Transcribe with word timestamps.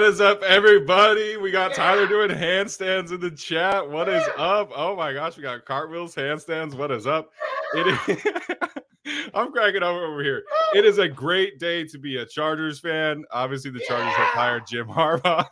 What 0.00 0.08
is 0.08 0.20
up, 0.22 0.42
everybody? 0.42 1.36
We 1.36 1.50
got 1.50 1.74
Tyler 1.74 2.06
doing 2.06 2.30
handstands 2.30 3.12
in 3.12 3.20
the 3.20 3.30
chat. 3.30 3.86
What 3.86 4.08
is 4.08 4.26
up? 4.38 4.70
Oh 4.74 4.96
my 4.96 5.12
gosh, 5.12 5.36
we 5.36 5.42
got 5.42 5.66
cartwheels, 5.66 6.14
handstands. 6.14 6.72
What 6.72 6.90
is 6.90 7.06
up? 7.06 7.28
It 7.74 7.86
is. 8.08 9.20
I'm 9.34 9.52
cracking 9.52 9.82
up 9.82 9.94
over 9.94 10.22
here. 10.22 10.42
It 10.74 10.86
is 10.86 10.96
a 10.96 11.06
great 11.06 11.58
day 11.58 11.84
to 11.84 11.98
be 11.98 12.16
a 12.16 12.24
Chargers 12.24 12.80
fan. 12.80 13.24
Obviously, 13.30 13.72
the 13.72 13.80
Chargers 13.80 14.14
have 14.14 14.28
hired 14.28 14.66
Jim 14.66 14.86
Harbaugh. 14.86 15.46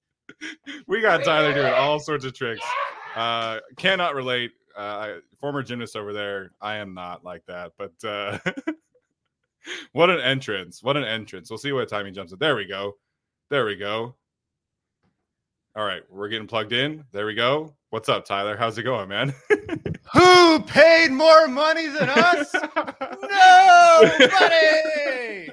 we 0.86 1.02
got 1.02 1.22
Tyler 1.22 1.52
doing 1.52 1.74
all 1.74 2.00
sorts 2.00 2.24
of 2.24 2.32
tricks. 2.32 2.66
Uh, 3.16 3.58
cannot 3.76 4.14
relate. 4.14 4.52
Uh, 4.74 5.16
former 5.38 5.62
gymnast 5.62 5.94
over 5.94 6.14
there. 6.14 6.52
I 6.58 6.76
am 6.76 6.94
not 6.94 7.22
like 7.22 7.44
that, 7.48 7.72
but 7.76 7.92
uh, 8.02 8.38
what 9.92 10.08
an 10.08 10.20
entrance! 10.20 10.82
What 10.82 10.96
an 10.96 11.04
entrance! 11.04 11.50
We'll 11.50 11.58
see 11.58 11.72
what 11.72 11.90
time 11.90 12.06
he 12.06 12.12
jumps 12.12 12.32
in. 12.32 12.38
There 12.38 12.56
we 12.56 12.64
go. 12.64 12.94
There 13.50 13.64
we 13.64 13.76
go. 13.76 14.14
All 15.74 15.84
right, 15.84 16.02
we're 16.10 16.28
getting 16.28 16.46
plugged 16.46 16.74
in. 16.74 17.04
There 17.12 17.24
we 17.24 17.34
go. 17.34 17.74
What's 17.88 18.10
up, 18.10 18.26
Tyler? 18.26 18.58
How's 18.58 18.76
it 18.76 18.82
going, 18.82 19.08
man? 19.08 19.32
Who 20.12 20.60
paid 20.60 21.10
more 21.10 21.48
money 21.48 21.86
than 21.86 22.10
us? 22.10 22.52
Nobody. 24.02 25.48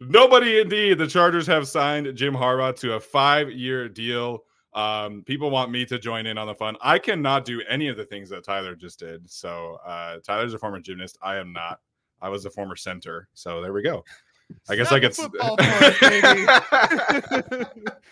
Nobody, 0.02 0.60
indeed. 0.60 0.98
The 0.98 1.06
Chargers 1.06 1.46
have 1.46 1.66
signed 1.66 2.14
Jim 2.16 2.34
Harbaugh 2.34 2.76
to 2.80 2.94
a 2.94 3.00
five-year 3.00 3.88
deal. 3.88 4.44
Um, 4.74 5.22
people 5.24 5.50
want 5.50 5.70
me 5.70 5.86
to 5.86 5.98
join 5.98 6.26
in 6.26 6.36
on 6.36 6.46
the 6.46 6.54
fun. 6.54 6.76
I 6.82 6.98
cannot 6.98 7.46
do 7.46 7.62
any 7.66 7.88
of 7.88 7.96
the 7.96 8.04
things 8.04 8.28
that 8.28 8.44
Tyler 8.44 8.74
just 8.74 8.98
did. 8.98 9.30
So 9.30 9.78
uh, 9.86 10.18
Tyler's 10.18 10.52
a 10.52 10.58
former 10.58 10.80
gymnast. 10.80 11.16
I 11.22 11.36
am 11.36 11.54
not. 11.54 11.80
I 12.20 12.28
was 12.28 12.44
a 12.44 12.50
former 12.50 12.76
center. 12.76 13.28
So 13.32 13.62
there 13.62 13.72
we 13.72 13.82
go. 13.82 14.04
I 14.68 14.76
guess 14.76 14.92
I 14.92 14.98
get. 14.98 15.16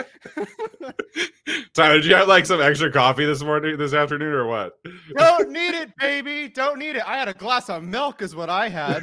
Tyler, 1.74 1.96
did 1.96 2.06
you 2.06 2.14
have 2.14 2.28
like 2.28 2.46
some 2.46 2.60
extra 2.60 2.90
coffee 2.90 3.24
this 3.24 3.42
morning, 3.42 3.76
this 3.78 3.94
afternoon, 3.94 4.32
or 4.32 4.46
what? 4.46 4.78
Don't 5.16 5.50
need 5.50 5.74
it, 5.74 5.90
baby. 5.98 6.48
Don't 6.48 6.78
need 6.78 6.96
it. 6.96 7.06
I 7.06 7.16
had 7.16 7.28
a 7.28 7.34
glass 7.34 7.68
of 7.68 7.82
milk, 7.82 8.22
is 8.22 8.34
what 8.34 8.50
I 8.50 8.68
had. 8.68 9.02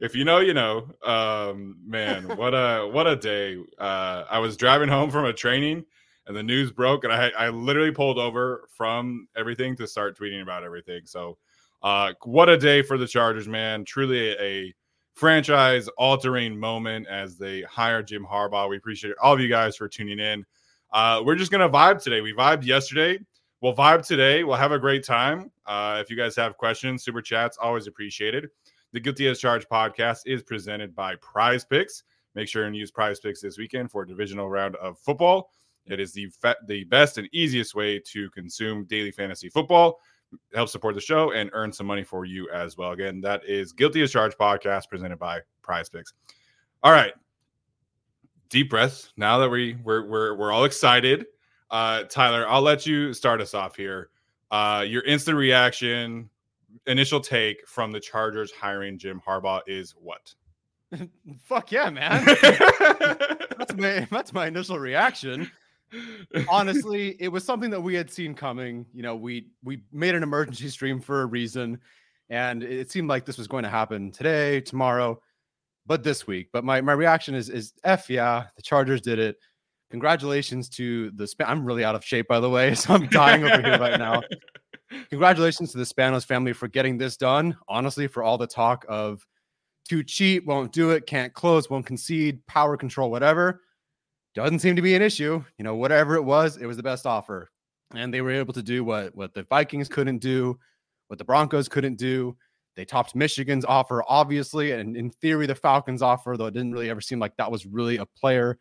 if 0.00 0.14
you 0.14 0.24
know, 0.24 0.40
you 0.40 0.54
know. 0.54 0.90
Um, 1.04 1.76
man, 1.86 2.36
what 2.36 2.54
a 2.54 2.88
what 2.90 3.06
a 3.06 3.16
day. 3.16 3.56
Uh, 3.78 4.24
I 4.30 4.38
was 4.38 4.56
driving 4.56 4.88
home 4.88 5.10
from 5.10 5.24
a 5.24 5.32
training 5.32 5.84
and 6.28 6.36
the 6.36 6.42
news 6.42 6.70
broke 6.70 7.04
and 7.04 7.12
I 7.12 7.30
I 7.36 7.48
literally 7.48 7.90
pulled 7.90 8.18
over 8.18 8.68
from 8.76 9.28
everything 9.36 9.74
to 9.76 9.86
start 9.86 10.18
tweeting 10.18 10.42
about 10.42 10.62
everything. 10.62 11.00
So 11.06 11.38
uh, 11.82 12.12
what 12.24 12.48
a 12.48 12.56
day 12.56 12.82
for 12.82 12.98
the 12.98 13.06
Chargers, 13.06 13.48
man. 13.48 13.84
Truly 13.84 14.30
a, 14.30 14.74
franchise 15.18 15.88
altering 15.98 16.56
moment 16.56 17.04
as 17.08 17.36
they 17.36 17.62
hire 17.62 18.04
Jim 18.04 18.24
Harbaugh. 18.24 18.70
We 18.70 18.76
appreciate 18.76 19.14
all 19.20 19.34
of 19.34 19.40
you 19.40 19.48
guys 19.48 19.76
for 19.76 19.88
tuning 19.88 20.20
in. 20.20 20.46
Uh, 20.92 21.20
we're 21.24 21.34
just 21.34 21.50
gonna 21.50 21.68
vibe 21.68 22.00
today. 22.00 22.20
We 22.20 22.32
vibed 22.32 22.64
yesterday. 22.64 23.18
We'll 23.60 23.74
vibe 23.74 24.06
today. 24.06 24.44
We'll 24.44 24.56
have 24.56 24.70
a 24.70 24.78
great 24.78 25.04
time. 25.04 25.50
Uh, 25.66 25.98
if 26.00 26.08
you 26.08 26.16
guys 26.16 26.36
have 26.36 26.56
questions, 26.56 27.02
super 27.02 27.20
chats, 27.20 27.58
always 27.60 27.88
appreciated. 27.88 28.48
The 28.92 29.00
Guilty 29.00 29.26
as 29.26 29.40
Charged 29.40 29.68
podcast 29.68 30.20
is 30.24 30.44
presented 30.44 30.94
by 30.94 31.16
Prize 31.16 31.64
Picks. 31.64 32.04
Make 32.36 32.46
sure 32.46 32.66
and 32.66 32.76
use 32.76 32.92
Prize 32.92 33.18
Picks 33.18 33.40
this 33.40 33.58
weekend 33.58 33.90
for 33.90 34.02
a 34.02 34.06
divisional 34.06 34.48
round 34.48 34.76
of 34.76 35.00
football. 35.00 35.50
It 35.86 35.98
is 35.98 36.12
the 36.12 36.26
fa- 36.26 36.56
the 36.68 36.84
best 36.84 37.18
and 37.18 37.28
easiest 37.32 37.74
way 37.74 37.98
to 38.12 38.30
consume 38.30 38.84
daily 38.84 39.10
fantasy 39.10 39.48
football. 39.48 39.98
Help 40.54 40.68
support 40.68 40.94
the 40.94 41.00
show 41.00 41.32
and 41.32 41.50
earn 41.52 41.72
some 41.72 41.86
money 41.86 42.04
for 42.04 42.24
you 42.24 42.48
as 42.50 42.76
well. 42.76 42.92
Again, 42.92 43.20
that 43.22 43.42
is 43.46 43.72
Guilty 43.72 44.02
as 44.02 44.10
Charged 44.10 44.36
podcast 44.38 44.88
presented 44.88 45.18
by 45.18 45.40
Prize 45.62 45.88
Picks. 45.88 46.12
All 46.82 46.92
right, 46.92 47.12
deep 48.48 48.70
breath. 48.70 49.10
Now 49.16 49.38
that 49.38 49.48
we 49.48 49.76
we're 49.84 50.06
we're, 50.06 50.34
we're 50.36 50.52
all 50.52 50.64
excited, 50.64 51.26
uh, 51.70 52.04
Tyler, 52.04 52.46
I'll 52.48 52.62
let 52.62 52.86
you 52.86 53.12
start 53.12 53.40
us 53.40 53.54
off 53.54 53.76
here. 53.76 54.10
Uh, 54.50 54.84
your 54.86 55.02
instant 55.02 55.36
reaction 55.36 56.30
initial 56.86 57.20
take 57.20 57.66
from 57.66 57.92
the 57.92 58.00
Chargers 58.00 58.50
hiring 58.52 58.98
Jim 58.98 59.20
Harbaugh 59.26 59.60
is 59.66 59.94
what? 60.00 60.34
Fuck 61.44 61.72
yeah, 61.72 61.90
man. 61.90 62.24
that's 63.58 63.74
my 63.76 64.06
that's 64.10 64.32
my 64.32 64.46
initial 64.46 64.78
reaction. 64.78 65.50
Honestly, 66.48 67.16
it 67.20 67.28
was 67.28 67.44
something 67.44 67.70
that 67.70 67.80
we 67.80 67.94
had 67.94 68.10
seen 68.10 68.34
coming. 68.34 68.86
You 68.92 69.02
know, 69.02 69.16
we 69.16 69.48
we 69.62 69.82
made 69.92 70.14
an 70.14 70.22
emergency 70.22 70.68
stream 70.70 71.00
for 71.00 71.22
a 71.22 71.26
reason, 71.26 71.80
and 72.30 72.62
it 72.62 72.90
seemed 72.90 73.08
like 73.08 73.24
this 73.24 73.38
was 73.38 73.48
going 73.48 73.64
to 73.64 73.70
happen 73.70 74.10
today, 74.10 74.60
tomorrow, 74.60 75.20
but 75.86 76.02
this 76.02 76.26
week. 76.26 76.48
But 76.52 76.64
my 76.64 76.80
my 76.80 76.92
reaction 76.92 77.34
is 77.34 77.48
is 77.48 77.72
f 77.84 78.10
yeah, 78.10 78.46
the 78.56 78.62
Chargers 78.62 79.00
did 79.00 79.18
it. 79.18 79.36
Congratulations 79.90 80.68
to 80.68 81.10
the 81.12 81.26
span. 81.26 81.48
I'm 81.48 81.64
really 81.64 81.84
out 81.84 81.94
of 81.94 82.04
shape, 82.04 82.28
by 82.28 82.40
the 82.40 82.50
way, 82.50 82.74
so 82.76 82.94
I'm 82.94 83.08
dying 83.08 83.44
over 83.44 83.62
here 83.62 83.78
right 83.78 83.98
now. 83.98 84.22
Congratulations 85.10 85.72
to 85.72 85.78
the 85.78 85.84
Spanos 85.84 86.24
family 86.24 86.52
for 86.52 86.68
getting 86.68 86.96
this 86.96 87.16
done. 87.16 87.56
Honestly, 87.68 88.06
for 88.06 88.22
all 88.22 88.38
the 88.38 88.46
talk 88.46 88.86
of 88.88 89.26
too 89.88 90.02
cheap, 90.02 90.44
won't 90.44 90.72
do 90.72 90.90
it, 90.90 91.06
can't 91.06 91.32
close, 91.32 91.68
won't 91.68 91.86
concede, 91.86 92.46
power 92.46 92.76
control, 92.76 93.10
whatever, 93.10 93.62
doesn't 94.44 94.60
seem 94.60 94.76
to 94.76 94.82
be 94.82 94.94
an 94.94 95.02
issue. 95.02 95.42
You 95.58 95.64
know, 95.64 95.74
whatever 95.74 96.16
it 96.16 96.22
was, 96.22 96.56
it 96.56 96.66
was 96.66 96.76
the 96.76 96.82
best 96.82 97.06
offer. 97.06 97.50
And 97.94 98.12
they 98.12 98.20
were 98.20 98.30
able 98.30 98.52
to 98.54 98.62
do 98.62 98.84
what 98.84 99.14
what 99.14 99.34
the 99.34 99.44
Vikings 99.44 99.88
couldn't 99.88 100.18
do, 100.18 100.58
what 101.08 101.18
the 101.18 101.24
Broncos 101.24 101.68
couldn't 101.68 101.96
do. 101.96 102.36
They 102.76 102.84
topped 102.84 103.14
Michigan's 103.14 103.64
offer, 103.64 104.04
obviously, 104.06 104.72
and 104.72 104.96
in 104.96 105.10
theory, 105.10 105.46
the 105.46 105.54
Falcons' 105.54 106.02
offer, 106.02 106.36
though 106.36 106.46
it 106.46 106.54
didn't 106.54 106.72
really 106.72 106.90
ever 106.90 107.00
seem 107.00 107.18
like 107.18 107.36
that 107.36 107.50
was 107.50 107.66
really 107.66 107.96
a 107.96 108.06
player. 108.06 108.58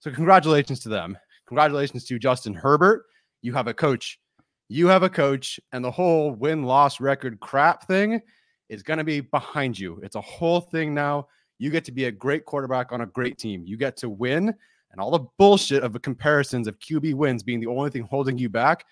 So, 0.00 0.10
congratulations 0.10 0.80
to 0.80 0.90
them. 0.90 1.16
Congratulations 1.48 2.04
to 2.06 2.18
Justin 2.18 2.52
Herbert. 2.52 3.04
You 3.40 3.54
have 3.54 3.66
a 3.66 3.72
coach 3.74 4.18
you 4.68 4.88
have 4.88 5.02
a 5.02 5.08
coach 5.08 5.60
and 5.72 5.84
the 5.84 5.90
whole 5.90 6.32
win 6.32 6.64
loss 6.64 7.00
record 7.00 7.38
crap 7.40 7.86
thing 7.86 8.20
is 8.68 8.82
going 8.82 8.98
to 8.98 9.04
be 9.04 9.20
behind 9.20 9.78
you. 9.78 10.00
It's 10.02 10.16
a 10.16 10.20
whole 10.20 10.60
thing 10.60 10.92
now. 10.92 11.28
You 11.58 11.70
get 11.70 11.84
to 11.84 11.92
be 11.92 12.06
a 12.06 12.10
great 12.10 12.44
quarterback 12.44 12.92
on 12.92 13.00
a 13.00 13.06
great 13.06 13.38
team. 13.38 13.62
You 13.64 13.76
get 13.76 13.96
to 13.98 14.10
win, 14.10 14.54
and 14.96 15.02
all 15.02 15.10
the 15.10 15.26
bullshit 15.36 15.82
of 15.82 15.92
the 15.92 16.00
comparisons 16.00 16.66
of 16.66 16.78
QB 16.78 17.12
wins 17.14 17.42
being 17.42 17.60
the 17.60 17.66
only 17.66 17.90
thing 17.90 18.04
holding 18.04 18.38
you 18.38 18.48
back. 18.48 18.86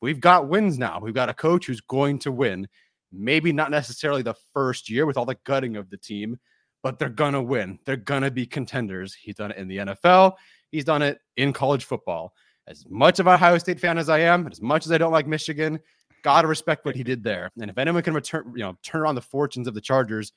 We've 0.00 0.18
got 0.18 0.48
wins 0.48 0.78
now. 0.78 0.98
We've 1.02 1.12
got 1.12 1.28
a 1.28 1.34
coach 1.34 1.66
who's 1.66 1.82
going 1.82 2.18
to 2.20 2.32
win. 2.32 2.66
Maybe 3.12 3.52
not 3.52 3.70
necessarily 3.70 4.22
the 4.22 4.36
first 4.54 4.88
year 4.88 5.04
with 5.04 5.18
all 5.18 5.26
the 5.26 5.36
gutting 5.44 5.76
of 5.76 5.90
the 5.90 5.98
team, 5.98 6.38
but 6.82 6.98
they're 6.98 7.10
going 7.10 7.34
to 7.34 7.42
win. 7.42 7.78
They're 7.84 7.96
going 7.98 8.22
to 8.22 8.30
be 8.30 8.46
contenders. 8.46 9.12
He's 9.12 9.34
done 9.34 9.50
it 9.50 9.58
in 9.58 9.68
the 9.68 9.76
NFL, 9.76 10.36
he's 10.72 10.84
done 10.84 11.02
it 11.02 11.18
in 11.36 11.52
college 11.52 11.84
football. 11.84 12.32
As 12.66 12.86
much 12.88 13.18
of 13.18 13.26
a 13.26 13.34
Ohio 13.34 13.58
State 13.58 13.80
fan 13.80 13.98
as 13.98 14.08
I 14.08 14.20
am, 14.20 14.46
as 14.46 14.62
much 14.62 14.86
as 14.86 14.92
I 14.92 14.98
don't 14.98 15.12
like 15.12 15.26
Michigan, 15.26 15.78
gotta 16.22 16.48
respect 16.48 16.86
what 16.86 16.96
he 16.96 17.02
did 17.02 17.22
there. 17.22 17.50
And 17.60 17.70
if 17.70 17.76
anyone 17.76 18.02
can 18.02 18.14
return, 18.14 18.50
you 18.56 18.62
know, 18.62 18.78
turn 18.82 19.02
around 19.02 19.16
the 19.16 19.20
fortunes 19.20 19.68
of 19.68 19.74
the 19.74 19.80
Chargers, 19.80 20.32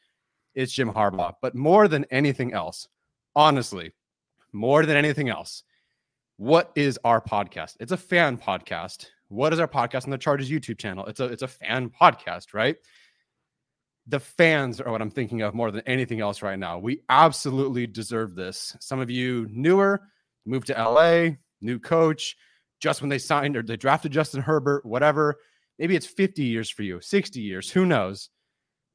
it's 0.54 0.74
Jim 0.74 0.92
Harbaugh. 0.92 1.34
But 1.42 1.56
more 1.56 1.88
than 1.88 2.06
anything 2.12 2.54
else, 2.54 2.88
honestly, 3.36 3.94
more 4.54 4.86
than 4.86 4.96
anything 4.96 5.30
else, 5.30 5.64
what 6.38 6.72
is 6.76 7.00
our 7.04 7.22
podcast? 7.22 7.76
It's 7.80 7.92
a 7.92 7.98
fan 7.98 8.38
podcast. 8.38 9.08
What 9.28 9.54
is 9.54 9.60
our 9.60 9.68
podcast 9.68 10.06
on 10.06 10.12
the 10.12 10.18
Chargers 10.18 10.50
YouTube 10.50 10.78
channel? 10.78 11.06
It's 11.08 11.20
a 11.20 11.26
it's 11.26 11.42
a 11.42 11.48
fan 11.48 11.90
podcast, 11.90 12.54
right? 12.54 12.78
The 14.08 14.20
fans 14.20 14.82
are 14.82 14.92
what 14.92 15.02
I'm 15.02 15.12
thinking 15.12 15.42
of 15.42 15.54
more 15.54 15.72
than 15.72 15.82
anything 15.88 16.22
else 16.22 16.42
right 16.42 16.60
now. 16.60 16.78
We 16.78 17.02
absolutely 17.10 17.88
deserve 17.88 18.36
this. 18.36 18.76
Some 18.80 19.00
of 19.00 19.10
you 19.10 19.48
newer, 19.50 20.02
moved 20.46 20.68
to 20.68 20.74
LA, 20.74 21.36
new 21.62 21.80
coach, 21.80 22.36
just 22.82 23.02
when 23.02 23.10
they 23.10 23.18
signed 23.18 23.56
or 23.56 23.64
they 23.64 23.78
drafted 23.78 24.12
Justin 24.12 24.42
Herbert, 24.42 24.86
whatever. 24.86 25.38
Maybe 25.80 25.96
it's 25.96 26.06
50 26.06 26.44
years 26.44 26.70
for 26.70 26.84
you, 26.84 27.00
60 27.00 27.40
years, 27.40 27.70
who 27.72 27.86
knows? 27.86 28.30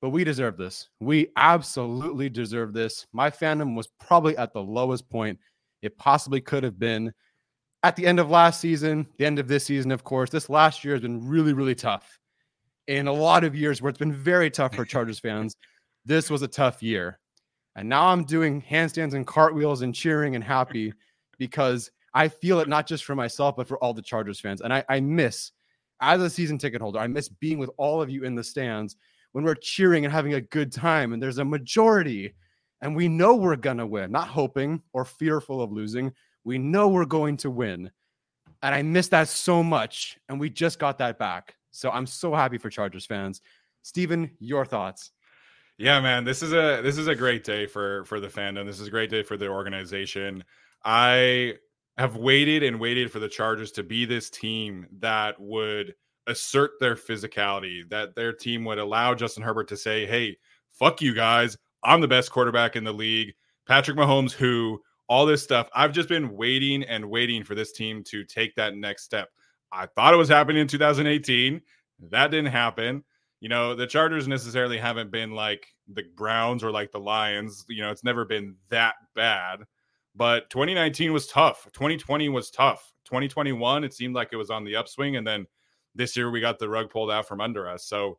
But 0.01 0.11
we 0.11 0.23
deserve 0.23 0.57
this. 0.57 0.89
We 1.01 1.29
absolutely 1.37 2.29
deserve 2.29 2.73
this. 2.73 3.07
My 3.13 3.31
fandom 3.31 3.75
was 3.75 3.89
probably 3.99 4.37
at 4.37 4.53
the 4.53 4.63
lowest 4.63 5.09
point 5.11 5.39
it 5.83 5.97
possibly 5.99 6.41
could 6.41 6.65
have 6.65 6.79
been 6.79 7.13
at 7.83 7.97
the 7.97 8.07
end 8.07 8.19
of 8.19 8.31
last 8.31 8.61
season, 8.61 9.07
the 9.19 9.27
end 9.27 9.39
of 9.39 9.49
this 9.49 9.65
season, 9.65 9.93
of 9.93 10.05
course. 10.05 10.31
This 10.31 10.51
last 10.51 10.85
year 10.85 10.95
has 10.95 11.03
been 11.03 11.27
really, 11.27 11.53
really 11.53 11.75
tough. 11.75 12.19
In 12.89 13.07
a 13.07 13.13
lot 13.13 13.45
of 13.45 13.55
years 13.55 13.81
where 13.81 13.91
it's 13.91 13.99
been 13.99 14.13
very 14.13 14.51
tough 14.51 14.75
for 14.75 14.85
Chargers 14.87 15.21
fans, 15.21 15.57
this 16.05 16.31
was 16.31 16.43
a 16.43 16.49
tough 16.49 16.83
year. 16.83 17.21
And 17.77 17.89
now 17.89 18.07
I'm 18.09 18.25
doing 18.25 18.61
handstands 18.63 19.15
and 19.15 19.27
cartwheels 19.27 19.83
and 19.83 19.95
cheering 19.95 20.35
and 20.35 20.43
happy 20.43 20.93
because 21.39 21.91
I 22.15 22.27
feel 22.29 22.59
it 22.59 22.69
not 22.69 22.87
just 22.89 23.05
for 23.05 23.15
myself, 23.15 23.55
but 23.57 23.69
for 23.69 23.79
all 23.79 23.95
the 23.95 24.03
Chargers 24.03 24.41
fans. 24.41 24.61
And 24.61 24.73
I, 24.73 24.85
I 24.89 24.99
miss 24.99 25.53
as 26.01 26.21
a 26.21 26.31
season 26.31 26.59
ticket 26.59 26.81
holder, 26.81 26.99
I 26.99 27.07
miss 27.07 27.29
being 27.29 27.59
with 27.59 27.71
all 27.77 28.03
of 28.03 28.11
you 28.11 28.25
in 28.25 28.35
the 28.35 28.43
stands 28.43 28.97
when 29.33 29.45
we're 29.45 29.55
cheering 29.55 30.05
and 30.05 30.13
having 30.13 30.35
a 30.35 30.41
good 30.41 30.73
time 30.73 31.13
and 31.13 31.23
there's 31.23 31.39
a 31.39 31.45
majority 31.45 32.35
and 32.81 32.95
we 32.95 33.09
know 33.09 33.35
we're 33.35 33.57
going 33.57 33.79
to 33.79 33.87
win, 33.87 34.13
not 34.13 34.29
hoping 34.29 34.83
or 34.93 35.05
fearful 35.05 35.61
of 35.61 35.73
losing. 35.73 36.13
We 36.45 36.59
know 36.59 36.89
we're 36.89 37.05
going 37.05 37.37
to 37.39 37.51
win. 37.51 37.91
And 38.63 38.75
I 38.75 38.83
miss 38.83 39.09
that 39.09 39.29
so 39.29 39.63
much. 39.63 40.19
And 40.29 40.39
we 40.39 40.51
just 40.51 40.79
got 40.79 40.99
that 40.99 41.19
back. 41.19 41.57
So 41.71 41.91
I'm 41.91 42.07
so 42.07 42.35
happy 42.35 42.59
for 42.59 42.71
Chargers 42.71 43.07
fans. 43.07 43.41
Steven, 43.83 44.31
your 44.39 44.65
thoughts. 44.65 45.11
Yeah, 45.77 46.01
man, 46.01 46.25
this 46.25 46.43
is 46.43 46.53
a 46.53 46.81
this 46.83 46.99
is 46.99 47.07
a 47.07 47.15
great 47.15 47.45
day 47.45 47.67
for 47.67 48.05
for 48.05 48.19
the 48.19 48.27
fandom. 48.27 48.67
This 48.67 48.81
is 48.81 48.89
a 48.89 48.91
great 48.91 49.11
day 49.11 49.23
for 49.23 49.37
the 49.37 49.47
organization. 49.47 50.43
I 50.85 51.55
have 51.97 52.17
waited 52.17 52.65
and 52.65 52.81
waited 52.81 53.13
for 53.13 53.21
the 53.21 53.29
Chargers 53.29 53.71
to 53.73 53.85
be 53.85 54.05
this 54.05 54.29
team 54.29 54.87
that 54.99 55.41
would 55.41 55.95
assert 56.29 56.73
their 56.79 56.95
physicality, 56.95 57.89
that 57.91 58.15
their 58.15 58.33
team 58.33 58.65
would 58.65 58.79
allow 58.79 59.15
Justin 59.15 59.43
Herbert 59.43 59.69
to 59.69 59.77
say, 59.77 60.07
hey, 60.07 60.37
fuck 60.71 61.03
you 61.03 61.15
guys. 61.15 61.57
I'm 61.83 62.01
the 62.01 62.09
best 62.09 62.31
quarterback 62.31 62.77
in 62.77 62.85
the 62.85 62.93
league. 62.93 63.35
Patrick 63.67 63.97
Mahomes, 63.97 64.33
who, 64.33 64.81
all 65.09 65.27
this 65.27 65.43
stuff. 65.43 65.69
I've 65.75 65.93
just 65.93 66.09
been 66.09 66.37
waiting 66.37 66.85
and 66.85 67.11
waiting 67.11 67.43
for 67.43 67.55
this 67.55 67.73
team 67.73 68.05
to 68.05 68.25
take 68.25 68.55
that 68.57 68.77
next 68.77 69.05
step. 69.05 69.31
I 69.73 69.87
thought 69.87 70.15
it 70.15 70.19
was 70.19 70.29
happening 70.29 70.63
in 70.63 70.69
2018. 70.69 71.61
That 72.11 72.31
didn't 72.31 72.53
happen. 72.53 73.05
You 73.41 73.49
know, 73.49 73.75
the 73.75 73.87
Chargers 73.87 74.29
necessarily 74.29 74.79
haven't 74.79 75.11
been 75.11 75.33
like 75.33 75.67
the 75.93 76.05
Browns 76.17 76.63
or 76.63 76.71
like 76.71 76.91
the 76.91 77.01
Lions. 77.01 77.65
You 77.69 77.83
know, 77.83 77.91
it's 77.91 78.05
never 78.05 78.25
been 78.25 78.57
that 78.69 78.95
bad. 79.15 79.61
But 80.15 80.51
2019 80.51 81.13
was 81.13 81.27
tough. 81.27 81.69
2020 81.73 82.29
was 82.29 82.51
tough. 82.51 82.93
2021, 83.05 83.85
it 83.85 83.95
seemed 83.95 84.15
like 84.15 84.31
it 84.33 84.37
was 84.37 84.51
on 84.51 84.65
the 84.65 84.77
upswing. 84.77 85.17
And 85.17 85.27
then 85.27 85.47
this 85.99 86.17
year 86.17 86.31
we 86.31 86.41
got 86.41 86.59
the 86.59 86.69
rug 86.69 86.89
pulled 86.89 87.11
out 87.11 87.29
from 87.29 87.43
under 87.43 87.69
us. 87.69 87.85
So, 87.85 88.19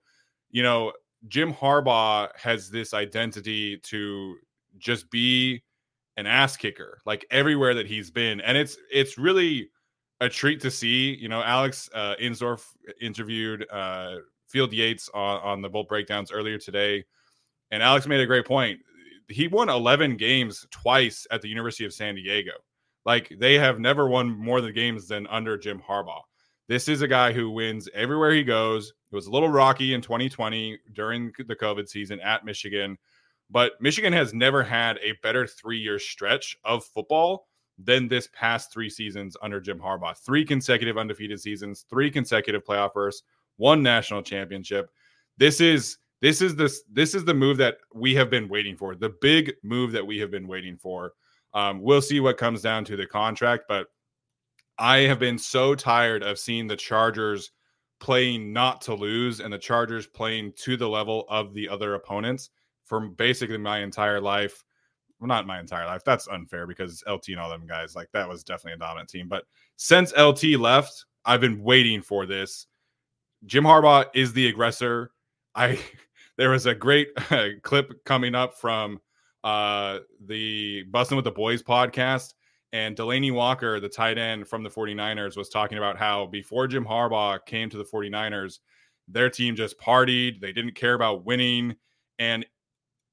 you 0.51 0.61
know, 0.61 0.93
Jim 1.27 1.51
Harbaugh 1.51 2.29
has 2.37 2.69
this 2.69 2.93
identity 2.93 3.77
to 3.77 4.35
just 4.77 5.09
be 5.09 5.63
an 6.17 6.27
ass 6.27 6.55
kicker, 6.55 7.01
like 7.05 7.25
everywhere 7.31 7.73
that 7.73 7.87
he's 7.87 8.11
been. 8.11 8.39
And 8.41 8.55
it's 8.55 8.77
it's 8.91 9.17
really 9.17 9.71
a 10.21 10.29
treat 10.29 10.61
to 10.61 10.69
see. 10.69 11.15
You 11.15 11.29
know, 11.29 11.41
Alex 11.41 11.89
uh, 11.95 12.13
Insdorf 12.21 12.65
interviewed 13.01 13.65
uh, 13.71 14.17
Field 14.47 14.71
Yates 14.71 15.09
on, 15.15 15.41
on 15.41 15.61
the 15.63 15.69
Bolt 15.69 15.87
Breakdowns 15.87 16.31
earlier 16.31 16.59
today. 16.59 17.03
And 17.71 17.81
Alex 17.81 18.05
made 18.05 18.19
a 18.19 18.25
great 18.27 18.45
point 18.45 18.79
he 19.29 19.47
won 19.47 19.69
11 19.69 20.17
games 20.17 20.65
twice 20.71 21.25
at 21.31 21.41
the 21.41 21.47
University 21.47 21.85
of 21.85 21.93
San 21.93 22.15
Diego. 22.15 22.51
Like 23.05 23.31
they 23.39 23.55
have 23.55 23.79
never 23.79 24.09
won 24.09 24.29
more 24.29 24.59
than 24.59 24.73
games 24.73 25.07
than 25.07 25.27
under 25.27 25.57
Jim 25.57 25.81
Harbaugh. 25.87 26.21
This 26.69 26.88
is 26.88 27.01
a 27.01 27.07
guy 27.07 27.33
who 27.33 27.50
wins 27.50 27.89
everywhere 27.95 28.31
he 28.31 28.44
goes. 28.44 28.94
It 29.12 29.16
was 29.16 29.25
a 29.25 29.31
little 29.31 29.50
rocky 29.50 29.95
in 29.95 30.01
2020 30.01 30.77
during 30.94 31.33
the 31.48 31.56
COVID 31.56 31.89
season 31.89 32.19
at 32.19 32.45
Michigan, 32.45 32.95
but 33.50 33.71
Michigan 33.81 34.13
has 34.13 34.36
never 34.36 34.62
had 34.62 35.00
a 35.00 35.13
better 35.24 35.48
three 35.48 35.80
year 35.80 35.98
stretch 35.98 36.56
of 36.63 36.86
football 36.86 37.48
than 37.80 38.07
this 38.07 38.30
past 38.33 38.71
three 38.71 38.88
seasons 38.88 39.36
under 39.42 39.60
Jim 39.60 39.80
Harbaugh. 39.80 40.16
Three 40.16 40.45
consecutive 40.45 40.95
undefeated 40.95 41.42
seasons, 41.42 41.88
three 41.89 42.12
consecutive 42.12 42.63
playoff 42.63 42.94
berths, 42.94 43.24
one 43.57 43.81
national 43.81 44.22
championship. 44.22 44.92
This 45.38 45.62
is 45.62 45.98
this 46.22 46.39
is 46.39 46.56
this 46.56 46.83
this 46.94 47.15
is 47.15 47.25
the 47.25 47.33
move 47.33 47.57
that 47.57 47.77
we 47.95 48.13
have 48.13 48.30
been 48.30 48.48
waiting 48.48 48.77
for. 48.77 48.94
The 48.94 49.15
big 49.22 49.54
move 49.63 49.92
that 49.94 50.06
we 50.06 50.19
have 50.19 50.30
been 50.30 50.48
waiting 50.48 50.77
for. 50.77 51.13
Um, 51.56 51.81
we'll 51.81 52.04
see 52.04 52.19
what 52.19 52.38
comes 52.38 52.62
down 52.62 52.86
to 52.86 52.95
the 52.95 53.07
contract, 53.07 53.63
but 53.68 53.88
I 54.79 54.99
have 54.99 55.19
been 55.19 55.37
so 55.37 55.75
tired 55.75 56.23
of 56.23 56.39
seeing 56.39 56.67
the 56.67 56.75
Chargers 56.75 57.51
playing 57.99 58.53
not 58.53 58.79
to 58.81 58.95
lose 58.95 59.41
and 59.41 59.51
the 59.51 59.57
Chargers 59.57 60.07
playing 60.07 60.53
to 60.57 60.77
the 60.77 60.87
level 60.87 61.25
of 61.29 61.53
the 61.53 61.67
other 61.67 61.95
opponents 61.95 62.49
for 62.85 63.01
basically 63.01 63.57
my 63.57 63.79
entire 63.79 64.21
life. 64.21 64.63
Well, 65.19 65.27
not 65.27 65.45
my 65.45 65.59
entire 65.59 65.86
life. 65.86 66.03
That's 66.05 66.29
unfair 66.29 66.65
because 66.65 67.03
LT 67.05 67.29
and 67.29 67.39
all 67.39 67.50
them 67.50 67.67
guys, 67.67 67.93
like 67.93 68.07
that 68.13 68.27
was 68.27 68.43
definitely 68.43 68.74
a 68.74 68.77
dominant 68.77 69.09
team. 69.09 69.27
But 69.27 69.43
since 69.75 70.13
LT 70.17 70.43
left, 70.57 71.05
I've 71.25 71.41
been 71.41 71.62
waiting 71.62 72.01
for 72.01 72.25
this. 72.25 72.67
Jim 73.45 73.65
Harbaugh 73.65 74.05
is 74.13 74.31
the 74.31 74.48
aggressor. 74.48 75.12
I 75.55 75.77
there 76.38 76.51
was 76.51 76.65
a 76.67 76.75
great 76.75 77.09
clip 77.63 78.05
coming 78.05 78.33
up 78.33 78.57
from 78.57 79.01
uh, 79.43 80.00
the 80.25 80.83
Busting 80.83 81.17
with 81.17 81.25
the 81.25 81.31
Boys 81.31 81.62
podcast. 81.62 82.33
And 82.71 82.95
Delanie 82.95 83.33
Walker, 83.33 83.79
the 83.79 83.89
tight 83.89 84.17
end 84.17 84.47
from 84.47 84.63
the 84.63 84.69
49ers, 84.69 85.35
was 85.35 85.49
talking 85.49 85.77
about 85.77 85.97
how 85.97 86.27
before 86.27 86.67
Jim 86.67 86.85
Harbaugh 86.85 87.43
came 87.45 87.69
to 87.69 87.77
the 87.77 87.83
49ers, 87.83 88.59
their 89.07 89.29
team 89.29 89.55
just 89.55 89.79
partied. 89.79 90.39
They 90.39 90.51
didn't 90.51 90.75
care 90.75 90.93
about 90.93 91.25
winning. 91.25 91.75
And 92.19 92.45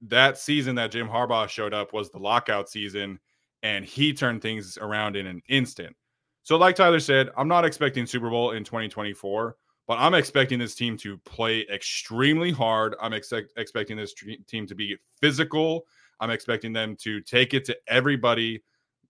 that 0.03 0.39
season 0.39 0.75
that 0.77 0.91
Jim 0.91 1.09
Harbaugh 1.09 1.49
showed 1.49 1.73
up 1.73 1.93
was 1.93 2.11
the 2.11 2.19
lockout 2.19 2.69
season, 2.69 3.19
and 3.63 3.85
he 3.85 4.13
turned 4.13 4.43
things 4.43 4.77
around 4.79 5.17
in 5.17 5.27
an 5.27 5.43
instant. 5.49 5.97
So, 6.43 6.57
like 6.57 6.77
Tyler 6.77 7.01
said, 7.01 7.31
I'm 7.37 7.49
not 7.49 7.65
expecting 7.65 8.07
Super 8.07 8.31
Bowl 8.31 8.53
in 8.53 8.63
2024, 8.63 9.57
but 9.89 9.99
I'm 9.99 10.15
expecting 10.15 10.59
this 10.59 10.75
team 10.75 10.97
to 10.99 11.17
play 11.19 11.67
extremely 11.73 12.53
hard. 12.53 12.95
I'm 13.01 13.15
ex- 13.15 13.33
expecting 13.57 13.97
this 13.97 14.15
t- 14.15 14.39
team 14.47 14.67
to 14.67 14.75
be 14.75 14.97
physical. 15.21 15.87
I'm 16.21 16.31
expecting 16.31 16.73
them 16.73 16.95
to 17.01 17.21
take 17.23 17.55
it 17.55 17.65
to 17.67 17.77
everybody 17.89 18.63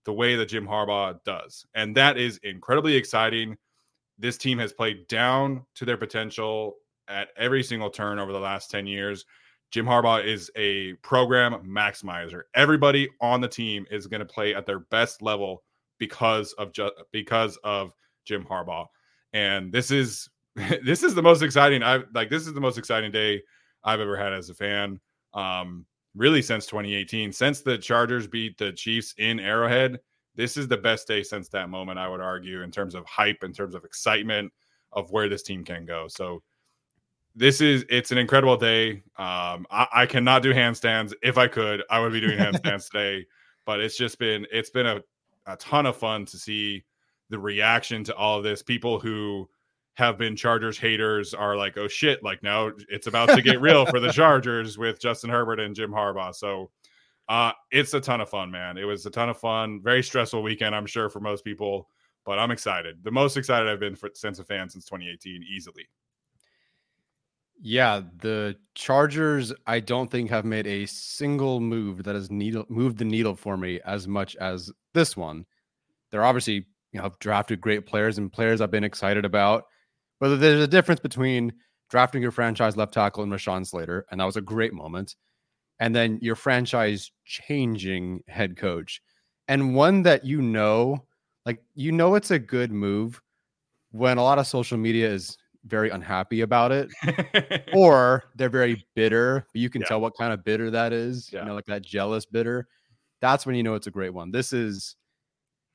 the 0.06 0.12
way 0.12 0.36
that 0.36 0.48
Jim 0.48 0.66
Harbaugh 0.66 1.22
does. 1.24 1.66
And 1.74 1.94
that 1.96 2.16
is 2.16 2.38
incredibly 2.42 2.94
exciting. 2.94 3.56
This 4.18 4.38
team 4.38 4.58
has 4.58 4.72
played 4.72 5.06
down 5.08 5.66
to 5.74 5.84
their 5.84 5.98
potential 5.98 6.76
at 7.08 7.28
every 7.36 7.62
single 7.62 7.90
turn 7.90 8.18
over 8.18 8.32
the 8.32 8.40
last 8.40 8.70
10 8.70 8.86
years. 8.86 9.26
Jim 9.72 9.84
Harbaugh 9.84 10.24
is 10.24 10.50
a 10.56 10.94
program 11.02 11.54
maximizer. 11.66 12.42
Everybody 12.54 13.08
on 13.20 13.40
the 13.40 13.48
team 13.48 13.84
is 13.90 14.06
going 14.06 14.20
to 14.20 14.26
play 14.26 14.54
at 14.54 14.64
their 14.64 14.78
best 14.78 15.22
level 15.22 15.64
because 15.98 16.52
of 16.54 16.72
ju- 16.72 16.92
because 17.12 17.58
of 17.64 17.92
Jim 18.24 18.44
Harbaugh. 18.44 18.86
And 19.32 19.72
this 19.72 19.90
is 19.90 20.30
this 20.84 21.02
is 21.02 21.14
the 21.14 21.22
most 21.22 21.42
exciting 21.42 21.82
I've 21.82 22.04
like 22.14 22.30
this 22.30 22.46
is 22.46 22.54
the 22.54 22.60
most 22.60 22.78
exciting 22.78 23.10
day 23.10 23.42
I've 23.82 24.00
ever 24.00 24.16
had 24.16 24.32
as 24.32 24.50
a 24.50 24.54
fan. 24.54 25.00
Um, 25.34 25.84
really 26.16 26.42
since 26.42 26.66
2018, 26.66 27.32
since 27.32 27.60
the 27.60 27.78
Chargers 27.78 28.26
beat 28.26 28.58
the 28.58 28.72
Chiefs 28.72 29.14
in 29.18 29.38
Arrowhead, 29.38 30.00
this 30.34 30.56
is 30.56 30.68
the 30.68 30.76
best 30.76 31.06
day 31.06 31.22
since 31.22 31.48
that 31.48 31.70
moment, 31.70 31.98
I 31.98 32.08
would 32.08 32.20
argue, 32.20 32.62
in 32.62 32.70
terms 32.70 32.94
of 32.94 33.04
hype, 33.06 33.42
in 33.42 33.52
terms 33.52 33.74
of 33.74 33.84
excitement 33.84 34.52
of 34.92 35.10
where 35.10 35.28
this 35.28 35.42
team 35.42 35.64
can 35.64 35.84
go. 35.84 36.08
So 36.08 36.42
this 37.34 37.60
is 37.60 37.84
it's 37.88 38.12
an 38.12 38.18
incredible 38.18 38.56
day. 38.56 39.02
Um, 39.18 39.66
I, 39.70 39.86
I 39.92 40.06
cannot 40.06 40.42
do 40.42 40.52
handstands. 40.52 41.12
If 41.22 41.38
I 41.38 41.48
could, 41.48 41.82
I 41.90 42.00
would 42.00 42.12
be 42.12 42.20
doing 42.20 42.38
handstands 42.38 42.90
today. 42.90 43.26
But 43.66 43.80
it's 43.80 43.96
just 43.96 44.18
been 44.18 44.46
it's 44.50 44.70
been 44.70 44.86
a, 44.86 45.02
a 45.46 45.56
ton 45.56 45.86
of 45.86 45.96
fun 45.96 46.24
to 46.26 46.38
see 46.38 46.84
the 47.28 47.38
reaction 47.38 48.04
to 48.04 48.14
all 48.14 48.38
of 48.38 48.44
this. 48.44 48.62
People 48.62 48.98
who 48.98 49.48
have 49.96 50.18
been 50.18 50.36
Chargers 50.36 50.78
haters 50.78 51.32
are 51.32 51.56
like, 51.56 51.78
oh 51.78 51.88
shit, 51.88 52.22
like 52.22 52.42
now 52.42 52.70
it's 52.88 53.06
about 53.06 53.30
to 53.30 53.40
get 53.40 53.60
real 53.62 53.86
for 53.86 53.98
the 53.98 54.12
Chargers 54.12 54.76
with 54.76 55.00
Justin 55.00 55.30
Herbert 55.30 55.58
and 55.58 55.74
Jim 55.74 55.90
Harbaugh. 55.90 56.34
So 56.34 56.70
uh, 57.28 57.52
it's 57.70 57.94
a 57.94 58.00
ton 58.00 58.20
of 58.20 58.28
fun, 58.28 58.50
man. 58.50 58.76
It 58.76 58.84
was 58.84 59.06
a 59.06 59.10
ton 59.10 59.30
of 59.30 59.38
fun. 59.38 59.80
Very 59.82 60.02
stressful 60.02 60.42
weekend, 60.42 60.74
I'm 60.74 60.84
sure, 60.86 61.08
for 61.08 61.20
most 61.20 61.44
people, 61.44 61.88
but 62.26 62.38
I'm 62.38 62.50
excited. 62.50 63.02
The 63.02 63.10
most 63.10 63.38
excited 63.38 63.68
I've 63.68 63.80
been 63.80 63.96
for, 63.96 64.10
since 64.12 64.38
a 64.38 64.44
fan 64.44 64.68
since 64.68 64.84
2018, 64.84 65.42
easily. 65.42 65.88
Yeah, 67.62 68.02
the 68.18 68.56
Chargers, 68.74 69.50
I 69.66 69.80
don't 69.80 70.10
think 70.10 70.28
have 70.28 70.44
made 70.44 70.66
a 70.66 70.84
single 70.84 71.58
move 71.58 72.04
that 72.04 72.14
has 72.14 72.30
needle 72.30 72.66
moved 72.68 72.98
the 72.98 73.06
needle 73.06 73.34
for 73.34 73.56
me 73.56 73.80
as 73.86 74.06
much 74.06 74.36
as 74.36 74.70
this 74.92 75.16
one. 75.16 75.46
They're 76.10 76.24
obviously, 76.24 76.66
you 76.92 76.98
know, 76.98 77.04
have 77.04 77.18
drafted 77.18 77.62
great 77.62 77.86
players 77.86 78.18
and 78.18 78.30
players 78.30 78.60
I've 78.60 78.70
been 78.70 78.84
excited 78.84 79.24
about. 79.24 79.64
But 80.20 80.36
there's 80.36 80.62
a 80.62 80.68
difference 80.68 81.00
between 81.00 81.52
drafting 81.90 82.22
your 82.22 82.30
franchise 82.30 82.76
left 82.76 82.94
tackle 82.94 83.22
and 83.22 83.32
Rashawn 83.32 83.66
Slater, 83.66 84.06
and 84.10 84.20
that 84.20 84.24
was 84.24 84.36
a 84.36 84.42
great 84.42 84.72
moment, 84.72 85.16
and 85.78 85.94
then 85.94 86.18
your 86.22 86.36
franchise 86.36 87.10
changing 87.24 88.20
head 88.28 88.56
coach, 88.56 89.00
and 89.48 89.74
one 89.74 90.02
that 90.02 90.24
you 90.24 90.42
know, 90.42 91.04
like 91.44 91.62
you 91.74 91.92
know, 91.92 92.14
it's 92.14 92.30
a 92.30 92.38
good 92.38 92.72
move 92.72 93.20
when 93.90 94.18
a 94.18 94.22
lot 94.22 94.38
of 94.38 94.46
social 94.46 94.78
media 94.78 95.08
is 95.10 95.36
very 95.66 95.90
unhappy 95.90 96.40
about 96.40 96.72
it, 96.72 96.90
or 97.74 98.24
they're 98.36 98.48
very 98.48 98.84
bitter. 98.94 99.46
But 99.52 99.60
you 99.60 99.70
can 99.70 99.82
yeah. 99.82 99.88
tell 99.88 100.00
what 100.00 100.16
kind 100.16 100.32
of 100.32 100.44
bitter 100.44 100.70
that 100.70 100.92
is. 100.92 101.30
Yeah. 101.32 101.40
You 101.40 101.46
know, 101.46 101.54
like 101.54 101.66
that 101.66 101.82
jealous 101.82 102.24
bitter. 102.24 102.66
That's 103.20 103.46
when 103.46 103.56
you 103.56 103.62
know 103.62 103.74
it's 103.74 103.86
a 103.86 103.90
great 103.90 104.14
one. 104.14 104.30
This 104.30 104.52
is, 104.52 104.96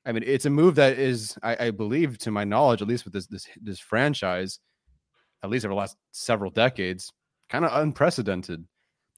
I 0.05 0.11
mean, 0.11 0.23
it's 0.25 0.45
a 0.45 0.49
move 0.49 0.75
that 0.75 0.97
is, 0.97 1.37
I, 1.43 1.67
I 1.67 1.71
believe, 1.71 2.17
to 2.19 2.31
my 2.31 2.43
knowledge, 2.43 2.81
at 2.81 2.87
least 2.87 3.05
with 3.05 3.13
this 3.13 3.27
this 3.27 3.47
this 3.61 3.79
franchise, 3.79 4.59
at 5.43 5.49
least 5.49 5.65
over 5.65 5.73
the 5.73 5.79
last 5.79 5.97
several 6.11 6.49
decades, 6.49 7.11
kind 7.49 7.65
of 7.65 7.81
unprecedented. 7.81 8.65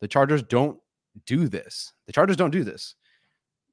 The 0.01 0.07
Chargers 0.07 0.43
don't 0.43 0.77
do 1.25 1.47
this. 1.47 1.93
The 2.07 2.13
Chargers 2.13 2.35
don't 2.35 2.51
do 2.51 2.63
this. 2.63 2.95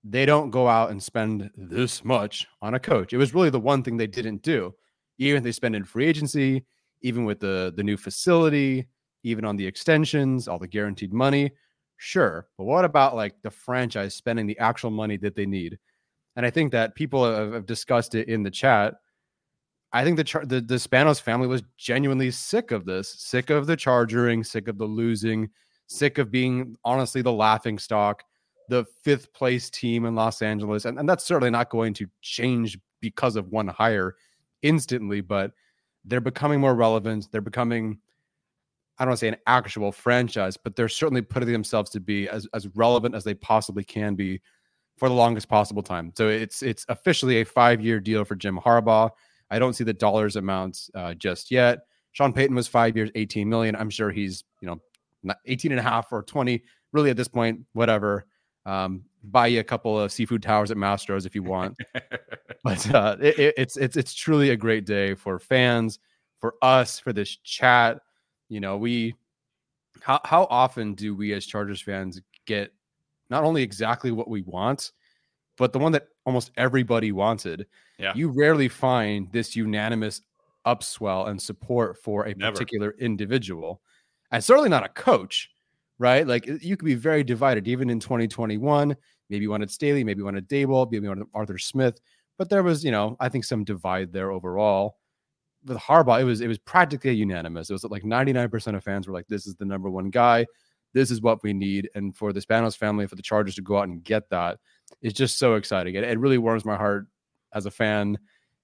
They 0.05 0.25
don't 0.25 0.51
go 0.51 0.69
out 0.69 0.91
and 0.91 1.03
spend 1.03 1.51
this 1.57 2.05
much 2.05 2.47
on 2.63 2.75
a 2.75 2.81
coach. 2.81 3.13
It 3.13 3.19
was 3.19 3.35
really 3.35 3.51
the 3.51 3.61
one 3.61 3.83
thing 3.83 3.97
they 3.97 4.07
didn't 4.07 4.43
do. 4.43 4.75
Even 5.19 5.39
if 5.39 5.43
they 5.43 5.53
spend 5.53 5.77
in 5.77 5.85
free 5.85 6.07
agency, 6.07 6.65
even 7.03 7.25
with 7.25 7.41
the 7.41 7.73
the 7.77 7.83
new 7.83 7.97
facility, 7.97 8.87
even 9.25 9.45
on 9.45 9.57
the 9.57 9.67
extensions, 9.67 10.47
all 10.47 10.59
the 10.59 10.69
guaranteed 10.69 11.13
money. 11.13 11.51
Sure, 11.97 12.47
but 12.57 12.65
what 12.65 12.85
about 12.85 13.17
like 13.17 13.35
the 13.43 13.51
franchise 13.51 14.15
spending 14.15 14.47
the 14.47 14.59
actual 14.59 14.91
money 14.91 15.17
that 15.19 15.35
they 15.35 15.45
need? 15.45 15.79
And 16.41 16.47
I 16.47 16.51
think 16.51 16.73
that 16.73 16.95
people 16.95 17.31
have, 17.31 17.53
have 17.53 17.67
discussed 17.67 18.15
it 18.15 18.27
in 18.27 18.43
the 18.43 18.51
chat. 18.51 18.95
I 19.93 20.05
think 20.05 20.17
the, 20.17 20.25
char- 20.25 20.47
the 20.47 20.63
the 20.63 20.77
Spanos 20.77 21.21
family 21.21 21.47
was 21.47 21.63
genuinely 21.77 22.31
sick 22.31 22.71
of 22.71 22.87
this, 22.87 23.13
sick 23.13 23.51
of 23.51 23.67
the 23.67 23.77
chargering, 23.77 24.43
sick 24.43 24.67
of 24.67 24.79
the 24.79 24.87
losing, 24.87 25.51
sick 25.87 26.17
of 26.17 26.31
being 26.31 26.77
honestly 26.83 27.21
the 27.21 27.31
laughing 27.31 27.79
stock, 27.79 28.25
the 28.71 28.87
fifth 29.05 29.35
place 29.35 29.69
team 29.69 30.07
in 30.07 30.15
Los 30.15 30.41
Angeles, 30.41 30.87
and, 30.87 30.99
and 30.99 31.07
that's 31.07 31.25
certainly 31.25 31.51
not 31.51 31.69
going 31.69 31.93
to 31.93 32.07
change 32.23 32.79
because 33.03 33.37
of 33.37 33.49
one 33.49 33.69
hire 33.69 34.15
instantly, 34.63 35.21
but 35.21 35.53
they're 36.07 36.23
becoming 36.23 36.59
more 36.59 36.75
relevant. 36.75 37.29
They're 37.31 37.43
becoming, 37.43 37.99
I 38.99 39.05
don't 39.05 39.11
want 39.11 39.19
to 39.19 39.27
say 39.27 39.29
an 39.29 39.37
actual 39.47 39.93
franchise, 39.93 40.57
but 40.57 40.75
they're 40.75 40.89
certainly 40.89 41.21
putting 41.21 41.53
themselves 41.53 41.91
to 41.91 42.01
be 42.01 42.31
as, 42.31 42.49
as 42.55 42.67
relevant 42.75 43.15
as 43.15 43.25
they 43.25 43.35
possibly 43.35 43.85
can 43.85 44.15
be 44.15 44.41
for 45.01 45.09
the 45.09 45.15
longest 45.15 45.49
possible 45.49 45.83
time. 45.83 46.13
So 46.15 46.29
it's 46.29 46.63
it's 46.63 46.85
officially 46.91 47.41
a 47.41 47.45
five 47.45 47.81
year 47.81 47.99
deal 47.99 48.23
for 48.25 48.37
Jim 48.37 48.61
Harbaugh. 48.63 49.11
I 49.51 49.59
don't 49.59 49.73
see 49.73 49.83
the 49.83 49.95
dollars 49.95 50.37
amounts 50.37 50.91
uh, 50.95 51.15
just 51.15 51.51
yet. 51.51 51.81
Sean 52.13 52.35
Payton 52.35 52.55
was 52.55 52.69
five 52.69 52.97
years, 52.97 53.11
18 53.15 53.49
million. 53.49 53.75
I'm 53.75 53.89
sure 53.89 54.11
he's, 54.11 54.45
you 54.61 54.69
know, 54.69 55.35
18 55.47 55.73
and 55.73 55.81
a 55.81 55.83
half 55.83 56.13
or 56.13 56.23
20, 56.23 56.63
really 56.93 57.09
at 57.09 57.17
this 57.17 57.29
point, 57.29 57.61
whatever. 57.73 58.27
Um, 58.67 59.05
buy 59.25 59.47
you 59.47 59.61
a 59.61 59.65
couple 59.65 59.99
of 59.99 60.13
seafood 60.13 60.43
towers 60.43 60.71
at 60.71 60.77
Mastro's 60.77 61.25
if 61.25 61.35
you 61.35 61.43
want. 61.43 61.77
but 62.65 62.95
uh, 62.95 63.17
it, 63.21 63.55
it's 63.57 63.77
it's 63.79 63.97
it's 63.97 64.13
truly 64.13 64.51
a 64.51 64.57
great 64.57 64.85
day 64.85 65.15
for 65.15 65.39
fans, 65.39 65.99
for 66.41 66.57
us, 66.61 66.99
for 66.99 67.15
this 67.15 67.37
chat. 67.37 68.01
You 68.51 68.61
know, 68.61 68.77
we 68.77 69.15
how 70.03 70.21
how 70.25 70.47
often 70.51 70.95
do 70.95 71.15
we 71.15 71.33
as 71.33 71.47
Chargers 71.47 71.81
fans 71.81 72.21
get 72.45 72.73
not 73.31 73.45
only 73.45 73.63
exactly 73.63 74.11
what 74.11 74.29
we 74.29 74.43
want, 74.43 74.93
but 75.57 75.73
the 75.73 75.79
one 75.79 75.93
that 75.93 76.09
almost 76.27 76.51
everybody 76.57 77.13
wanted. 77.13 77.67
Yeah. 77.99 78.13
You 78.15 78.29
rarely 78.29 78.69
find 78.69 79.31
this 79.33 79.57
unanimous 79.57 80.23
upswell 80.67 81.29
and 81.29 81.41
support 81.41 81.99
for 81.99 82.25
a 82.27 82.35
Never. 82.35 82.53
particular 82.53 82.95
individual. 82.99 83.81
And 84.31 84.43
certainly 84.43 84.69
not 84.69 84.85
a 84.85 84.89
coach 84.89 85.51
right? 86.01 86.27
Like 86.27 86.47
you 86.47 86.77
could 86.77 86.87
be 86.87 86.95
very 86.95 87.23
divided, 87.23 87.69
even 87.69 87.91
in 87.91 88.01
2021. 88.01 88.97
Maybe 89.29 89.43
you 89.43 89.51
wanted 89.51 89.71
Staley, 89.71 90.03
maybe 90.03 90.19
you 90.19 90.25
wanted 90.25 90.49
Daboll, 90.49 90.91
maybe 90.91 91.05
you 91.05 91.11
wanted 91.11 91.27
Arthur 91.35 91.59
Smith, 91.59 92.01
but 92.39 92.49
there 92.49 92.65
was, 92.65 92.83
you 92.83 92.91
know, 92.91 93.17
I 93.21 93.29
think 93.29 93.45
some 93.45 93.63
divide 93.63 94.13
there 94.13 94.33
overall. 94.33 94.97
With 95.67 95.77
Harbaugh, 95.77 96.23
it 96.23 96.25
was 96.25 96.41
it 96.41 96.49
was 96.49 96.59
practically 96.59 97.13
unanimous. 97.13 97.69
It 97.69 97.75
was 97.75 97.85
like 97.85 98.03
99% 98.03 98.75
of 98.75 98.83
fans 98.83 99.07
were 99.07 99.13
like, 99.13 99.27
"This 99.29 99.47
is 99.47 99.57
the 99.57 99.67
number 99.67 99.91
one 99.91 100.09
guy. 100.09 100.47
This 100.93 101.11
is 101.11 101.21
what 101.21 101.43
we 101.43 101.53
need." 101.53 101.91
And 101.95 102.17
for 102.17 102.33
the 102.33 102.41
Spanos 102.41 102.77
family, 102.77 103.07
for 103.07 103.17
the 103.17 103.23
Chargers 103.23 103.55
to 103.57 103.63
go 103.63 103.79
out 103.79 103.89
and 103.89 104.03
get 104.03 104.31
that, 104.31 104.59
is 105.03 105.13
just 105.13 105.39
so 105.39 105.55
exciting. 105.55 105.95
It, 105.95 106.05
it 106.05 106.19
really 106.19 106.39
warms 106.39 106.65
my 106.65 106.77
heart 106.77 107.07
as 107.53 107.67
a 107.67 107.71
fan 107.71 108.19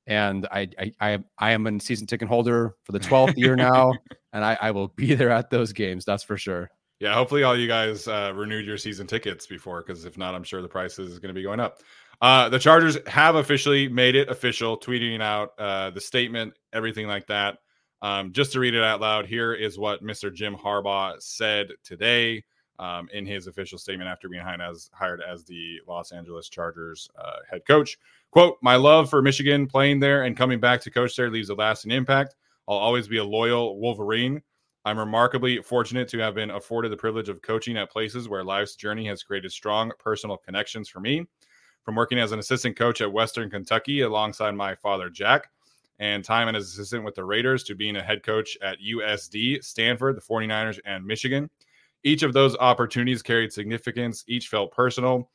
and 0.07 0.47
I, 0.51 0.69
I 0.79 0.93
I 1.01 1.19
I 1.39 1.51
am 1.53 1.67
a 1.67 1.81
season 1.81 2.07
ticket 2.07 2.29
holder 2.29 2.77
for 2.85 2.93
the 2.93 3.01
12th 3.01 3.37
year 3.37 3.57
now, 3.57 3.93
and 4.33 4.45
I, 4.45 4.57
I 4.61 4.71
will 4.71 4.89
be 4.89 5.15
there 5.15 5.31
at 5.31 5.51
those 5.51 5.73
games. 5.73 6.05
That's 6.05 6.23
for 6.23 6.37
sure. 6.37 6.71
Yeah, 7.01 7.13
hopefully 7.15 7.43
all 7.43 7.59
you 7.59 7.69
guys 7.69 8.09
uh, 8.09 8.33
renewed 8.35 8.65
your 8.65 8.79
season 8.79 9.07
tickets 9.07 9.47
before, 9.47 9.83
because 9.83 10.05
if 10.07 10.17
not, 10.17 10.35
I'm 10.35 10.45
sure 10.45 10.63
the 10.63 10.69
price 10.69 10.99
is 10.99 11.19
going 11.19 11.29
to 11.29 11.39
be 11.39 11.43
going 11.43 11.61
up. 11.61 11.81
Uh, 12.23 12.49
the 12.49 12.59
Chargers 12.59 12.97
have 13.07 13.35
officially 13.35 13.87
made 13.89 14.15
it 14.15 14.31
official, 14.31 14.79
tweeting 14.79 15.21
out 15.21 15.51
uh, 15.59 15.91
the 15.91 16.01
statement, 16.01 16.55
everything 16.73 17.07
like 17.07 17.27
that. 17.27 17.59
Um, 18.03 18.33
just 18.33 18.53
to 18.53 18.61
read 18.61 18.75
it 18.75 18.83
out 18.83 19.01
loud, 19.01 19.27
here 19.27 19.55
is 19.55 19.79
what 19.79 20.03
Mr. 20.03 20.33
Jim 20.33 20.55
Harbaugh 20.55 21.21
said 21.21 21.69
today 21.83 22.45
um, 22.79 23.09
in 23.13 23.27
his 23.27 23.47
official 23.47 23.79
statement 23.79 24.09
after 24.09 24.29
being 24.29 24.43
hired 24.43 24.61
as, 24.61 24.91
hired 24.93 25.23
as 25.23 25.45
the 25.45 25.81
Los 25.87 26.13
Angeles 26.13 26.49
Chargers 26.49 27.09
uh, 27.19 27.39
head 27.51 27.63
coach. 27.67 27.99
Quote, 28.31 28.59
My 28.63 28.77
love 28.77 29.09
for 29.09 29.23
Michigan, 29.23 29.67
playing 29.67 30.01
there 30.01 30.25
and 30.25 30.37
coming 30.37 30.61
back 30.61 30.81
to 30.83 30.91
coach 30.91 31.17
there 31.17 31.31
leaves 31.31 31.49
a 31.49 31.55
lasting 31.55 31.91
impact. 31.91 32.37
I'll 32.69 32.77
always 32.77 33.09
be 33.09 33.19
a 33.19 33.25
loyal 33.25 33.79
Wolverine. 33.79 34.43
I'm 34.85 34.99
remarkably 34.99 35.63
fortunate 35.63 36.09
to 36.11 36.19
have 36.19 36.35
been 36.35 36.51
afforded 36.51 36.93
the 36.93 36.97
privilege 36.97 37.29
of 37.29 37.43
coaching 37.43 37.77
at 37.77 37.91
places 37.91 38.29
where 38.29 38.45
life's 38.45 38.77
journey 38.77 39.07
has 39.09 39.23
created 39.23 39.51
strong 39.51 39.91
personal 39.99 40.37
connections 40.37 40.89
for 40.89 41.01
me. 41.01 41.27
From 41.85 41.95
working 41.95 42.19
as 42.19 42.33
an 42.33 42.41
assistant 42.41 42.77
coach 42.77 43.01
at 43.01 43.13
Western 43.13 43.49
Kentucky 43.49 44.03
alongside 44.03 44.53
my 44.53 44.75
father, 44.75 45.09
Jack, 45.09 45.51
and 45.99 46.25
time 46.25 46.49
and 46.49 46.57
as 46.57 46.65
assistant 46.65 47.05
with 47.05 47.15
the 47.15 47.25
Raiders 47.25 47.65
to 47.65 47.75
being 47.75 47.97
a 47.97 48.03
head 48.03 48.23
coach 48.23 48.57
at 48.63 48.79
USD, 48.81 49.65
Stanford, 49.65 50.17
the 50.17 50.21
49ers, 50.21 50.79
and 50.85 51.05
Michigan. 51.05 51.49
Each 52.05 52.23
of 52.23 52.33
those 52.33 52.57
opportunities 52.57 53.23
carried 53.23 53.53
significance, 53.53 54.25
each 54.29 54.49
felt 54.49 54.73
personal. 54.73 55.31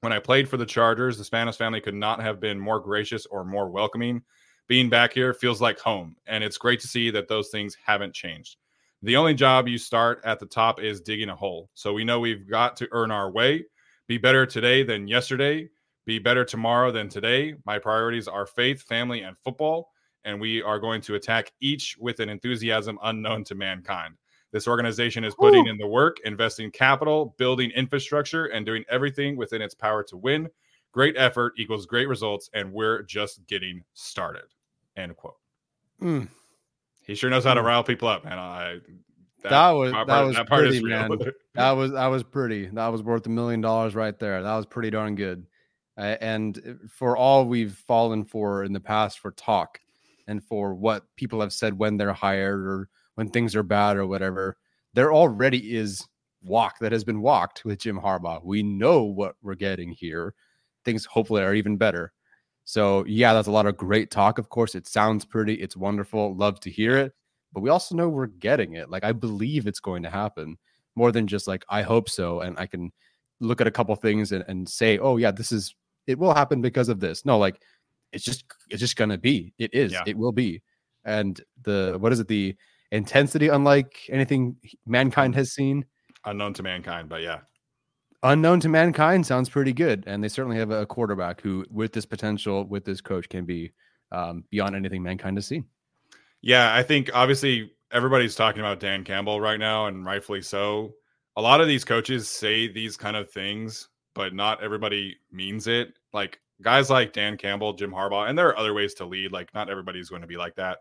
When 0.00 0.12
I 0.12 0.18
played 0.18 0.48
for 0.48 0.56
the 0.56 0.66
Chargers, 0.66 1.16
the 1.16 1.24
Spanos 1.24 1.56
family 1.56 1.80
could 1.80 1.94
not 1.94 2.20
have 2.20 2.40
been 2.40 2.58
more 2.58 2.80
gracious 2.80 3.24
or 3.26 3.44
more 3.44 3.70
welcoming. 3.70 4.22
Being 4.66 4.90
back 4.90 5.12
here 5.12 5.32
feels 5.32 5.60
like 5.60 5.78
home, 5.78 6.16
and 6.26 6.42
it's 6.42 6.58
great 6.58 6.80
to 6.80 6.88
see 6.88 7.10
that 7.10 7.28
those 7.28 7.50
things 7.50 7.76
haven't 7.84 8.14
changed. 8.14 8.56
The 9.02 9.16
only 9.16 9.34
job 9.34 9.68
you 9.68 9.78
start 9.78 10.20
at 10.24 10.38
the 10.40 10.46
top 10.46 10.80
is 10.80 11.00
digging 11.00 11.28
a 11.28 11.36
hole. 11.36 11.70
So 11.74 11.92
we 11.92 12.04
know 12.04 12.20
we've 12.20 12.48
got 12.48 12.76
to 12.78 12.88
earn 12.92 13.10
our 13.10 13.30
way, 13.30 13.64
be 14.06 14.18
better 14.18 14.44
today 14.46 14.82
than 14.82 15.08
yesterday, 15.08 15.68
be 16.04 16.18
better 16.18 16.44
tomorrow 16.44 16.90
than 16.90 17.08
today. 17.08 17.54
My 17.64 17.78
priorities 17.78 18.26
are 18.28 18.46
faith, 18.46 18.82
family, 18.82 19.20
and 19.22 19.36
football. 19.38 19.91
And 20.24 20.40
we 20.40 20.62
are 20.62 20.78
going 20.78 21.00
to 21.02 21.14
attack 21.14 21.52
each 21.60 21.96
with 21.98 22.20
an 22.20 22.28
enthusiasm 22.28 22.98
unknown 23.02 23.44
to 23.44 23.54
mankind. 23.54 24.14
This 24.52 24.68
organization 24.68 25.24
is 25.24 25.34
putting 25.34 25.66
Ooh. 25.66 25.70
in 25.70 25.78
the 25.78 25.86
work, 25.86 26.18
investing 26.24 26.70
capital, 26.70 27.34
building 27.38 27.70
infrastructure, 27.70 28.46
and 28.46 28.66
doing 28.66 28.84
everything 28.90 29.36
within 29.36 29.62
its 29.62 29.74
power 29.74 30.02
to 30.04 30.16
win. 30.16 30.48
Great 30.92 31.16
effort 31.16 31.54
equals 31.56 31.86
great 31.86 32.06
results, 32.06 32.50
and 32.52 32.70
we're 32.70 33.02
just 33.02 33.46
getting 33.46 33.82
started. 33.94 34.44
End 34.96 35.16
quote. 35.16 35.36
Mm. 36.02 36.28
He 37.06 37.14
sure 37.14 37.30
knows 37.30 37.44
how 37.44 37.54
to 37.54 37.60
hmm. 37.60 37.66
rile 37.66 37.82
people 37.82 38.08
up, 38.08 38.24
man. 38.24 38.38
I 38.38 38.78
that, 39.42 39.50
that 39.50 39.70
was 39.70 39.92
that 39.92 40.06
was 40.06 40.36
that 40.36 40.46
pretty, 40.46 40.82
man. 40.82 41.10
that 41.54 41.72
was 41.72 41.92
that 41.92 42.06
was 42.06 42.22
pretty. 42.22 42.66
That 42.66 42.88
was 42.88 43.02
worth 43.02 43.26
a 43.26 43.30
million 43.30 43.60
dollars 43.60 43.94
right 43.94 44.16
there. 44.18 44.42
That 44.42 44.56
was 44.56 44.66
pretty 44.66 44.90
darn 44.90 45.14
good. 45.14 45.46
Uh, 45.96 46.16
and 46.20 46.78
for 46.90 47.16
all 47.16 47.46
we've 47.46 47.74
fallen 47.74 48.24
for 48.24 48.64
in 48.64 48.72
the 48.72 48.80
past 48.80 49.18
for 49.18 49.30
talk 49.32 49.80
and 50.32 50.42
for 50.42 50.74
what 50.74 51.04
people 51.16 51.40
have 51.40 51.52
said 51.52 51.78
when 51.78 51.96
they're 51.96 52.12
hired 52.12 52.66
or 52.66 52.88
when 53.14 53.28
things 53.28 53.54
are 53.54 53.62
bad 53.62 53.96
or 53.96 54.06
whatever, 54.06 54.56
there 54.94 55.12
already 55.12 55.76
is 55.76 56.04
walk 56.42 56.78
that 56.80 56.90
has 56.90 57.04
been 57.04 57.20
walked 57.20 57.64
with 57.64 57.78
Jim 57.78 58.00
Harbaugh. 58.00 58.42
We 58.42 58.62
know 58.62 59.02
what 59.02 59.36
we're 59.42 59.54
getting 59.54 59.92
here. 59.92 60.34
Things 60.84 61.04
hopefully 61.04 61.42
are 61.42 61.54
even 61.54 61.76
better. 61.76 62.12
So, 62.64 63.04
yeah, 63.06 63.34
that's 63.34 63.48
a 63.48 63.52
lot 63.52 63.66
of 63.66 63.76
great 63.76 64.10
talk. 64.10 64.38
Of 64.38 64.48
course, 64.48 64.74
it 64.74 64.86
sounds 64.88 65.24
pretty. 65.24 65.54
It's 65.54 65.76
wonderful. 65.76 66.34
Love 66.34 66.58
to 66.60 66.70
hear 66.70 66.96
it. 66.96 67.12
But 67.52 67.60
we 67.60 67.70
also 67.70 67.94
know 67.94 68.08
we're 68.08 68.26
getting 68.26 68.74
it. 68.74 68.88
Like, 68.88 69.04
I 69.04 69.12
believe 69.12 69.66
it's 69.66 69.80
going 69.80 70.02
to 70.04 70.10
happen 70.10 70.56
more 70.96 71.12
than 71.12 71.26
just 71.26 71.46
like, 71.46 71.64
I 71.68 71.82
hope 71.82 72.08
so. 72.08 72.40
And 72.40 72.58
I 72.58 72.66
can 72.66 72.90
look 73.40 73.60
at 73.60 73.66
a 73.66 73.72
couple 73.72 73.94
things 73.96 74.32
and, 74.32 74.44
and 74.48 74.66
say, 74.66 74.98
oh, 74.98 75.18
yeah, 75.18 75.30
this 75.30 75.52
is, 75.52 75.74
it 76.06 76.18
will 76.18 76.32
happen 76.32 76.62
because 76.62 76.88
of 76.88 77.00
this. 77.00 77.26
No, 77.26 77.36
like, 77.38 77.60
it's 78.12 78.24
just, 78.24 78.44
it's 78.70 78.80
just 78.80 78.96
to 78.96 79.18
be. 79.18 79.54
It 79.58 79.74
is. 79.74 79.92
Yeah. 79.92 80.02
It 80.06 80.16
will 80.16 80.32
be. 80.32 80.62
And 81.04 81.40
the, 81.62 81.96
what 81.98 82.12
is 82.12 82.20
it? 82.20 82.28
The 82.28 82.56
intensity, 82.90 83.48
unlike 83.48 84.08
anything 84.08 84.56
mankind 84.86 85.34
has 85.34 85.52
seen. 85.52 85.84
Unknown 86.24 86.54
to 86.54 86.62
mankind, 86.62 87.08
but 87.08 87.22
yeah 87.22 87.40
unknown 88.22 88.60
to 88.60 88.68
mankind 88.68 89.26
sounds 89.26 89.48
pretty 89.48 89.72
good 89.72 90.04
and 90.06 90.22
they 90.22 90.28
certainly 90.28 90.56
have 90.56 90.70
a 90.70 90.86
quarterback 90.86 91.40
who 91.40 91.64
with 91.70 91.92
this 91.92 92.06
potential 92.06 92.64
with 92.64 92.84
this 92.84 93.00
coach 93.00 93.28
can 93.28 93.44
be 93.44 93.72
um, 94.12 94.44
beyond 94.50 94.76
anything 94.76 95.02
mankind 95.02 95.36
has 95.36 95.46
seen 95.46 95.64
yeah 96.40 96.74
i 96.74 96.82
think 96.82 97.10
obviously 97.14 97.72
everybody's 97.90 98.34
talking 98.34 98.60
about 98.60 98.78
dan 98.78 99.02
campbell 99.04 99.40
right 99.40 99.58
now 99.58 99.86
and 99.86 100.04
rightfully 100.04 100.40
so 100.40 100.92
a 101.36 101.42
lot 101.42 101.60
of 101.60 101.66
these 101.66 101.84
coaches 101.84 102.28
say 102.28 102.68
these 102.68 102.96
kind 102.96 103.16
of 103.16 103.30
things 103.30 103.88
but 104.14 104.34
not 104.34 104.62
everybody 104.62 105.16
means 105.32 105.66
it 105.66 105.94
like 106.12 106.38
guys 106.62 106.90
like 106.90 107.12
dan 107.12 107.36
campbell 107.36 107.72
jim 107.72 107.90
harbaugh 107.90 108.28
and 108.28 108.38
there 108.38 108.48
are 108.48 108.58
other 108.58 108.74
ways 108.74 108.94
to 108.94 109.04
lead 109.04 109.32
like 109.32 109.52
not 109.54 109.68
everybody's 109.68 110.08
going 110.08 110.22
to 110.22 110.28
be 110.28 110.36
like 110.36 110.54
that 110.54 110.78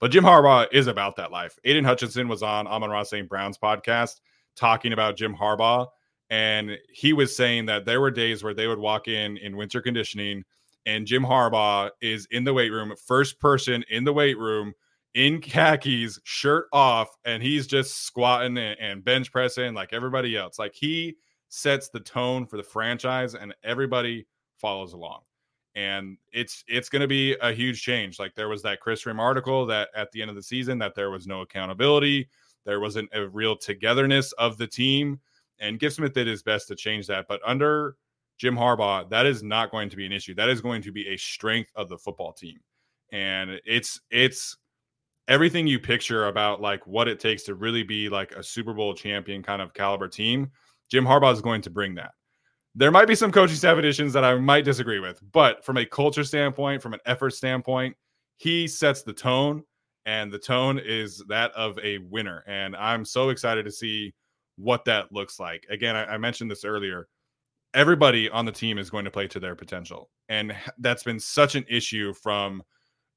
but 0.00 0.10
jim 0.10 0.24
harbaugh 0.24 0.66
is 0.72 0.86
about 0.86 1.16
that 1.16 1.30
life 1.30 1.58
Aidan 1.64 1.84
hutchinson 1.84 2.28
was 2.28 2.42
on 2.42 2.66
amon-ra 2.66 3.02
st 3.02 3.28
brown's 3.28 3.58
podcast 3.58 4.20
talking 4.56 4.92
about 4.92 5.16
jim 5.16 5.34
harbaugh 5.34 5.86
and 6.30 6.76
he 6.92 7.12
was 7.12 7.36
saying 7.36 7.66
that 7.66 7.84
there 7.84 8.00
were 8.00 8.10
days 8.10 8.42
where 8.42 8.54
they 8.54 8.66
would 8.66 8.78
walk 8.78 9.08
in 9.08 9.36
in 9.38 9.56
winter 9.56 9.80
conditioning 9.80 10.44
and 10.88 11.06
Jim 11.06 11.22
Harbaugh 11.22 11.90
is 12.00 12.26
in 12.30 12.44
the 12.44 12.54
weight 12.54 12.70
room, 12.70 12.94
first 13.06 13.38
person 13.38 13.84
in 13.90 14.04
the 14.04 14.12
weight 14.12 14.38
room 14.38 14.72
in 15.14 15.40
khakis, 15.40 16.18
shirt 16.24 16.66
off, 16.72 17.08
and 17.26 17.42
he's 17.42 17.66
just 17.66 18.04
squatting 18.06 18.56
and, 18.56 19.04
bench 19.04 19.30
pressing 19.30 19.74
like 19.74 19.92
everybody 19.92 20.34
else. 20.34 20.58
Like 20.58 20.74
he 20.74 21.16
sets 21.50 21.90
the 21.90 22.00
tone 22.00 22.46
for 22.46 22.56
the 22.56 22.62
franchise 22.62 23.34
and 23.34 23.54
everybody 23.62 24.26
follows 24.58 24.92
along. 24.92 25.20
And 25.74 26.18
it's 26.32 26.64
it's 26.66 26.88
going 26.88 27.02
to 27.02 27.08
be 27.08 27.36
a 27.40 27.52
huge 27.52 27.82
change. 27.82 28.18
Like 28.18 28.34
there 28.34 28.48
was 28.48 28.62
that 28.62 28.80
Kris 28.80 29.04
Rhim 29.04 29.18
article 29.20 29.64
that 29.66 29.90
at 29.94 30.10
the 30.12 30.20
end 30.20 30.30
of 30.30 30.36
the 30.36 30.42
season 30.42 30.78
that 30.78 30.94
there 30.94 31.10
was 31.10 31.26
no 31.26 31.42
accountability, 31.42 32.28
there 32.64 32.80
wasn't 32.80 33.08
a 33.14 33.28
real 33.28 33.56
togetherness 33.56 34.32
of 34.32 34.58
the 34.58 34.66
team 34.66 35.20
and 35.60 35.78
Giff 35.78 35.94
Smith 35.94 36.12
did 36.12 36.26
his 36.26 36.42
best 36.42 36.68
to 36.68 36.76
change 36.76 37.06
that. 37.08 37.26
But 37.28 37.40
under 37.44 37.96
Jim 38.38 38.56
Harbaugh, 38.56 39.08
that 39.10 39.26
is 39.26 39.42
not 39.42 39.70
going 39.70 39.90
to 39.90 39.96
be 39.96 40.06
an 40.06 40.12
issue. 40.12 40.34
That 40.34 40.48
is 40.48 40.60
going 40.60 40.82
to 40.82 40.92
be 40.92 41.08
a 41.08 41.16
strength 41.16 41.70
of 41.74 41.88
the 41.88 41.98
football 41.98 42.32
team. 42.32 42.58
And 43.12 43.60
it's 43.64 44.00
it's 44.10 44.56
everything 45.26 45.66
you 45.66 45.78
picture 45.78 46.28
about 46.28 46.60
like 46.60 46.86
what 46.86 47.08
it 47.08 47.20
takes 47.20 47.42
to 47.44 47.54
really 47.54 47.82
be 47.82 48.08
like 48.08 48.32
a 48.32 48.42
Super 48.42 48.72
Bowl 48.72 48.94
champion 48.94 49.42
kind 49.42 49.60
of 49.60 49.74
caliber 49.74 50.08
team. 50.08 50.50
Jim 50.90 51.04
Harbaugh 51.04 51.32
is 51.32 51.40
going 51.40 51.62
to 51.62 51.70
bring 51.70 51.94
that. 51.96 52.12
There 52.74 52.90
might 52.90 53.08
be 53.08 53.14
some 53.14 53.32
coaching 53.32 53.56
staff 53.56 53.78
additions 53.78 54.12
that 54.12 54.24
I 54.24 54.34
might 54.36 54.64
disagree 54.64 55.00
with, 55.00 55.20
but 55.32 55.64
from 55.64 55.78
a 55.78 55.86
culture 55.86 56.24
standpoint, 56.24 56.82
from 56.82 56.94
an 56.94 57.00
effort 57.06 57.30
standpoint, 57.30 57.96
he 58.36 58.68
sets 58.68 59.02
the 59.02 59.12
tone, 59.12 59.64
and 60.06 60.32
the 60.32 60.38
tone 60.38 60.78
is 60.78 61.22
that 61.28 61.50
of 61.52 61.78
a 61.82 61.98
winner. 61.98 62.44
And 62.46 62.76
I'm 62.76 63.04
so 63.04 63.30
excited 63.30 63.64
to 63.64 63.72
see 63.72 64.14
what 64.56 64.84
that 64.84 65.12
looks 65.12 65.40
like. 65.40 65.66
Again, 65.70 65.96
I, 65.96 66.04
I 66.04 66.18
mentioned 66.18 66.50
this 66.50 66.64
earlier. 66.64 67.08
Everybody 67.74 68.30
on 68.30 68.44
the 68.44 68.52
team 68.52 68.78
is 68.78 68.90
going 68.90 69.04
to 69.04 69.10
play 69.10 69.26
to 69.28 69.40
their 69.40 69.54
potential. 69.54 70.10
And 70.28 70.54
that's 70.78 71.02
been 71.02 71.20
such 71.20 71.54
an 71.54 71.64
issue 71.68 72.12
from 72.14 72.62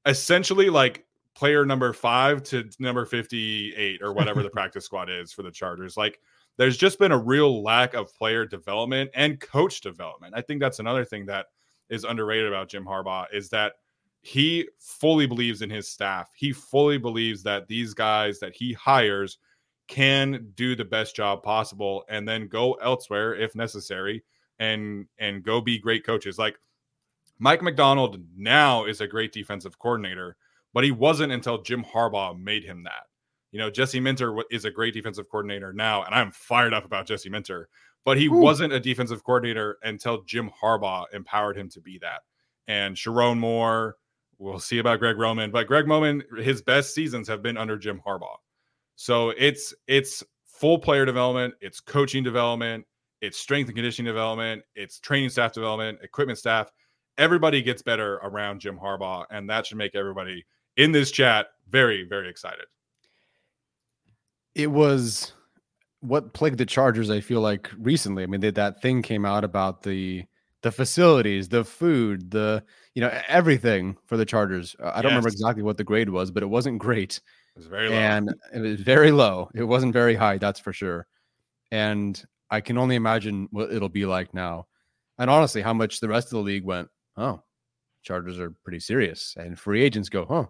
essentially 0.06 0.70
like 0.70 1.06
player 1.34 1.64
number 1.64 1.92
five 1.92 2.42
to 2.44 2.68
number 2.78 3.04
58 3.06 4.02
or 4.02 4.12
whatever 4.12 4.42
the 4.42 4.50
practice 4.50 4.84
squad 4.84 5.08
is 5.08 5.32
for 5.32 5.42
the 5.42 5.50
Chargers. 5.50 5.96
Like 5.96 6.20
there's 6.56 6.76
just 6.76 6.98
been 6.98 7.12
a 7.12 7.18
real 7.18 7.62
lack 7.62 7.94
of 7.94 8.14
player 8.14 8.44
development 8.44 9.10
and 9.14 9.40
coach 9.40 9.80
development. 9.80 10.34
I 10.36 10.42
think 10.42 10.60
that's 10.60 10.78
another 10.78 11.04
thing 11.04 11.26
that 11.26 11.46
is 11.88 12.04
underrated 12.04 12.48
about 12.48 12.68
Jim 12.68 12.84
Harbaugh 12.84 13.26
is 13.32 13.48
that 13.50 13.74
he 14.20 14.68
fully 14.78 15.26
believes 15.26 15.62
in 15.62 15.70
his 15.70 15.88
staff. 15.88 16.30
He 16.34 16.52
fully 16.52 16.98
believes 16.98 17.42
that 17.42 17.66
these 17.66 17.92
guys 17.92 18.38
that 18.38 18.54
he 18.54 18.72
hires 18.72 19.38
can 19.88 20.52
do 20.54 20.76
the 20.76 20.84
best 20.84 21.16
job 21.16 21.42
possible 21.42 22.04
and 22.08 22.26
then 22.26 22.48
go 22.48 22.74
elsewhere 22.74 23.34
if 23.34 23.54
necessary 23.54 24.24
and 24.58 25.06
and 25.18 25.42
go 25.42 25.60
be 25.60 25.78
great 25.78 26.06
coaches 26.06 26.38
like 26.38 26.56
Mike 27.38 27.62
Macdonald 27.62 28.22
now 28.36 28.84
is 28.84 29.00
a 29.00 29.06
great 29.06 29.32
defensive 29.32 29.78
coordinator 29.78 30.36
but 30.72 30.84
he 30.84 30.90
wasn't 30.90 31.32
until 31.32 31.60
Jim 31.60 31.84
Harbaugh 31.84 32.38
made 32.38 32.64
him 32.64 32.84
that 32.84 33.06
you 33.52 33.58
know 33.58 33.70
Jesse 33.70 34.00
Minter 34.00 34.36
is 34.50 34.64
a 34.64 34.70
great 34.70 34.94
defensive 34.94 35.28
coordinator 35.28 35.72
now 35.72 36.02
and 36.02 36.14
I'm 36.14 36.32
fired 36.32 36.74
up 36.74 36.84
about 36.84 37.06
Jesse 37.06 37.30
Minter 37.30 37.68
but 38.04 38.18
he 38.18 38.26
Ooh. 38.26 38.32
wasn't 38.32 38.72
a 38.72 38.80
defensive 38.80 39.22
coordinator 39.22 39.78
until 39.84 40.22
Jim 40.22 40.50
Harbaugh 40.60 41.04
empowered 41.12 41.56
him 41.56 41.68
to 41.70 41.80
be 41.80 41.98
that 41.98 42.22
and 42.66 42.96
Sherrone 42.96 43.38
Moore 43.38 43.96
we'll 44.38 44.58
see 44.58 44.78
about 44.78 44.98
Greg 44.98 45.18
Roman 45.18 45.50
but 45.50 45.68
Greg 45.68 45.86
Roman 45.86 46.22
his 46.38 46.62
best 46.62 46.94
seasons 46.94 47.28
have 47.28 47.42
been 47.42 47.56
under 47.56 47.78
Jim 47.78 48.00
Harbaugh 48.04 48.36
so 48.96 49.30
it's 49.30 49.74
it's 49.86 50.22
full 50.62 50.78
player 50.78 51.04
development, 51.04 51.54
it's 51.60 51.80
coaching 51.80 52.22
development, 52.22 52.86
it's 53.20 53.36
strength 53.36 53.66
and 53.66 53.74
conditioning 53.74 54.06
development, 54.06 54.62
it's 54.76 55.00
training 55.00 55.28
staff 55.28 55.52
development, 55.52 55.98
equipment 56.02 56.38
staff. 56.38 56.70
Everybody 57.18 57.62
gets 57.62 57.82
better 57.82 58.20
around 58.22 58.60
Jim 58.60 58.78
Harbaugh, 58.78 59.24
and 59.30 59.50
that 59.50 59.66
should 59.66 59.76
make 59.76 59.96
everybody 59.96 60.46
in 60.76 60.92
this 60.92 61.10
chat 61.10 61.48
very, 61.68 62.04
very 62.04 62.28
excited. 62.28 62.66
It 64.54 64.70
was 64.70 65.32
what 66.00 66.32
plagued 66.34 66.58
the 66.58 66.66
Chargers. 66.66 67.10
I 67.10 67.20
feel 67.20 67.40
like 67.40 67.70
recently. 67.78 68.22
I 68.22 68.26
mean, 68.26 68.40
they, 68.40 68.50
that 68.50 68.82
thing 68.82 69.02
came 69.02 69.24
out 69.24 69.44
about 69.44 69.82
the 69.82 70.24
the 70.62 70.70
facilities, 70.70 71.48
the 71.48 71.64
food, 71.64 72.30
the 72.30 72.62
you 72.94 73.00
know 73.00 73.12
everything 73.28 73.96
for 74.06 74.16
the 74.16 74.24
Chargers. 74.24 74.76
Uh, 74.80 74.92
I 74.94 75.02
don't 75.02 75.10
yes. 75.10 75.16
remember 75.16 75.28
exactly 75.28 75.62
what 75.62 75.76
the 75.76 75.84
grade 75.84 76.08
was, 76.08 76.30
but 76.30 76.42
it 76.42 76.46
wasn't 76.46 76.78
great. 76.78 77.20
It 77.54 77.58
was 77.58 77.66
very 77.66 77.88
low. 77.88 77.96
And 77.96 78.34
it 78.54 78.60
was 78.60 78.80
very 78.80 79.10
low. 79.10 79.50
It 79.54 79.64
wasn't 79.64 79.92
very 79.92 80.14
high, 80.14 80.38
that's 80.38 80.60
for 80.60 80.72
sure. 80.72 81.06
And 81.70 82.22
I 82.50 82.60
can 82.60 82.78
only 82.78 82.96
imagine 82.96 83.48
what 83.50 83.72
it'll 83.72 83.88
be 83.88 84.06
like 84.06 84.32
now. 84.32 84.66
And 85.18 85.28
honestly, 85.28 85.60
how 85.60 85.74
much 85.74 86.00
the 86.00 86.08
rest 86.08 86.28
of 86.28 86.32
the 86.32 86.40
league 86.40 86.64
went, 86.64 86.88
oh, 87.16 87.42
Chargers 88.02 88.38
are 88.38 88.50
pretty 88.64 88.80
serious. 88.80 89.34
And 89.38 89.58
free 89.58 89.82
agents 89.82 90.08
go, 90.08 90.24
huh, 90.24 90.46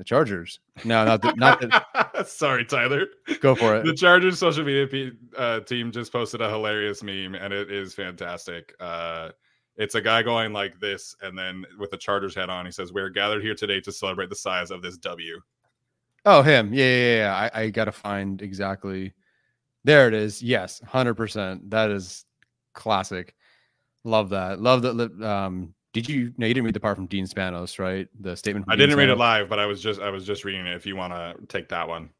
the 0.00 0.04
Chargers. 0.04 0.60
No, 0.82 1.04
not 1.04 1.20
the, 1.20 1.34
not 1.34 1.60
the, 1.60 2.24
Sorry, 2.24 2.64
Tyler. 2.64 3.04
Go 3.42 3.54
for 3.54 3.76
it. 3.76 3.84
The 3.84 3.92
Chargers 3.92 4.38
social 4.38 4.64
media 4.64 5.10
uh, 5.36 5.60
team 5.60 5.92
just 5.92 6.10
posted 6.10 6.40
a 6.40 6.48
hilarious 6.48 7.02
meme, 7.02 7.34
and 7.34 7.52
it 7.52 7.70
is 7.70 7.92
fantastic. 7.92 8.74
Uh, 8.80 9.28
it's 9.76 9.94
a 9.94 10.00
guy 10.00 10.22
going 10.22 10.54
like 10.54 10.80
this, 10.80 11.14
and 11.20 11.38
then 11.38 11.66
with 11.78 11.90
the 11.90 11.98
Chargers 11.98 12.34
hat 12.34 12.48
on, 12.48 12.64
he 12.64 12.72
says, 12.72 12.94
"We're 12.94 13.10
gathered 13.10 13.42
here 13.42 13.54
today 13.54 13.82
to 13.82 13.92
celebrate 13.92 14.30
the 14.30 14.36
size 14.36 14.70
of 14.70 14.80
this 14.80 14.96
W." 14.96 15.38
Oh, 16.24 16.40
him. 16.40 16.72
Yeah, 16.72 16.84
yeah, 16.84 17.16
yeah. 17.16 17.50
I, 17.54 17.60
I 17.62 17.70
got 17.70 17.84
to 17.84 17.92
find 17.92 18.40
exactly. 18.40 19.12
There 19.84 20.08
it 20.08 20.14
is. 20.14 20.42
Yes, 20.42 20.80
100%. 20.86 21.70
That 21.70 21.90
is 21.90 22.24
classic. 22.72 23.34
Love 24.04 24.30
that. 24.30 24.60
Love 24.60 24.80
that. 24.82 25.22
Um, 25.22 25.74
did 25.92 26.08
you? 26.08 26.32
No, 26.36 26.46
you 26.46 26.54
didn't 26.54 26.66
read 26.66 26.74
the 26.74 26.80
part 26.80 26.96
from 26.96 27.06
Dean 27.06 27.26
Spanos, 27.26 27.78
right? 27.78 28.08
The 28.20 28.36
statement. 28.36 28.66
I 28.68 28.76
didn't 28.76 28.96
read 28.96 29.08
it 29.08 29.16
live, 29.16 29.48
but 29.48 29.58
I 29.58 29.66
was 29.66 29.82
just 29.82 30.00
I 30.00 30.10
was 30.10 30.24
just 30.24 30.44
reading 30.44 30.66
it. 30.66 30.74
If 30.74 30.86
you 30.86 30.96
want 30.96 31.12
to 31.12 31.34
take 31.46 31.68
that 31.70 31.88
one. 31.88 32.10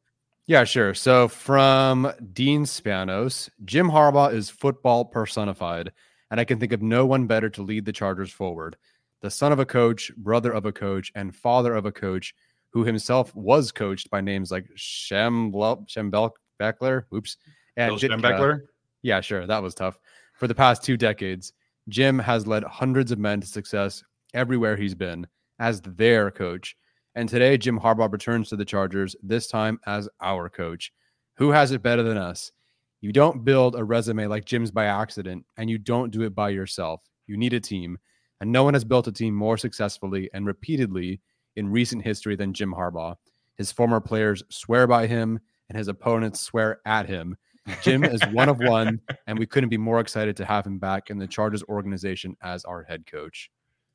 Yeah, 0.47 0.65
sure. 0.65 0.95
So 0.95 1.29
from 1.29 2.13
Dean 2.33 2.65
Spanos, 2.65 3.49
Jim 3.65 3.89
Harbaugh 3.89 4.33
is 4.33 4.51
football 4.51 5.05
personified, 5.05 5.93
and 6.31 6.41
I 6.41 6.45
can 6.45 6.59
think 6.59 6.73
of 6.73 6.83
no 6.83 7.07
one 7.07 7.27
better 7.27 7.49
to 7.51 7.63
lead 7.63 7.85
the 7.85 7.93
Chargers 7.93 8.33
forward. 8.33 8.77
The 9.21 9.31
son 9.31 9.53
of 9.53 9.61
a 9.61 9.67
coach, 9.67 10.11
brother 10.17 10.51
of 10.51 10.67
a 10.67 10.73
coach, 10.73 11.13
and 11.15 11.37
father 11.37 11.75
of 11.75 11.87
a 11.87 11.93
coach 11.93 12.35
who 12.71 12.85
himself 12.85 13.35
was 13.37 13.71
coached 13.71 14.11
by 14.11 14.21
names 14.21 14.51
like 14.51 14.67
Shem 14.75 15.53
Schembechler, 15.53 17.05
oops, 17.15 17.37
and 17.77 17.93
Schembechler. 17.93 18.63
Yeah, 19.03 19.21
sure, 19.21 19.47
that 19.47 19.63
was 19.63 19.75
tough. 19.75 19.99
For 20.35 20.49
the 20.49 20.55
past 20.55 20.83
two 20.83 20.97
decades, 20.97 21.53
Jim 21.89 22.19
has 22.19 22.47
led 22.47 22.63
hundreds 22.65 23.11
of 23.11 23.19
men 23.19 23.41
to 23.41 23.47
success 23.47 24.03
everywhere 24.35 24.77
he's 24.77 24.95
been 24.95 25.27
as 25.59 25.81
their 25.83 26.31
coach. 26.31 26.77
And 27.15 27.29
today, 27.29 27.59
Jim 27.59 27.79
Harbaugh 27.79 28.13
returns 28.13 28.49
to 28.49 28.57
the 28.57 28.65
Chargers, 28.65 29.17
this 29.23 29.49
time 29.49 29.81
as 29.87 30.09
our 30.21 30.49
coach. 30.49 30.93
Who 31.37 31.51
has 31.51 31.73
it 31.73 31.83
better 31.83 32.03
than 32.03 32.17
us? 32.17 32.53
You 33.01 33.13
don't 33.13 33.45
build 33.45 33.75
a 33.75 33.85
resume 33.85 34.27
like 34.27 34.45
Jim's 34.45 34.71
by 34.71 34.85
accident, 34.85 35.45
and 35.57 35.71
you 35.71 35.79
don't 35.79 36.11
do 36.11 36.23
it 36.23 36.35
by 36.35 36.51
yourself. 36.51 37.01
You 37.27 37.37
need 37.37 37.55
a 37.55 37.61
team. 37.61 37.99
And 38.41 38.53
no 38.53 38.65
one 38.65 38.75
has 38.75 38.85
built 38.85 39.09
a 39.09 39.13
team 39.13 39.35
more 39.35 39.57
successfully 39.57 40.31
and 40.33 40.47
repeatedly 40.47 41.21
in 41.57 41.69
recent 41.69 42.05
history 42.05 42.37
than 42.37 42.55
Jim 42.55 42.73
Harbaugh. 42.73 43.17
His 43.57 43.73
former 43.73 44.01
players 44.01 44.43
swear 44.49 44.87
by 44.87 45.07
him, 45.07 45.41
and 45.69 45.77
his 45.77 45.89
opponents 45.89 46.41
swear 46.41 46.81
at 46.87 47.07
him. 47.07 47.37
Jim 47.83 48.05
is 48.05 48.23
one 48.33 48.49
of 48.49 48.59
one, 48.59 49.01
and 49.27 49.39
we 49.39 49.47
couldn't 49.47 49.69
be 49.69 49.77
more 49.77 50.01
excited 50.01 50.37
to 50.37 50.45
have 50.45 50.67
him 50.67 50.79
back 50.79 51.11
in 51.11 51.19
the 51.19 51.27
Chargers 51.27 51.63
organization 51.65 52.37
as 52.43 52.65
our 52.65 52.83
head 52.83 53.07
coach. 53.07 53.51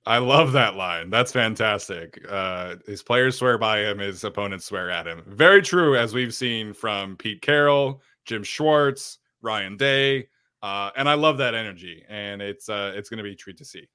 I 0.08 0.20
love 0.20 0.52
that 0.52 0.76
line. 0.76 1.10
That's 1.10 1.32
fantastic. 1.32 2.24
Uh, 2.30 2.76
his 2.86 3.02
players 3.02 3.38
swear 3.38 3.58
by 3.58 3.80
him, 3.80 3.98
his 3.98 4.24
opponents 4.24 4.66
swear 4.66 4.92
at 4.92 5.08
him. 5.08 5.24
Very 5.26 5.64
true, 5.64 5.98
as 5.98 6.14
we've 6.14 6.34
seen 6.34 6.74
from 6.74 7.18
Pete 7.18 7.42
Carroll, 7.42 8.02
Jim 8.26 8.44
Schwartz, 8.44 9.18
Ryan 9.42 9.78
Day, 9.78 10.28
uh, 10.62 10.92
and 10.96 11.10
I 11.10 11.16
love 11.16 11.40
that 11.40 11.56
energy. 11.56 12.04
And 12.08 12.42
it's 12.42 12.70
uh, 12.70 12.94
it's 12.96 13.10
going 13.10 13.18
to 13.18 13.24
be 13.24 13.32
a 13.32 13.36
treat 13.36 13.58
to 13.58 13.66
see. 13.66 13.88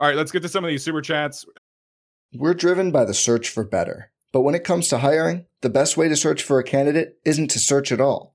All 0.00 0.08
right, 0.08 0.16
let's 0.16 0.32
get 0.32 0.42
to 0.42 0.48
some 0.48 0.64
of 0.64 0.68
these 0.68 0.82
super 0.82 1.02
chats. 1.02 1.44
We're 2.32 2.54
driven 2.54 2.90
by 2.90 3.04
the 3.04 3.14
search 3.14 3.50
for 3.50 3.64
better, 3.64 4.10
but 4.32 4.42
when 4.42 4.54
it 4.54 4.64
comes 4.64 4.88
to 4.88 4.98
hiring, 4.98 5.44
the 5.60 5.70
best 5.70 5.98
way 5.98 6.08
to 6.08 6.16
search 6.16 6.42
for 6.42 6.58
a 6.58 6.64
candidate 6.64 7.18
isn't 7.26 7.48
to 7.48 7.58
search 7.58 7.92
at 7.92 8.00
all. 8.00 8.34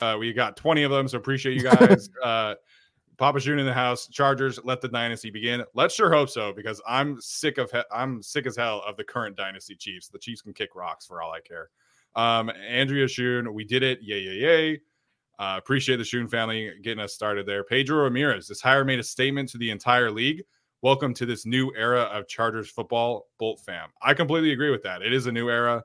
Uh, 0.00 0.16
we 0.18 0.32
got 0.32 0.56
20 0.56 0.82
of 0.82 0.90
them, 0.90 1.08
so 1.08 1.18
appreciate 1.18 1.54
you 1.54 1.62
guys. 1.62 2.10
uh, 2.22 2.54
Papa 3.16 3.40
June 3.40 3.58
in 3.58 3.66
the 3.66 3.72
house. 3.72 4.08
Chargers, 4.08 4.60
let 4.62 4.80
the 4.80 4.88
dynasty 4.88 5.30
begin. 5.30 5.64
Let's 5.74 5.94
sure 5.94 6.12
hope 6.12 6.28
so, 6.28 6.52
because 6.52 6.82
I'm 6.86 7.20
sick 7.20 7.56
of 7.56 7.70
he- 7.70 7.80
I'm 7.90 8.22
sick 8.22 8.46
as 8.46 8.56
hell 8.56 8.82
of 8.86 8.96
the 8.96 9.04
current 9.04 9.36
dynasty 9.36 9.74
Chiefs. 9.74 10.08
The 10.08 10.18
Chiefs 10.18 10.42
can 10.42 10.52
kick 10.52 10.74
rocks 10.74 11.06
for 11.06 11.22
all 11.22 11.32
I 11.32 11.40
care. 11.40 11.70
Um, 12.14 12.50
Andrea 12.68 13.08
Shun, 13.08 13.52
we 13.54 13.64
did 13.64 13.82
it. 13.82 14.00
Yay, 14.02 14.20
yay, 14.20 14.34
yay. 14.34 14.80
Uh, 15.38 15.56
appreciate 15.58 15.96
the 15.96 16.04
Shun 16.04 16.28
family 16.28 16.72
getting 16.82 17.02
us 17.02 17.14
started 17.14 17.46
there. 17.46 17.64
Pedro 17.64 18.04
Ramirez, 18.04 18.48
this 18.48 18.60
hire 18.60 18.84
made 18.84 18.98
a 18.98 19.04
statement 19.04 19.48
to 19.50 19.58
the 19.58 19.70
entire 19.70 20.10
league. 20.10 20.42
Welcome 20.82 21.14
to 21.14 21.26
this 21.26 21.46
new 21.46 21.72
era 21.74 22.02
of 22.02 22.28
Chargers 22.28 22.68
football, 22.68 23.28
Bolt 23.38 23.60
fam. 23.64 23.88
I 24.02 24.12
completely 24.12 24.52
agree 24.52 24.70
with 24.70 24.82
that. 24.82 25.00
It 25.00 25.14
is 25.14 25.26
a 25.26 25.32
new 25.32 25.48
era, 25.48 25.82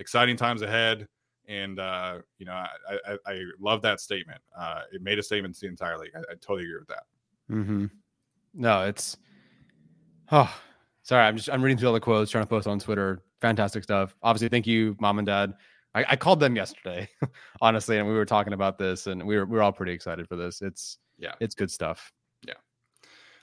exciting 0.00 0.36
times 0.36 0.62
ahead 0.62 1.06
and 1.48 1.78
uh, 1.78 2.18
you 2.38 2.46
know 2.46 2.52
I, 2.52 2.68
I, 3.06 3.16
I 3.26 3.42
love 3.60 3.82
that 3.82 4.00
statement. 4.00 4.40
Uh, 4.56 4.82
it 4.92 5.02
made 5.02 5.18
a 5.18 5.22
statement 5.22 5.54
to 5.56 5.60
the 5.62 5.66
entire 5.68 5.98
league. 5.98 6.12
I, 6.14 6.20
I 6.20 6.34
totally 6.40 6.64
agree 6.64 6.78
with 6.78 6.88
that. 6.88 7.04
Mm-hmm. 7.50 7.86
No, 8.54 8.82
it's 8.82 9.16
oh, 10.30 10.54
sorry. 11.02 11.26
I'm 11.26 11.36
just 11.36 11.50
I'm 11.50 11.62
reading 11.62 11.78
through 11.78 11.88
all 11.88 11.94
the 11.94 12.00
quotes, 12.00 12.30
trying 12.30 12.44
to 12.44 12.48
post 12.48 12.66
on 12.66 12.78
Twitter. 12.78 13.22
Fantastic 13.40 13.82
stuff. 13.82 14.14
Obviously, 14.22 14.48
thank 14.48 14.66
you, 14.66 14.96
mom 15.00 15.18
and 15.18 15.26
dad. 15.26 15.54
I, 15.94 16.04
I 16.10 16.16
called 16.16 16.40
them 16.40 16.56
yesterday, 16.56 17.08
honestly, 17.60 17.98
and 17.98 18.08
we 18.08 18.14
were 18.14 18.24
talking 18.24 18.52
about 18.54 18.78
this, 18.78 19.06
and 19.06 19.26
we 19.26 19.36
were 19.36 19.44
we 19.46 19.58
are 19.58 19.62
all 19.62 19.72
pretty 19.72 19.92
excited 19.92 20.28
for 20.28 20.36
this. 20.36 20.62
It's 20.62 20.98
yeah, 21.18 21.34
it's 21.40 21.54
good 21.54 21.70
stuff. 21.70 22.12
Yeah. 22.46 22.54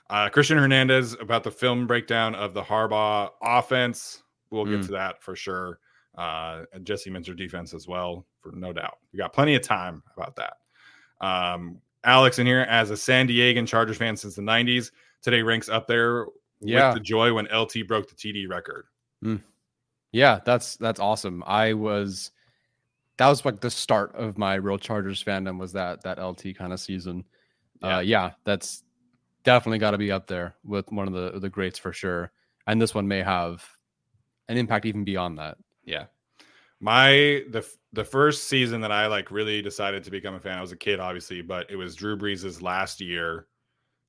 Uh, 0.08 0.28
Christian 0.28 0.58
Hernandez 0.58 1.14
about 1.20 1.44
the 1.44 1.50
film 1.50 1.86
breakdown 1.86 2.34
of 2.34 2.54
the 2.54 2.62
Harbaugh 2.62 3.30
offense. 3.42 4.22
We'll 4.50 4.64
get 4.64 4.80
Mm. 4.80 4.86
to 4.86 4.92
that 4.92 5.22
for 5.22 5.36
sure. 5.36 5.78
Uh, 6.16 6.64
Jesse 6.82 7.08
Minter 7.10 7.34
defense 7.34 7.72
as 7.72 7.86
well, 7.88 8.26
for 8.40 8.52
no 8.52 8.72
doubt. 8.72 8.98
We 9.12 9.18
got 9.18 9.32
plenty 9.32 9.54
of 9.54 9.62
time 9.62 10.02
about 10.16 10.36
that. 10.36 10.54
Um, 11.24 11.80
Alex 12.04 12.38
in 12.38 12.46
here 12.46 12.60
as 12.62 12.90
a 12.90 12.96
San 12.96 13.28
Diegan 13.28 13.66
Chargers 13.66 13.96
fan 13.98 14.16
since 14.16 14.34
the 14.34 14.42
90s. 14.42 14.90
Today 15.22 15.42
ranks 15.42 15.68
up 15.68 15.86
there 15.86 16.26
Yeah. 16.60 16.88
with 16.88 16.94
the 16.98 17.00
joy 17.04 17.32
when 17.32 17.46
LT 17.46 17.86
broke 17.86 18.08
the 18.08 18.14
TD 18.16 18.48
record. 18.48 18.86
Yeah, 20.12 20.40
that's 20.44 20.76
that's 20.76 20.98
awesome. 20.98 21.44
I 21.46 21.72
was 21.74 22.32
that 23.18 23.28
was 23.28 23.44
like 23.44 23.60
the 23.60 23.70
start 23.70 24.14
of 24.16 24.38
my 24.38 24.54
real 24.54 24.78
Chargers 24.78 25.22
fandom 25.22 25.58
was 25.58 25.72
that 25.74 26.02
that 26.02 26.18
LT 26.22 26.54
kind 26.56 26.72
of 26.72 26.80
season. 26.80 27.24
Yeah, 27.82 27.96
uh, 27.98 28.00
yeah 28.00 28.30
that's 28.44 28.82
definitely 29.44 29.78
got 29.78 29.92
to 29.92 29.98
be 29.98 30.10
up 30.10 30.26
there 30.26 30.54
with 30.64 30.90
one 30.90 31.06
of 31.06 31.14
the 31.14 31.38
the 31.38 31.48
greats 31.50 31.78
for 31.78 31.92
sure. 31.92 32.32
And 32.66 32.80
this 32.82 32.94
one 32.94 33.06
may 33.06 33.22
have 33.22 33.64
an 34.48 34.56
impact 34.56 34.86
even 34.86 35.04
beyond 35.04 35.38
that. 35.38 35.58
Yeah. 35.84 36.06
My 36.80 37.44
the 37.50 37.66
the 37.92 38.04
first 38.04 38.44
season 38.48 38.80
that 38.80 38.92
I 38.92 39.06
like 39.06 39.30
really 39.30 39.60
decided 39.60 40.04
to 40.04 40.10
become 40.10 40.34
a 40.34 40.40
fan, 40.40 40.58
I 40.58 40.60
was 40.60 40.72
a 40.72 40.76
kid, 40.76 41.00
obviously, 41.00 41.42
but 41.42 41.70
it 41.70 41.76
was 41.76 41.94
Drew 41.94 42.16
Brees' 42.16 42.62
last 42.62 43.00
year, 43.00 43.46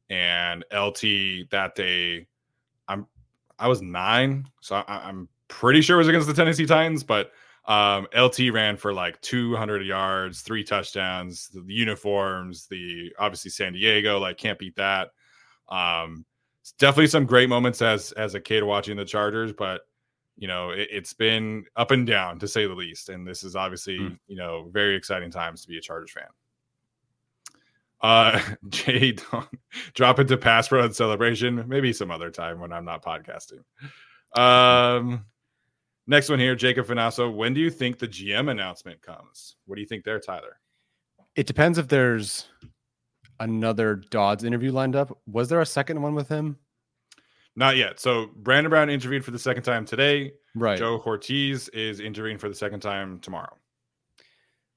and 0.10 0.64
LT 0.74 1.50
that 1.52 1.74
day. 1.76 2.28
I'm 2.88 3.08
I 3.60 3.68
was 3.68 3.82
nine, 3.82 4.46
so 4.62 4.76
I, 4.76 5.08
I'm 5.08 5.28
pretty 5.48 5.82
sure 5.82 5.98
it 5.98 6.00
was 6.00 6.08
against 6.08 6.28
the 6.28 6.34
Tennessee 6.34 6.66
Titans, 6.66 7.04
but 7.04 7.32
um, 7.66 8.08
LT 8.18 8.52
ran 8.52 8.78
for 8.78 8.94
like 8.94 9.20
200 9.22 9.86
yards, 9.86 10.42
three 10.42 10.64
touchdowns, 10.64 11.50
the 11.50 11.64
uniforms, 11.68 12.68
the 12.68 13.14
obviously 13.20 13.52
San 13.52 13.74
Diego, 13.74 14.20
like 14.20 14.38
can't 14.38 14.58
beat 14.58 14.76
that. 14.78 15.10
Um, 15.70 16.26
it's 16.62 16.72
definitely 16.74 17.08
some 17.08 17.26
great 17.26 17.50
moments 17.50 17.82
as 17.82 18.12
as 18.14 18.34
a 18.34 18.40
kid 18.40 18.64
watching 18.64 18.98
the 18.98 19.06
Chargers, 19.06 19.54
but 19.54 19.82
you 20.38 20.48
know 20.48 20.72
it, 20.72 20.92
has 20.92 21.14
been 21.14 21.66
up 21.76 21.92
and 21.92 22.08
down 22.08 22.40
to 22.40 22.48
say 22.48 22.66
the 22.66 22.74
least 22.74 23.10
and 23.10 23.28
this 23.28 23.44
is 23.44 23.56
obviously 23.56 24.00
mm. 24.00 24.18
you 24.28 24.36
know 24.36 24.70
very 24.72 24.96
exciting 24.96 25.32
times 25.32 25.62
to 25.62 25.68
be 25.68 25.78
a 25.78 25.82
chargers 25.82 26.12
fan. 26.12 26.24
Uh 28.02 28.42
jay 28.70 29.16
drop 29.94 30.20
into 30.20 30.38
pass 30.38 30.68
pro 30.68 30.84
and 30.84 30.96
celebration 30.96 31.64
maybe 31.68 31.94
some 31.94 32.12
other 32.12 32.32
time 32.32 32.60
when 32.60 32.72
i'm 32.72 32.86
not 32.86 33.04
podcasting. 33.04 33.64
Um 34.40 35.26
next 36.08 36.30
one 36.30 36.40
here 36.40 36.56
jacob 36.56 36.88
finasso 36.88 37.34
when 37.34 37.54
do 37.54 37.62
you 37.62 37.70
think 37.70 38.00
the 38.00 38.08
gm 38.08 38.50
announcement 38.50 39.02
comes? 39.02 39.56
What 39.66 39.76
do 39.76 39.82
you 39.82 39.88
think 39.88 40.04
there 40.04 40.20
tyler? 40.20 40.60
It 41.36 41.48
depends 41.48 41.78
if 41.78 41.88
there's 41.88 42.48
another 43.40 43.96
dodds 43.96 44.44
interview 44.44 44.72
lined 44.72 44.96
up. 44.96 45.18
Was 45.26 45.50
there 45.50 45.62
a 45.62 45.66
second 45.66 46.02
one 46.02 46.14
with 46.14 46.28
him 46.28 46.58
not 47.56 47.78
yet. 47.78 48.00
So 48.00 48.28
Brandon 48.36 48.70
Brown 48.70 48.90
interviewed 48.90 49.26
for 49.26 49.32
the 49.32 49.40
second 49.40 49.64
time 49.64 49.86
today. 49.86 50.34
Right. 50.56 50.78
Joe 50.78 51.00
Hortiz 51.00 51.70
is 51.70 52.00
interviewing 52.00 52.38
for 52.38 52.50
the 52.50 52.56
second 52.56 52.80
time 52.80 53.20
tomorrow. 53.20 53.56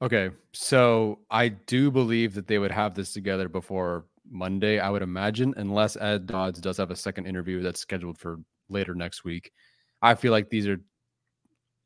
Okay. 0.02 0.30
So 0.52 1.20
I 1.30 1.48
do 1.48 1.90
believe 1.90 2.34
that 2.34 2.46
they 2.46 2.58
would 2.58 2.72
have 2.72 2.94
this 2.94 3.12
together 3.12 3.48
before 3.48 4.06
Monday, 4.30 4.78
I 4.78 4.90
would 4.90 5.02
imagine, 5.02 5.54
unless 5.56 5.96
Ed 5.96 6.26
Dodds 6.26 6.60
does 6.60 6.78
have 6.78 6.90
a 6.90 6.96
second 6.96 7.26
interview 7.26 7.62
that's 7.62 7.80
scheduled 7.80 8.18
for 8.18 8.38
later 8.68 8.94
next 8.94 9.24
week. 9.24 9.52
I 10.02 10.14
feel 10.14 10.32
like 10.32 10.50
these 10.50 10.66
are 10.66 10.78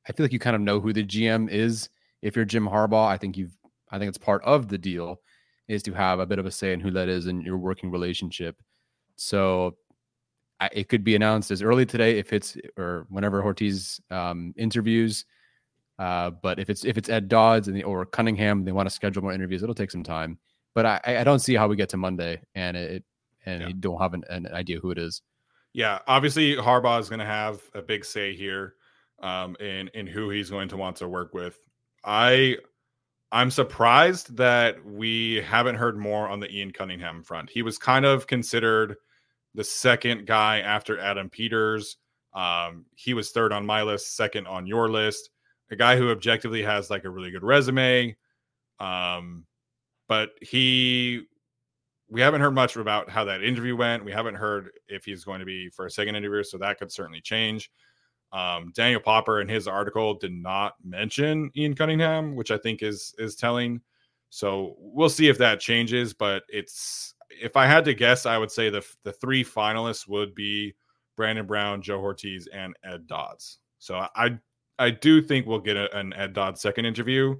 I 0.08 0.12
feel 0.12 0.24
like 0.24 0.32
you 0.32 0.38
kind 0.38 0.56
of 0.56 0.62
know 0.62 0.80
who 0.80 0.92
the 0.92 1.04
GM 1.04 1.50
is. 1.50 1.90
If 2.22 2.34
you're 2.34 2.44
Jim 2.44 2.66
Harbaugh, 2.66 3.06
I 3.06 3.16
think 3.16 3.36
you've 3.36 3.56
I 3.90 3.98
think 3.98 4.08
it's 4.08 4.18
part 4.18 4.42
of 4.44 4.68
the 4.68 4.78
deal 4.78 5.20
is 5.68 5.82
to 5.82 5.92
have 5.92 6.18
a 6.18 6.26
bit 6.26 6.38
of 6.38 6.46
a 6.46 6.50
say 6.50 6.72
in 6.72 6.80
who 6.80 6.90
that 6.92 7.08
is 7.08 7.26
in 7.26 7.42
your 7.42 7.58
working 7.58 7.90
relationship. 7.90 8.56
So 9.16 9.76
it 10.72 10.88
could 10.88 11.04
be 11.04 11.14
announced 11.14 11.50
as 11.50 11.62
early 11.62 11.86
today 11.86 12.18
if 12.18 12.32
it's 12.32 12.56
or 12.76 13.06
whenever 13.10 13.40
Hortiz 13.42 14.00
um, 14.10 14.54
interviews. 14.56 15.24
Uh, 15.98 16.30
but 16.30 16.58
if 16.58 16.70
it's 16.70 16.84
if 16.84 16.96
it's 16.96 17.08
Ed 17.08 17.28
Dodds 17.28 17.68
and 17.68 17.76
the, 17.76 17.82
or 17.84 18.04
Cunningham, 18.06 18.64
they 18.64 18.72
want 18.72 18.88
to 18.88 18.94
schedule 18.94 19.22
more 19.22 19.32
interviews. 19.32 19.62
It'll 19.62 19.74
take 19.74 19.90
some 19.90 20.04
time. 20.04 20.38
but 20.74 20.86
I, 20.86 21.00
I 21.20 21.24
don't 21.24 21.40
see 21.40 21.54
how 21.56 21.66
we 21.66 21.74
get 21.76 21.88
to 21.90 21.96
Monday 21.96 22.40
and 22.54 22.76
it 22.76 23.04
and 23.46 23.60
Yeah. 23.62 23.68
you 23.68 23.74
don't 23.74 24.00
have 24.00 24.14
an, 24.14 24.22
an 24.30 24.46
idea 24.48 24.78
who 24.78 24.90
it 24.90 24.98
is. 24.98 25.22
Yeah, 25.72 25.98
obviously 26.06 26.54
Harbaugh 26.56 27.00
is 27.00 27.08
going 27.08 27.18
to 27.20 27.24
have 27.24 27.60
a 27.74 27.82
big 27.82 28.04
say 28.04 28.34
here 28.34 28.74
um, 29.20 29.56
in 29.60 29.88
in 29.94 30.06
who 30.06 30.30
he's 30.30 30.50
going 30.50 30.68
to 30.68 30.76
want 30.76 30.96
to 30.96 31.08
work 31.08 31.34
with. 31.34 31.58
I 32.04 32.58
I'm 33.32 33.50
surprised 33.50 34.36
that 34.36 34.84
we 34.84 35.36
haven't 35.42 35.74
heard 35.76 35.98
more 35.98 36.28
on 36.28 36.40
the 36.40 36.50
Ian 36.50 36.70
Cunningham 36.72 37.22
front. 37.22 37.50
He 37.50 37.62
was 37.62 37.76
kind 37.76 38.04
of 38.06 38.26
considered 38.26 38.96
the 39.54 39.64
second 39.64 40.26
guy 40.26 40.60
after 40.60 40.98
Adam 40.98 41.30
Peters. 41.30 41.96
Um, 42.34 42.84
he 42.94 43.14
was 43.14 43.30
third 43.30 43.52
on 43.52 43.66
my 43.66 43.82
list, 43.82 44.16
second 44.16 44.46
on 44.46 44.66
your 44.66 44.88
list. 44.88 45.30
A 45.70 45.76
guy 45.76 45.96
who 45.96 46.10
objectively 46.10 46.62
has 46.62 46.90
like 46.90 47.04
a 47.04 47.10
really 47.10 47.30
good 47.30 47.42
resume. 47.42 48.16
Um, 48.80 49.44
but 50.08 50.30
he 50.40 51.26
we 52.10 52.20
haven't 52.20 52.40
heard 52.40 52.54
much 52.54 52.76
about 52.76 53.10
how 53.10 53.24
that 53.24 53.42
interview 53.42 53.76
went. 53.76 54.04
We 54.04 54.12
haven't 54.12 54.36
heard 54.36 54.70
if 54.88 55.04
he's 55.04 55.24
going 55.24 55.40
to 55.40 55.46
be 55.46 55.68
for 55.68 55.86
a 55.86 55.90
second 55.90 56.16
interview, 56.16 56.42
so 56.42 56.56
that 56.58 56.78
could 56.78 56.90
certainly 56.90 57.20
change. 57.20 57.70
Um, 58.32 58.72
Daniel 58.74 59.00
Popper 59.00 59.40
in 59.40 59.48
his 59.48 59.68
article 59.68 60.14
did 60.14 60.32
not 60.32 60.74
mention 60.82 61.50
Ian 61.56 61.74
Cunningham, 61.74 62.34
which 62.34 62.50
I 62.50 62.58
think 62.58 62.82
is 62.82 63.14
is 63.18 63.36
telling. 63.36 63.80
So 64.30 64.76
we'll 64.78 65.08
see 65.08 65.28
if 65.28 65.38
that 65.38 65.60
changes. 65.60 66.14
But 66.14 66.44
it's 66.48 67.14
if 67.30 67.56
I 67.56 67.66
had 67.66 67.84
to 67.86 67.94
guess, 67.94 68.26
I 68.26 68.38
would 68.38 68.50
say 68.50 68.70
the 68.70 68.84
the 69.04 69.12
three 69.12 69.44
finalists 69.44 70.08
would 70.08 70.34
be 70.34 70.74
Brandon 71.16 71.46
Brown, 71.46 71.82
Joe 71.82 72.00
Hortiz, 72.00 72.46
and 72.52 72.74
Ed 72.84 73.06
Dodds. 73.06 73.58
So 73.78 74.06
I 74.14 74.38
I 74.78 74.90
do 74.90 75.20
think 75.20 75.46
we'll 75.46 75.58
get 75.58 75.76
a, 75.76 75.94
an 75.96 76.12
Ed 76.14 76.32
Dodds 76.32 76.60
second 76.60 76.86
interview 76.86 77.36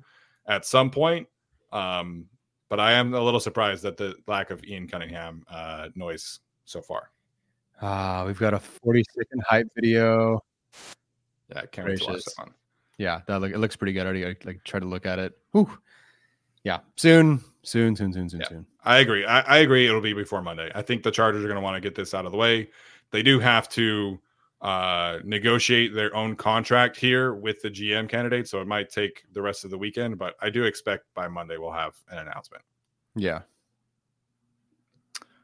at 0.46 0.64
some 0.64 0.90
point. 0.90 1.27
Um, 1.72 2.27
but 2.68 2.81
I 2.81 2.92
am 2.92 3.14
a 3.14 3.20
little 3.20 3.40
surprised 3.40 3.85
at 3.85 3.96
the 3.96 4.14
lack 4.27 4.51
of 4.51 4.62
Ian 4.64 4.88
Cunningham 4.88 5.44
uh, 5.51 5.88
noise 5.94 6.40
so 6.64 6.83
far. 6.83 7.11
Ah, 7.81 8.24
we've 8.27 8.38
got 8.38 8.55
a 8.55 8.59
40 8.59 9.05
second 9.16 9.42
hype 9.48 9.68
video. 9.74 10.42
Yeah, 11.51 11.61
I 11.62 11.66
can't 11.66 11.88
wait 11.88 11.98
to 11.98 12.05
watch 12.05 12.12
Gracious. 12.14 12.35
that 12.35 12.42
one. 12.42 12.55
Yeah, 12.98 13.20
that 13.27 13.40
look, 13.40 13.53
it 13.53 13.59
looks 13.59 13.77
pretty 13.77 13.92
good. 13.92 14.03
I 14.03 14.07
already 14.07 14.24
like, 14.24 14.44
like 14.44 14.64
try 14.64 14.81
to 14.81 14.87
look 14.87 15.07
at 15.07 15.18
it. 15.18 15.38
Whew. 15.53 15.70
Yeah, 16.64 16.81
soon, 16.96 17.40
soon, 17.69 17.95
soon, 17.97 18.13
soon, 18.13 18.29
soon, 18.29 18.41
Yeah. 18.41 18.49
soon. 18.49 18.67
I 18.85 18.99
agree. 18.99 19.25
I, 19.25 19.41
I 19.41 19.59
agree. 19.59 19.87
It'll 19.87 20.01
be 20.01 20.13
before 20.13 20.43
Monday. 20.43 20.71
I 20.75 20.83
think 20.83 21.03
the 21.03 21.11
Chargers 21.11 21.45
are 21.45 21.49
going 21.49 21.57
to 21.57 21.63
want 21.63 21.77
to 21.77 21.81
get 21.81 21.95
this 21.95 22.15
out 22.15 22.27
of 22.27 22.33
the 22.33 22.39
way. 22.39 22.69
They 23.11 23.23
do 23.23 23.39
have 23.39 23.69
to 23.71 24.19
uh, 24.61 25.19
negotiate 25.25 25.95
their 25.95 26.15
own 26.17 26.35
contract 26.35 26.97
here 26.97 27.35
with 27.35 27.63
the 27.63 27.71
GM 27.71 28.09
candidate, 28.09 28.49
so 28.49 28.61
it 28.61 28.67
might 28.67 28.91
take 28.91 29.25
the 29.33 29.41
rest 29.43 29.65
of 29.65 29.71
the 29.71 29.79
weekend. 29.79 30.19
But 30.19 30.35
I 30.41 30.51
do 30.51 30.65
expect 30.65 31.05
by 31.15 31.29
Monday 31.29 31.59
we'll 31.59 31.71
have 31.71 31.95
an 32.11 32.19
announcement. 32.19 32.63
Yeah. 33.15 33.43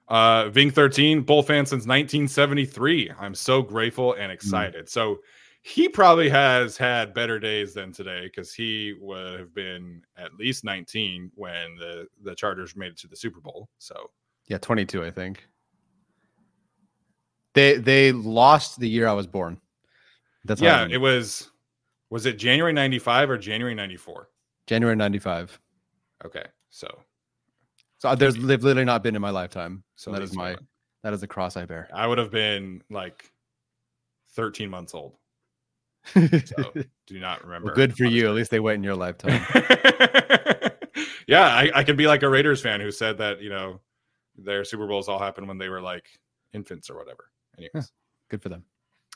Uh, 0.08 0.48
Ving 0.50 0.70
13, 0.70 1.22
Bull 1.22 1.42
fan 1.42 1.64
since 1.64 1.86
1973. 1.86 3.12
I'm 3.18 3.34
so 3.34 3.62
grateful 3.62 4.14
and 4.14 4.30
excited. 4.30 4.88
So 4.88 5.20
he 5.66 5.88
probably 5.88 6.28
has 6.28 6.76
had 6.76 7.14
better 7.14 7.38
days 7.38 7.72
than 7.72 7.90
today 7.90 8.24
because 8.24 8.52
he 8.52 8.94
would 9.00 9.40
have 9.40 9.54
been 9.54 10.02
at 10.18 10.34
least 10.34 10.62
19 10.62 11.32
when 11.36 11.76
the, 11.76 12.06
the 12.22 12.34
Chargers 12.34 12.76
made 12.76 12.88
it 12.88 12.98
to 12.98 13.08
the 13.08 13.16
Super 13.16 13.40
Bowl. 13.40 13.70
So 13.78 14.10
Yeah, 14.46 14.58
22, 14.58 15.02
I 15.02 15.10
think. 15.10 15.48
They 17.54 17.78
they 17.78 18.12
lost 18.12 18.78
the 18.78 18.88
year 18.88 19.08
I 19.08 19.14
was 19.14 19.26
born. 19.26 19.58
That's 20.44 20.60
all 20.60 20.68
I 20.68 20.82
yeah, 20.82 20.88
it 20.90 20.98
was 20.98 21.50
was 22.10 22.26
it 22.26 22.36
January 22.36 22.74
95 22.74 23.30
or 23.30 23.38
January 23.38 23.74
94? 23.74 24.28
January 24.66 24.96
95. 24.96 25.58
Okay. 26.26 26.44
So 26.68 26.88
So 28.00 28.10
uh, 28.10 28.14
there's 28.14 28.34
they've 28.34 28.62
literally 28.62 28.84
not 28.84 29.02
been 29.02 29.16
in 29.16 29.22
my 29.22 29.30
lifetime. 29.30 29.82
so 29.96 30.12
that 30.12 30.20
is 30.20 30.34
my 30.34 30.56
that 31.04 31.14
is 31.14 31.22
the 31.22 31.26
cross 31.26 31.56
I 31.56 31.64
bear. 31.64 31.88
I 31.94 32.06
would 32.06 32.18
have 32.18 32.30
been 32.30 32.82
like 32.90 33.30
13 34.32 34.68
months 34.68 34.94
old. 34.94 35.16
So 36.12 36.72
do 37.06 37.18
not 37.20 37.42
remember. 37.44 37.66
well, 37.68 37.74
good 37.74 37.96
for 37.96 38.04
you. 38.04 38.28
At 38.28 38.34
least 38.34 38.50
they 38.50 38.60
went 38.60 38.76
in 38.76 38.82
your 38.84 38.94
lifetime. 38.96 39.40
yeah, 41.26 41.42
I, 41.46 41.70
I 41.74 41.84
could 41.84 41.96
be 41.96 42.06
like 42.06 42.22
a 42.22 42.28
Raiders 42.28 42.60
fan 42.60 42.80
who 42.80 42.90
said 42.90 43.18
that, 43.18 43.40
you 43.40 43.50
know, 43.50 43.80
their 44.36 44.64
Super 44.64 44.86
Bowls 44.86 45.08
all 45.08 45.18
happened 45.18 45.48
when 45.48 45.58
they 45.58 45.68
were 45.68 45.80
like 45.80 46.06
infants 46.52 46.90
or 46.90 46.96
whatever. 46.96 47.30
Anyways. 47.56 47.92
good 48.28 48.42
for 48.42 48.48
them. 48.48 48.64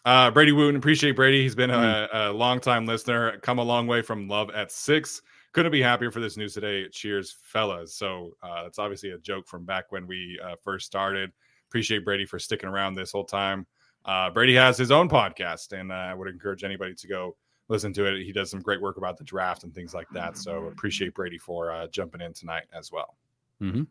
Uh, 0.04 0.30
Brady 0.30 0.52
Wooten, 0.52 0.76
appreciate 0.76 1.16
Brady. 1.16 1.42
He's 1.42 1.56
been 1.56 1.70
Mm. 1.70 2.08
a, 2.12 2.30
a 2.30 2.32
long 2.32 2.60
time 2.60 2.86
listener, 2.86 3.38
come 3.40 3.58
a 3.58 3.64
long 3.64 3.86
way 3.86 4.00
from 4.00 4.28
love 4.28 4.50
at 4.50 4.70
six. 4.72 5.20
Couldn't 5.52 5.72
be 5.72 5.82
happier 5.82 6.10
for 6.10 6.20
this 6.20 6.36
news 6.36 6.54
today. 6.54 6.88
Cheers, 6.88 7.36
fellas. 7.42 7.94
So 7.94 8.36
uh, 8.42 8.64
it's 8.66 8.78
obviously 8.78 9.10
a 9.10 9.18
joke 9.18 9.48
from 9.48 9.64
back 9.64 9.90
when 9.90 10.06
we 10.06 10.38
uh, 10.44 10.54
first 10.62 10.86
started. 10.86 11.32
Appreciate 11.68 12.04
Brady 12.04 12.26
for 12.26 12.38
sticking 12.38 12.68
around 12.68 12.94
this 12.94 13.10
whole 13.12 13.24
time. 13.24 13.66
Uh, 14.04 14.30
Brady 14.30 14.54
has 14.54 14.78
his 14.78 14.90
own 14.90 15.08
podcast, 15.08 15.78
and 15.78 15.92
uh, 15.92 15.94
I 15.94 16.14
would 16.14 16.28
encourage 16.28 16.64
anybody 16.64 16.94
to 16.94 17.06
go 17.06 17.36
listen 17.68 17.92
to 17.94 18.06
it. 18.06 18.24
He 18.24 18.32
does 18.32 18.50
some 18.50 18.60
great 18.60 18.80
work 18.80 18.96
about 18.96 19.18
the 19.18 19.24
draft 19.24 19.64
and 19.64 19.74
things 19.74 19.94
like 19.94 20.08
that. 20.10 20.38
So 20.38 20.66
appreciate 20.66 21.14
Brady 21.14 21.38
for 21.38 21.70
uh, 21.70 21.86
jumping 21.88 22.20
in 22.20 22.32
tonight 22.32 22.64
as 22.72 22.90
well. 22.90 23.16
Mm-hmm. 23.62 23.82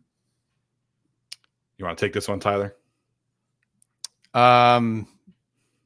You 1.78 1.86
want 1.86 1.98
to 1.98 2.06
take 2.06 2.14
this 2.14 2.28
one, 2.28 2.40
Tyler? 2.40 2.76
Um, 4.34 5.08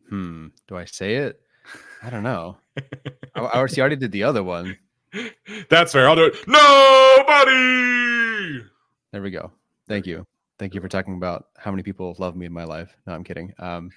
hmm. 0.10 0.48
Do 0.68 0.78
I 0.78 0.86
say 0.86 1.16
it? 1.16 1.42
I 2.02 2.10
don't 2.10 2.24
know. 2.24 2.58
I, 3.36 3.42
I 3.42 3.58
already 3.58 3.78
I 3.78 3.82
already 3.82 3.96
did 3.98 4.12
the 4.12 4.24
other 4.24 4.44
one. 4.44 4.78
That's 5.70 5.92
fair. 5.92 6.08
I'll 6.08 6.16
do 6.16 6.26
it. 6.26 6.36
Nobody. 6.48 8.64
There 9.12 9.22
we 9.22 9.32
go. 9.32 9.52
Thank 9.88 10.08
you. 10.08 10.26
Thank 10.62 10.76
you 10.76 10.82
for 10.82 10.88
talking 10.88 11.16
about 11.16 11.46
how 11.58 11.72
many 11.72 11.82
people 11.82 12.16
love 12.20 12.36
me 12.36 12.46
in 12.46 12.54
my 12.54 12.66
life. 12.66 12.96
No, 13.08 13.14
I'm 13.14 13.24
kidding. 13.24 13.52
Um, 13.58 13.90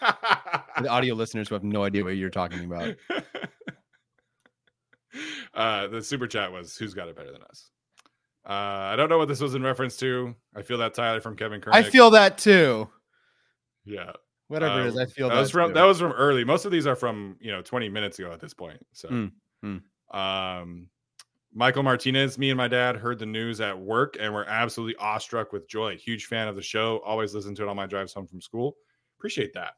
the 0.00 0.88
audio 0.88 1.14
listeners 1.14 1.46
who 1.50 1.54
have 1.56 1.62
no 1.62 1.84
idea 1.84 2.02
what 2.02 2.16
you're 2.16 2.30
talking 2.30 2.64
about. 2.64 2.94
uh, 5.52 5.86
the 5.88 6.02
super 6.02 6.26
chat 6.26 6.50
was 6.50 6.74
who's 6.74 6.94
got 6.94 7.08
it 7.08 7.16
better 7.16 7.30
than 7.30 7.42
us. 7.42 7.68
Uh, 8.48 8.52
I 8.92 8.96
don't 8.96 9.10
know 9.10 9.18
what 9.18 9.28
this 9.28 9.40
was 9.42 9.54
in 9.54 9.62
reference 9.62 9.98
to. 9.98 10.34
I 10.56 10.62
feel 10.62 10.78
that 10.78 10.94
Tyler 10.94 11.20
from 11.20 11.36
Kevin 11.36 11.60
Kernick. 11.60 11.74
I 11.74 11.82
feel 11.82 12.08
that 12.12 12.38
too. 12.38 12.88
yeah. 13.84 14.12
Whatever 14.48 14.80
it 14.80 14.86
is, 14.86 14.96
Uh, 14.96 15.02
I 15.02 15.04
feel 15.04 15.28
that 15.28 15.34
that, 15.34 15.40
was 15.42 15.50
from 15.50 15.68
too. 15.70 15.74
that 15.74 15.84
was 15.84 15.98
from 15.98 16.12
early. 16.12 16.44
Most 16.44 16.64
of 16.64 16.72
these 16.72 16.86
are 16.86 16.96
from 16.96 17.36
you 17.40 17.52
know 17.52 17.60
20 17.60 17.90
minutes 17.90 18.18
ago 18.18 18.32
at 18.32 18.40
this 18.40 18.54
point. 18.54 18.78
So, 18.94 19.08
Mm, 19.10 19.32
mm. 19.62 19.82
um, 20.18 20.88
Michael 21.56 21.84
Martinez, 21.84 22.36
me 22.36 22.50
and 22.50 22.56
my 22.56 22.66
dad 22.66 22.96
heard 22.96 23.20
the 23.20 23.26
news 23.26 23.60
at 23.60 23.78
work 23.78 24.16
and 24.18 24.34
we're 24.34 24.44
absolutely 24.44 24.96
awestruck 24.96 25.52
with 25.52 25.68
joy. 25.68 25.96
Huge 25.96 26.26
fan 26.26 26.48
of 26.48 26.56
the 26.56 26.62
show. 26.62 27.00
Always 27.04 27.32
listen 27.32 27.54
to 27.54 27.62
it 27.62 27.68
on 27.68 27.76
my 27.76 27.86
drives 27.86 28.12
home 28.12 28.26
from 28.26 28.40
school. 28.40 28.76
Appreciate 29.18 29.52
that. 29.54 29.74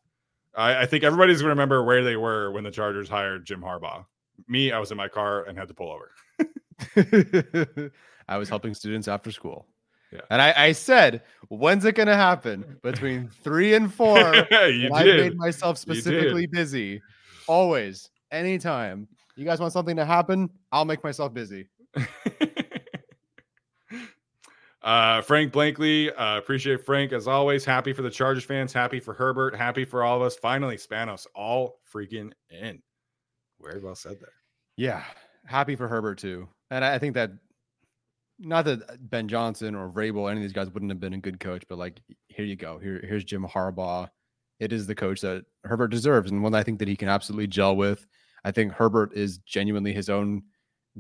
I, 0.57 0.83
I 0.83 0.87
think 0.87 1.05
everybody's 1.05 1.41
gonna 1.41 1.51
remember 1.51 1.85
where 1.85 2.03
they 2.03 2.17
were 2.17 2.51
when 2.51 2.65
the 2.65 2.71
Chargers 2.71 3.11
hired 3.11 3.45
Jim 3.45 3.61
Harbaugh. 3.61 4.07
Me, 4.49 4.73
I 4.73 4.79
was 4.79 4.91
in 4.91 4.97
my 4.97 5.09
car 5.09 5.45
and 5.45 5.59
had 5.59 5.69
to 5.69 5.75
pull 5.75 5.93
over. 5.93 6.13
I 8.29 8.39
was 8.39 8.49
helping 8.49 8.75
students 8.75 9.07
after 9.07 9.31
school. 9.31 9.67
Yeah. 10.13 10.21
And 10.31 10.41
I, 10.41 10.55
I 10.57 10.73
said, 10.73 11.23
when's 11.49 11.85
it 11.85 11.95
going 11.95 12.09
to 12.09 12.17
happen? 12.17 12.79
Between 12.83 13.29
three 13.29 13.75
and 13.75 13.93
four. 13.93 14.19
I 14.51 14.89
made 14.91 15.37
myself 15.37 15.79
specifically 15.79 16.47
busy. 16.47 17.03
Always, 17.49 18.11
anytime. 18.31 19.09
You 19.37 19.45
guys 19.45 19.61
want 19.61 19.73
something 19.73 19.97
to 19.97 20.05
happen? 20.05 20.51
I'll 20.73 20.85
make 20.85 21.05
myself 21.05 21.35
busy. 21.35 21.69
uh, 24.83 25.21
Frank 25.23 25.53
Blankley, 25.53 26.11
uh, 26.11 26.39
appreciate 26.39 26.85
Frank 26.87 27.13
as 27.13 27.29
always. 27.29 27.65
Happy 27.65 27.93
for 27.93 28.03
the 28.03 28.11
Chargers 28.11 28.45
fans, 28.45 28.73
happy 28.73 28.99
for 28.99 29.13
Herbert, 29.13 29.55
happy 29.55 29.85
for 29.85 30.03
all 30.03 30.17
of 30.17 30.23
us. 30.23 30.37
Finally, 30.37 30.77
Spanos 30.79 31.27
all 31.35 31.81
freaking 31.93 32.33
in. 32.51 32.83
Very 33.61 33.81
well 33.83 33.95
said 33.95 34.17
there. 34.21 34.33
Yeah. 34.77 35.05
Happy 35.45 35.77
for 35.77 35.87
Herbert 35.87 36.19
too. 36.19 36.49
And 36.71 36.85
I 36.85 36.95
I 36.95 36.99
think 36.99 37.15
that 37.15 37.31
not 38.39 38.65
that 38.65 39.11
Ben 39.11 39.29
Johnson 39.29 39.75
or 39.75 39.89
Vrabel, 39.89 40.31
any 40.31 40.41
of 40.41 40.43
these 40.43 40.53
guys 40.53 40.71
wouldn't 40.71 40.91
have 40.91 41.01
been 41.01 41.15
a 41.15 41.19
good 41.19 41.41
coach, 41.41 41.63
but 41.69 41.79
like 41.79 42.01
here 42.29 42.45
you 42.45 42.57
go. 42.57 42.79
Here, 42.79 43.03
here's 43.07 43.25
Jim 43.25 43.45
Harbaugh. 43.45 44.09
It 44.61 44.73
is 44.73 44.87
the 44.87 44.95
coach 44.95 45.21
that 45.21 45.45
Herbert 45.65 45.89
deserves, 45.89 46.31
and 46.31 46.43
one 46.43 46.55
I 46.55 46.63
think 46.63 46.79
that 46.79 46.89
he 46.89 46.97
can 46.97 47.09
absolutely 47.09 47.47
gel 47.47 47.77
with. 47.77 48.07
I 48.47 48.53
think 48.53 48.73
Herbert 48.73 49.13
is 49.13 49.39
genuinely 49.39 49.93
his 49.93 50.09
own 50.09 50.45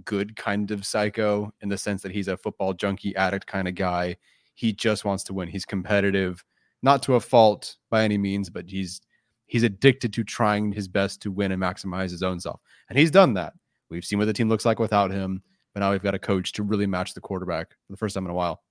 good 0.05 0.35
kind 0.35 0.73
of 0.73 0.85
psycho 0.85 1.53
in 1.61 1.69
the 1.69 1.79
sense 1.79 2.03
that 2.03 2.11
he's 2.11 2.27
a 2.27 2.37
football 2.37 2.75
junkie 2.75 3.15
addict 3.15 3.47
kind 3.47 3.69
of 3.69 3.77
guy. 3.77 4.17
He 4.55 4.73
just 4.73 5.05
wants 5.05 5.23
to 5.25 5.33
win. 5.33 5.49
He's 5.49 5.65
competitive, 5.65 6.45
not 6.83 7.05
to 7.05 7.15
a 7.15 7.21
fault 7.21 7.77
by 7.89 8.03
any 8.03 8.19
means, 8.19 8.51
but 8.51 8.69
he's 8.69 9.01
he's 9.47 9.63
addicted 9.63 10.13
to 10.15 10.25
trying 10.25 10.73
his 10.73 10.89
best 10.89 11.23
to 11.23 11.31
win 11.31 11.53
and 11.53 11.63
maximize 11.63 12.11
his 12.11 12.25
own 12.25 12.41
self. 12.41 12.61
And 12.89 12.99
he's 12.99 13.13
done 13.13 13.35
that. 13.35 13.53
We've 13.91 14.05
seen 14.05 14.19
what 14.19 14.25
the 14.25 14.33
team 14.33 14.49
looks 14.49 14.65
like 14.65 14.81
without 14.81 15.13
him, 15.13 15.41
but 15.73 15.81
now 15.81 15.93
we've 15.93 16.03
got 16.03 16.17
a 16.17 16.19
coach 16.19 16.51
to 16.55 16.65
really 16.65 16.89
match 16.89 17.15
the 17.15 17.21
quarterback 17.21 17.71
for 17.71 17.93
the 17.93 17.97
first 17.97 18.17
time 18.17 18.25
in 18.25 18.33
a 18.33 18.35
while. 18.35 18.65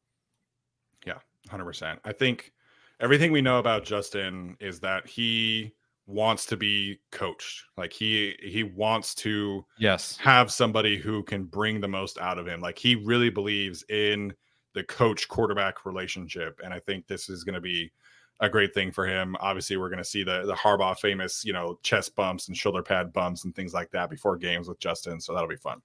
Yeah, 1.07 1.19
100%. 1.49 1.97
I 2.03 2.11
think 2.11 2.51
everything 2.99 3.31
we 3.31 3.41
know 3.41 3.57
about 3.57 3.85
Justin 3.85 4.57
is 4.59 4.81
that 4.81 5.07
he 5.07 5.73
wants 6.07 6.45
to 6.47 6.57
be 6.57 6.99
coached. 7.11 7.63
Like 7.77 7.91
he 7.91 8.35
he 8.41 8.63
wants 8.63 9.15
to 9.15 9.65
Yes. 9.77 10.17
have 10.17 10.51
somebody 10.51 10.97
who 10.97 11.23
can 11.23 11.45
bring 11.45 11.81
the 11.81 11.87
most 11.87 12.19
out 12.19 12.37
of 12.37 12.47
him. 12.47 12.61
Like 12.61 12.77
he 12.77 12.95
really 12.95 13.29
believes 13.29 13.83
in 13.89 14.33
the 14.73 14.83
coach 14.83 15.27
quarterback 15.27 15.85
relationship, 15.85 16.59
and 16.63 16.73
I 16.73 16.79
think 16.79 17.07
this 17.07 17.29
is 17.29 17.43
going 17.43 17.55
to 17.55 17.61
be 17.61 17.91
a 18.41 18.49
great 18.49 18.73
thing 18.73 18.91
for 18.91 19.07
him. 19.07 19.35
Obviously, 19.39 19.77
we're 19.77 19.89
going 19.89 19.97
to 19.97 20.03
see 20.03 20.23
the 20.23 20.45
the 20.45 20.53
Harbaugh 20.53 20.97
famous, 20.97 21.43
you 21.45 21.53
know, 21.53 21.79
chest 21.81 22.15
bumps 22.15 22.47
and 22.47 22.57
shoulder 22.57 22.83
pad 22.83 23.13
bumps 23.13 23.45
and 23.45 23.55
things 23.55 23.73
like 23.73 23.89
that 23.91 24.09
before 24.09 24.37
games 24.37 24.67
with 24.67 24.79
Justin. 24.79 25.19
So 25.19 25.33
that'll 25.33 25.49
be 25.49 25.55
fun. 25.55 25.81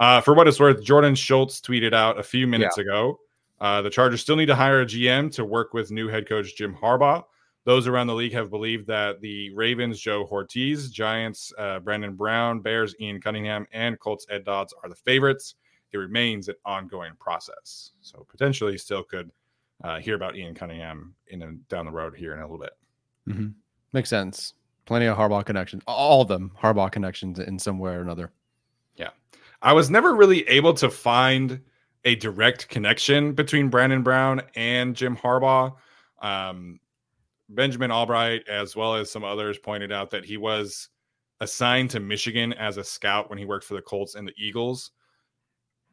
Uh, 0.00 0.20
for 0.20 0.34
what 0.34 0.48
it's 0.48 0.58
worth, 0.58 0.82
Jordan 0.82 1.14
Schultz 1.14 1.60
tweeted 1.60 1.92
out 1.92 2.18
a 2.18 2.22
few 2.22 2.46
minutes 2.46 2.76
yeah. 2.76 2.82
ago. 2.82 3.20
Uh, 3.60 3.80
the 3.82 3.90
Chargers 3.90 4.20
still 4.20 4.36
need 4.36 4.46
to 4.46 4.54
hire 4.54 4.80
a 4.80 4.86
GM 4.86 5.32
to 5.34 5.44
work 5.44 5.72
with 5.72 5.92
new 5.92 6.08
head 6.08 6.28
coach 6.28 6.56
Jim 6.56 6.74
Harbaugh. 6.74 7.22
Those 7.64 7.86
around 7.86 8.08
the 8.08 8.14
league 8.14 8.34
have 8.34 8.50
believed 8.50 8.86
that 8.88 9.20
the 9.22 9.50
Ravens, 9.54 9.98
Joe 9.98 10.24
Hortiz, 10.26 10.90
Giants, 10.90 11.52
uh, 11.56 11.78
Brandon 11.78 12.14
Brown, 12.14 12.60
Bears, 12.60 12.94
Ian 13.00 13.20
Cunningham, 13.20 13.66
and 13.72 13.98
Colts, 13.98 14.26
Ed 14.28 14.44
Dodds 14.44 14.74
are 14.82 14.88
the 14.88 14.94
favorites. 14.94 15.54
It 15.92 15.96
remains 15.96 16.48
an 16.48 16.56
ongoing 16.66 17.12
process. 17.18 17.92
So 18.02 18.26
potentially 18.28 18.76
still 18.76 19.02
could 19.02 19.30
uh, 19.82 19.98
hear 19.98 20.14
about 20.14 20.36
Ian 20.36 20.54
Cunningham 20.54 21.14
in 21.28 21.40
and 21.42 21.66
down 21.68 21.86
the 21.86 21.92
road 21.92 22.14
here 22.14 22.34
in 22.34 22.40
a 22.40 22.42
little 22.42 22.58
bit. 22.58 22.72
Mm-hmm. 23.28 23.48
Makes 23.92 24.10
sense. 24.10 24.52
Plenty 24.84 25.06
of 25.06 25.16
Harbaugh 25.16 25.46
connections. 25.46 25.82
All 25.86 26.20
of 26.20 26.28
them 26.28 26.52
Harbaugh 26.60 26.92
connections 26.92 27.38
in 27.38 27.58
some 27.58 27.78
way 27.78 27.92
or 27.92 28.02
another. 28.02 28.30
Yeah. 28.96 29.10
I 29.62 29.72
was 29.72 29.88
never 29.88 30.14
really 30.14 30.46
able 30.48 30.74
to 30.74 30.90
find 30.90 31.60
a 32.04 32.16
direct 32.16 32.68
connection 32.68 33.32
between 33.32 33.70
Brandon 33.70 34.02
Brown 34.02 34.42
and 34.54 34.94
Jim 34.94 35.16
Harbaugh. 35.16 35.74
Um, 36.20 36.80
Benjamin 37.48 37.90
Albright, 37.90 38.48
as 38.48 38.74
well 38.74 38.94
as 38.94 39.10
some 39.10 39.24
others, 39.24 39.58
pointed 39.58 39.92
out 39.92 40.10
that 40.10 40.24
he 40.24 40.36
was 40.36 40.88
assigned 41.40 41.90
to 41.90 42.00
Michigan 42.00 42.52
as 42.54 42.76
a 42.76 42.84
scout 42.84 43.28
when 43.28 43.38
he 43.38 43.44
worked 43.44 43.64
for 43.64 43.74
the 43.74 43.82
Colts 43.82 44.14
and 44.14 44.26
the 44.26 44.34
Eagles. 44.36 44.92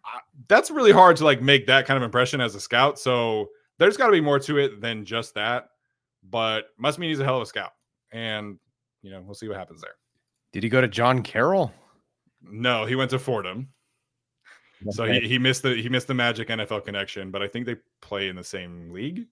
Uh, 0.05 0.19
that's 0.47 0.71
really 0.71 0.91
hard 0.91 1.17
to 1.17 1.25
like 1.25 1.41
make 1.41 1.67
that 1.67 1.85
kind 1.85 1.97
of 1.97 2.03
impression 2.03 2.41
as 2.41 2.55
a 2.55 2.59
scout. 2.59 2.97
So 2.97 3.49
there's 3.77 3.97
got 3.97 4.07
to 4.07 4.11
be 4.11 4.21
more 4.21 4.39
to 4.39 4.57
it 4.57 4.81
than 4.81 5.05
just 5.05 5.35
that. 5.35 5.69
But 6.23 6.65
must 6.77 6.99
mean 6.99 7.09
he's 7.09 7.19
a 7.19 7.23
hell 7.23 7.37
of 7.37 7.43
a 7.43 7.47
scout, 7.47 7.71
and 8.11 8.59
you 9.01 9.11
know 9.11 9.21
we'll 9.21 9.33
see 9.33 9.47
what 9.47 9.57
happens 9.57 9.81
there. 9.81 9.95
Did 10.53 10.61
he 10.63 10.69
go 10.69 10.81
to 10.81 10.87
John 10.87 11.23
Carroll? 11.23 11.73
No, 12.43 12.85
he 12.85 12.95
went 12.95 13.09
to 13.11 13.19
Fordham. 13.19 13.69
Okay. 14.83 14.91
So 14.91 15.05
he, 15.05 15.21
he 15.21 15.39
missed 15.39 15.63
the 15.63 15.75
he 15.75 15.89
missed 15.89 16.07
the 16.07 16.13
magic 16.13 16.49
NFL 16.49 16.85
connection, 16.85 17.31
but 17.31 17.41
I 17.41 17.47
think 17.47 17.65
they 17.65 17.75
play 18.01 18.29
in 18.29 18.35
the 18.35 18.43
same 18.43 18.91
league. 18.91 19.25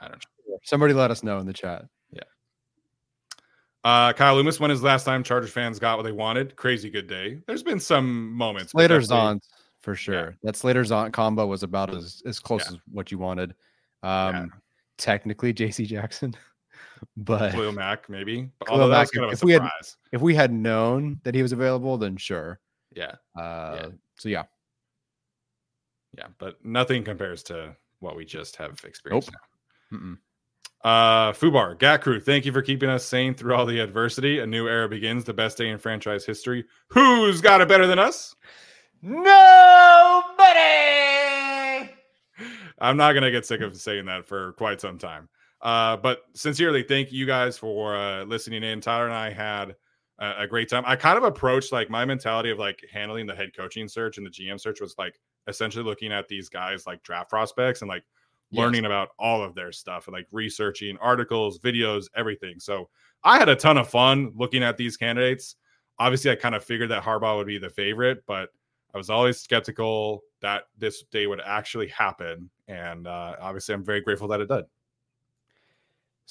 I 0.00 0.08
don't 0.08 0.24
know. 0.48 0.58
Somebody 0.64 0.94
let 0.94 1.10
us 1.10 1.22
know 1.22 1.38
in 1.38 1.46
the 1.46 1.52
chat. 1.52 1.84
Yeah. 2.12 2.22
Uh, 3.84 4.12
Kyle 4.12 4.34
Loomis, 4.34 4.60
when 4.60 4.70
is 4.70 4.80
the 4.80 4.86
last 4.86 5.04
time 5.04 5.22
Chargers 5.22 5.50
fans 5.50 5.78
got 5.78 5.96
what 5.96 6.04
they 6.04 6.12
wanted? 6.12 6.56
Crazy 6.56 6.90
good 6.90 7.06
day. 7.06 7.38
There's 7.46 7.62
been 7.62 7.80
some 7.80 8.32
moments. 8.32 8.72
Slater's 8.72 9.10
on 9.10 9.40
for 9.80 9.94
sure. 9.94 10.14
Yeah. 10.14 10.30
That 10.42 10.56
Slater's 10.56 10.90
on 10.90 11.12
combo 11.12 11.46
was 11.46 11.62
about 11.62 11.94
as 11.94 12.22
as 12.26 12.38
close 12.38 12.62
yeah. 12.66 12.76
as 12.76 12.78
what 12.90 13.10
you 13.10 13.18
wanted. 13.18 13.54
Um, 14.02 14.34
yeah. 14.34 14.46
technically 14.98 15.52
JC 15.54 15.86
Jackson, 15.86 16.34
but 17.16 17.52
Khalil 17.52 17.72
Mack 17.72 18.08
maybe. 18.08 18.50
But 18.58 18.68
although 18.68 18.88
that's 18.88 19.10
kind 19.10 19.26
of 19.26 19.32
if 19.32 19.42
we 19.42 19.52
had 19.52 19.68
if 20.12 20.20
we 20.20 20.34
had 20.34 20.52
known 20.52 21.20
that 21.24 21.34
he 21.34 21.42
was 21.42 21.52
available, 21.52 21.96
then 21.96 22.16
sure. 22.16 22.60
Yeah. 22.94 23.14
Uh, 23.38 23.78
yeah. 23.80 23.86
So 24.18 24.28
yeah. 24.28 24.44
Yeah, 26.18 26.26
but 26.38 26.62
nothing 26.64 27.04
compares 27.04 27.44
to 27.44 27.76
what 28.00 28.16
we 28.16 28.24
just 28.24 28.56
have 28.56 28.80
experienced 28.84 29.30
nope. 29.30 29.40
Now. 29.90 30.16
Uh, 30.82 31.32
Fubar, 31.32 31.78
Gat 31.78 32.00
Crew, 32.00 32.20
thank 32.20 32.46
you 32.46 32.52
for 32.52 32.62
keeping 32.62 32.88
us 32.88 33.04
sane 33.04 33.34
through 33.34 33.54
all 33.54 33.66
the 33.66 33.80
adversity. 33.80 34.38
A 34.38 34.46
new 34.46 34.66
era 34.66 34.88
begins, 34.88 35.24
the 35.24 35.34
best 35.34 35.58
day 35.58 35.68
in 35.68 35.78
franchise 35.78 36.24
history. 36.24 36.64
Who's 36.88 37.42
got 37.42 37.60
it 37.60 37.68
better 37.68 37.86
than 37.86 37.98
us? 37.98 38.34
Nobody. 39.02 39.30
I'm 42.78 42.96
not 42.96 43.12
gonna 43.12 43.30
get 43.30 43.44
sick 43.44 43.60
of 43.60 43.76
saying 43.76 44.06
that 44.06 44.26
for 44.26 44.52
quite 44.52 44.80
some 44.80 44.98
time. 44.98 45.28
Uh, 45.60 45.98
but 45.98 46.22
sincerely, 46.34 46.82
thank 46.82 47.12
you 47.12 47.26
guys 47.26 47.58
for 47.58 47.94
uh, 47.94 48.24
listening 48.24 48.62
in. 48.62 48.80
Tyler 48.80 49.04
and 49.04 49.14
I 49.14 49.30
had 49.30 49.76
a, 50.18 50.44
a 50.44 50.46
great 50.46 50.70
time. 50.70 50.84
I 50.86 50.96
kind 50.96 51.18
of 51.18 51.24
approached 51.24 51.72
like 51.72 51.90
my 51.90 52.06
mentality 52.06 52.50
of 52.50 52.58
like 52.58 52.80
handling 52.90 53.26
the 53.26 53.34
head 53.34 53.50
coaching 53.54 53.88
search 53.88 54.16
and 54.16 54.26
the 54.26 54.30
GM 54.30 54.58
search 54.58 54.80
was 54.80 54.94
like 54.96 55.20
essentially 55.46 55.84
looking 55.84 56.12
at 56.12 56.28
these 56.28 56.48
guys 56.48 56.86
like 56.86 57.02
draft 57.02 57.28
prospects 57.28 57.82
and 57.82 57.88
like 57.88 58.04
learning 58.52 58.82
yes. 58.82 58.88
about 58.88 59.08
all 59.18 59.42
of 59.42 59.54
their 59.54 59.72
stuff 59.72 60.08
like 60.10 60.26
researching 60.32 60.96
articles, 61.00 61.58
videos, 61.58 62.06
everything. 62.16 62.58
So 62.58 62.88
I 63.22 63.38
had 63.38 63.48
a 63.48 63.56
ton 63.56 63.78
of 63.78 63.88
fun 63.88 64.32
looking 64.34 64.62
at 64.62 64.76
these 64.76 64.96
candidates. 64.96 65.56
Obviously, 65.98 66.30
I 66.30 66.34
kind 66.36 66.54
of 66.54 66.64
figured 66.64 66.90
that 66.90 67.02
Harbaugh 67.02 67.36
would 67.36 67.46
be 67.46 67.58
the 67.58 67.70
favorite, 67.70 68.24
but 68.26 68.48
I 68.94 68.98
was 68.98 69.10
always 69.10 69.38
skeptical 69.38 70.22
that 70.40 70.64
this 70.78 71.02
day 71.04 71.26
would 71.26 71.40
actually 71.44 71.88
happen. 71.88 72.50
And 72.66 73.06
uh, 73.06 73.36
obviously, 73.40 73.74
I'm 73.74 73.84
very 73.84 74.00
grateful 74.00 74.28
that 74.28 74.40
it 74.40 74.48
did. 74.48 74.64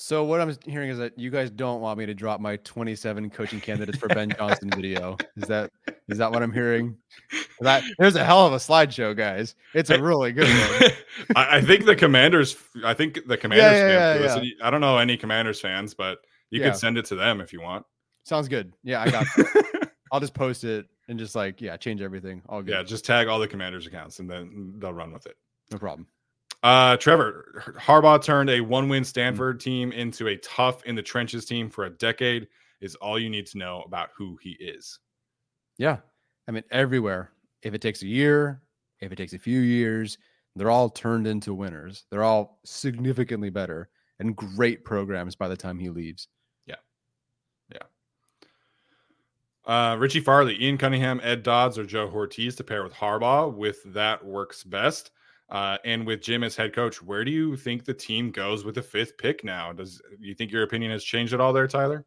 So 0.01 0.23
what 0.23 0.39
I'm 0.39 0.55
hearing 0.65 0.89
is 0.89 0.97
that 0.99 1.19
you 1.19 1.29
guys 1.29 1.51
don't 1.51 1.81
want 1.81 1.99
me 1.99 2.05
to 2.05 2.13
drop 2.13 2.39
my 2.39 2.55
27 2.55 3.29
coaching 3.31 3.59
candidates 3.59 3.97
for 3.97 4.07
Ben 4.07 4.29
Johnson 4.38 4.69
video. 4.69 5.17
Is 5.35 5.43
that 5.49 5.71
is 6.07 6.17
that 6.19 6.31
what 6.31 6.41
I'm 6.41 6.53
hearing? 6.53 6.95
That 7.59 7.83
there's 7.97 8.15
a 8.15 8.23
hell 8.23 8.47
of 8.47 8.53
a 8.53 8.55
slideshow, 8.55 9.15
guys. 9.15 9.55
It's 9.73 9.89
a 9.89 10.01
really 10.01 10.31
good 10.31 10.47
one. 10.47 10.91
I, 11.35 11.57
I, 11.57 11.62
think 11.62 11.83
the 11.83 11.97
Commanders. 11.97 12.55
I 12.81 12.93
think 12.93 13.27
the 13.27 13.35
Commanders. 13.35 13.73
Yeah, 13.73 14.19
yeah, 14.19 14.41
yeah. 14.41 14.51
I 14.63 14.69
don't 14.69 14.79
know 14.79 14.97
any 14.97 15.17
Commanders 15.17 15.59
fans, 15.59 15.93
but 15.93 16.19
you 16.49 16.62
could 16.62 16.77
send 16.77 16.97
it 16.97 17.03
to 17.07 17.15
them 17.15 17.41
if 17.41 17.51
you 17.51 17.62
want. 17.62 17.85
Sounds 18.23 18.47
good. 18.47 18.71
Yeah, 18.83 19.01
I 19.01 19.09
got. 19.09 19.27
I'll 20.13 20.21
just 20.21 20.33
post 20.33 20.63
it 20.63 20.88
and 21.09 21.19
just 21.19 21.35
like 21.35 21.59
yeah, 21.59 21.75
change 21.75 22.01
everything. 22.01 22.41
All 22.47 22.62
good. 22.62 22.71
Yeah, 22.71 22.83
just 22.83 23.03
tag 23.03 23.27
all 23.27 23.38
the 23.38 23.49
Commanders 23.49 23.85
accounts 23.85 24.19
and 24.19 24.29
then 24.29 24.75
they'll 24.77 24.93
run 24.93 25.12
with 25.12 25.25
it. 25.25 25.35
No 25.71 25.77
problem. 25.77 26.07
Uh, 26.61 26.97
Trevor 26.97 27.75
Harbaugh 27.77 28.21
turned 28.21 28.49
a 28.49 28.59
one-win 28.59 29.05
Stanford 29.05 29.59
team 29.59 29.91
into 29.93 30.27
a 30.27 30.37
tough 30.37 30.83
in 30.83 30.95
the 30.95 31.01
trenches 31.01 31.45
team 31.45 31.69
for 31.69 31.85
a 31.85 31.89
decade. 31.89 32.47
Is 32.81 32.95
all 32.95 33.19
you 33.19 33.29
need 33.29 33.45
to 33.47 33.57
know 33.57 33.81
about 33.81 34.09
who 34.15 34.37
he 34.41 34.51
is. 34.51 34.99
Yeah, 35.77 35.97
I 36.47 36.51
mean 36.51 36.63
everywhere. 36.71 37.31
If 37.61 37.73
it 37.73 37.81
takes 37.81 38.01
a 38.03 38.07
year, 38.07 38.61
if 39.01 39.11
it 39.11 39.17
takes 39.17 39.33
a 39.33 39.39
few 39.39 39.59
years, 39.59 40.17
they're 40.55 40.69
all 40.69 40.89
turned 40.89 41.27
into 41.27 41.53
winners. 41.53 42.05
They're 42.09 42.23
all 42.23 42.59
significantly 42.63 43.49
better 43.49 43.89
and 44.19 44.35
great 44.35 44.85
programs 44.85 45.35
by 45.35 45.47
the 45.47 45.57
time 45.57 45.77
he 45.77 45.89
leaves. 45.89 46.27
Yeah, 46.65 46.75
yeah. 47.71 47.83
Uh, 49.65 49.95
Richie 49.97 50.19
Farley, 50.21 50.61
Ian 50.61 50.77
Cunningham, 50.77 51.19
Ed 51.23 51.43
Dodds, 51.43 51.77
or 51.77 51.85
Joe 51.85 52.09
Hortiz 52.09 52.55
to 52.55 52.63
pair 52.63 52.83
with 52.83 52.93
Harbaugh. 52.93 53.53
With 53.53 53.83
that 53.93 54.25
works 54.25 54.63
best. 54.63 55.11
Uh, 55.51 55.77
and 55.83 56.05
with 56.05 56.21
Jim 56.21 56.43
as 56.43 56.55
head 56.55 56.73
coach, 56.73 57.01
where 57.01 57.25
do 57.25 57.31
you 57.31 57.57
think 57.57 57.83
the 57.83 57.93
team 57.93 58.31
goes 58.31 58.63
with 58.63 58.75
the 58.75 58.81
fifth 58.81 59.17
pick 59.17 59.43
now? 59.43 59.73
Does 59.73 60.01
you 60.19 60.35
think 60.35 60.51
your 60.51 60.63
opinion 60.63 60.91
has 60.91 61.03
changed 61.03 61.33
at 61.33 61.41
all 61.41 61.53
there, 61.53 61.67
Tyler? 61.67 62.05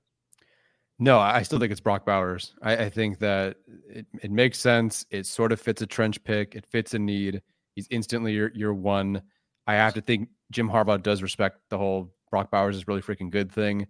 No, 0.99 1.19
I 1.19 1.43
still 1.43 1.59
think 1.59 1.73
it's 1.73 1.81
Brock 1.81 2.07
Bowers. 2.07 2.55
I, 2.63 2.77
I 2.77 2.89
think 2.89 3.19
that 3.19 3.57
it, 3.89 4.07
it 4.23 4.31
makes 4.31 4.61
sense. 4.61 5.05
It 5.11 5.27
sort 5.27 5.51
of 5.51 5.61
fits 5.61 5.83
a 5.83 5.87
trench 5.87 6.23
pick. 6.23 6.55
It 6.55 6.65
fits 6.67 6.95
a 6.95 6.99
need. 6.99 7.43
He's 7.75 7.89
instantly 7.91 8.33
your 8.33 8.53
your 8.55 8.75
one. 8.75 9.23
I 9.67 9.75
have 9.75 9.95
to 9.95 10.01
think 10.01 10.29
Jim 10.53 10.69
Harbaugh 10.69 11.03
does 11.03 11.23
respect 11.23 11.59
the 11.71 11.79
whole 11.79 12.15
Brock 12.31 12.51
Bowers 12.53 12.77
is 12.77 12.87
really 12.87 13.03
freaking 13.03 13.31
good 13.31 13.51
thing. 13.51 13.87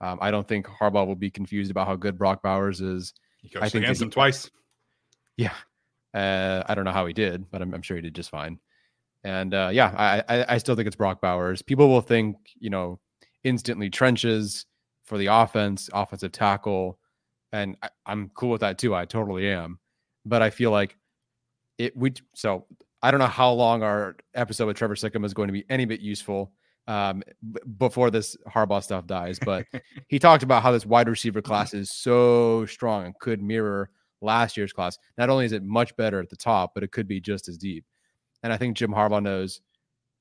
Um, 0.00 0.18
I 0.20 0.32
don't 0.32 0.46
think 0.48 0.66
Harbaugh 0.66 1.06
will 1.06 1.14
be 1.14 1.30
confused 1.30 1.70
about 1.70 1.86
how 1.86 1.94
good 1.94 2.18
Brock 2.18 2.42
Bowers 2.42 2.80
is. 2.80 3.14
He 3.42 3.56
I 3.56 3.68
think 3.68 3.84
against 3.84 4.02
him 4.02 4.10
twice. 4.10 4.50
Yeah, 5.36 5.54
uh, 6.14 6.64
I 6.66 6.74
don't 6.74 6.84
know 6.84 6.90
how 6.92 7.06
he 7.06 7.12
did, 7.12 7.48
but 7.50 7.62
I'm, 7.62 7.72
I'm 7.74 7.82
sure 7.82 7.96
he 7.96 8.02
did 8.02 8.14
just 8.14 8.30
fine. 8.30 8.58
And 9.26 9.54
uh, 9.54 9.70
yeah, 9.72 9.92
I, 9.96 10.36
I, 10.36 10.54
I 10.54 10.58
still 10.58 10.76
think 10.76 10.86
it's 10.86 10.94
Brock 10.94 11.20
Bowers. 11.20 11.60
People 11.60 11.88
will 11.88 12.00
think 12.00 12.36
you 12.60 12.70
know 12.70 13.00
instantly 13.42 13.90
trenches 13.90 14.66
for 15.04 15.18
the 15.18 15.26
offense, 15.26 15.90
offensive 15.92 16.30
tackle, 16.30 17.00
and 17.52 17.76
I, 17.82 17.88
I'm 18.06 18.30
cool 18.36 18.50
with 18.50 18.60
that 18.60 18.78
too. 18.78 18.94
I 18.94 19.04
totally 19.04 19.48
am. 19.48 19.80
But 20.24 20.42
I 20.42 20.50
feel 20.50 20.70
like 20.70 20.96
it 21.76 21.96
we 21.96 22.14
so 22.36 22.66
I 23.02 23.10
don't 23.10 23.18
know 23.18 23.26
how 23.26 23.50
long 23.50 23.82
our 23.82 24.16
episode 24.34 24.66
with 24.66 24.76
Trevor 24.76 24.94
Sikkema 24.94 25.24
is 25.24 25.34
going 25.34 25.48
to 25.48 25.52
be 25.52 25.64
any 25.68 25.86
bit 25.86 25.98
useful 26.00 26.52
um, 26.86 27.24
b- 27.50 27.60
before 27.78 28.12
this 28.12 28.36
Harbaugh 28.48 28.80
stuff 28.80 29.08
dies. 29.08 29.40
But 29.40 29.66
he 30.08 30.20
talked 30.20 30.44
about 30.44 30.62
how 30.62 30.70
this 30.70 30.86
wide 30.86 31.08
receiver 31.08 31.42
class 31.42 31.74
is 31.74 31.90
so 31.90 32.64
strong 32.66 33.06
and 33.06 33.18
could 33.18 33.42
mirror 33.42 33.90
last 34.22 34.56
year's 34.56 34.72
class. 34.72 34.98
Not 35.18 35.30
only 35.30 35.46
is 35.46 35.52
it 35.52 35.64
much 35.64 35.96
better 35.96 36.20
at 36.20 36.30
the 36.30 36.36
top, 36.36 36.74
but 36.74 36.84
it 36.84 36.92
could 36.92 37.08
be 37.08 37.20
just 37.20 37.48
as 37.48 37.58
deep. 37.58 37.84
And 38.46 38.52
I 38.52 38.58
think 38.58 38.76
Jim 38.76 38.92
Harbaugh 38.92 39.24
knows, 39.24 39.60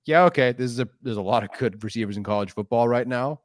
yeah, 0.05 0.23
okay, 0.23 0.51
this 0.51 0.71
is 0.71 0.79
a 0.79 0.89
there's 1.03 1.17
a 1.17 1.21
lot 1.21 1.43
of 1.43 1.51
good 1.59 1.83
receivers 1.83 2.17
in 2.17 2.23
college 2.23 2.55
football 2.55 2.87
right 2.87 3.07
now. 3.07 3.41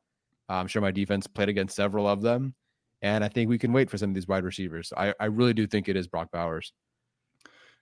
I'm 0.49 0.69
sure 0.69 0.81
my 0.81 0.91
defense 0.91 1.27
played 1.27 1.51
against 1.51 1.77
several 1.77 2.09
of 2.09 2.23
them. 2.23 2.55
And 3.03 3.23
I 3.23 3.29
think 3.29 3.51
we 3.51 3.59
can 3.59 3.75
wait 3.75 3.91
for 3.91 3.99
some 3.99 4.09
of 4.09 4.15
these 4.15 4.27
wide 4.27 4.43
receivers. 4.43 4.91
I, 4.97 5.13
I 5.21 5.27
really 5.27 5.53
do 5.53 5.67
think 5.67 5.91
it 5.91 5.97
is 5.97 6.09
Brock 6.09 6.31
Bowers. 6.33 6.73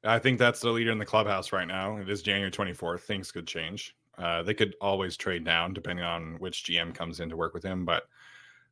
I 0.02 0.18
think 0.18 0.40
that's 0.40 0.58
the 0.58 0.70
leader 0.70 0.90
in 0.90 0.98
the 0.98 1.06
clubhouse 1.06 1.52
right 1.52 1.68
now. 1.68 1.98
It 1.98 2.10
is 2.10 2.20
January 2.20 2.50
24th. 2.50 3.02
Things 3.02 3.30
could 3.30 3.46
change. 3.46 3.94
Uh, 4.18 4.42
they 4.42 4.54
could 4.54 4.74
always 4.80 5.16
trade 5.16 5.44
down 5.44 5.72
depending 5.72 6.04
on 6.04 6.34
which 6.40 6.64
GM 6.64 6.92
comes 6.92 7.20
in 7.20 7.28
to 7.28 7.36
work 7.36 7.54
with 7.54 7.62
him. 7.62 7.84
But 7.84 8.08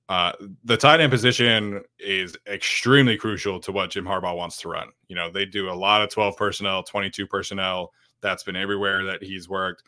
uh, 0.09 0.33
the 0.65 0.77
tight 0.77 1.01
end 1.01 1.13
position 1.13 1.81
is 2.01 2.37
extremely 2.49 3.17
crucial 3.17 3.61
to 3.61 3.71
what 3.71 3.91
Jim 3.91 4.05
Harbaugh 4.05 4.37
wants 4.37 4.57
to 4.63 4.69
run. 4.69 4.89
You 5.07 5.15
know, 5.15 5.31
they 5.31 5.45
do 5.45 5.71
a 5.71 5.73
lot 5.73 6.03
of 6.03 6.11
12 6.11 6.37
personnel, 6.37 6.83
22 6.83 7.29
personnel. 7.29 7.93
That's 8.23 8.43
been 8.43 8.57
everywhere 8.57 9.05
that 9.05 9.23
he's 9.23 9.49
worked. 9.49 9.85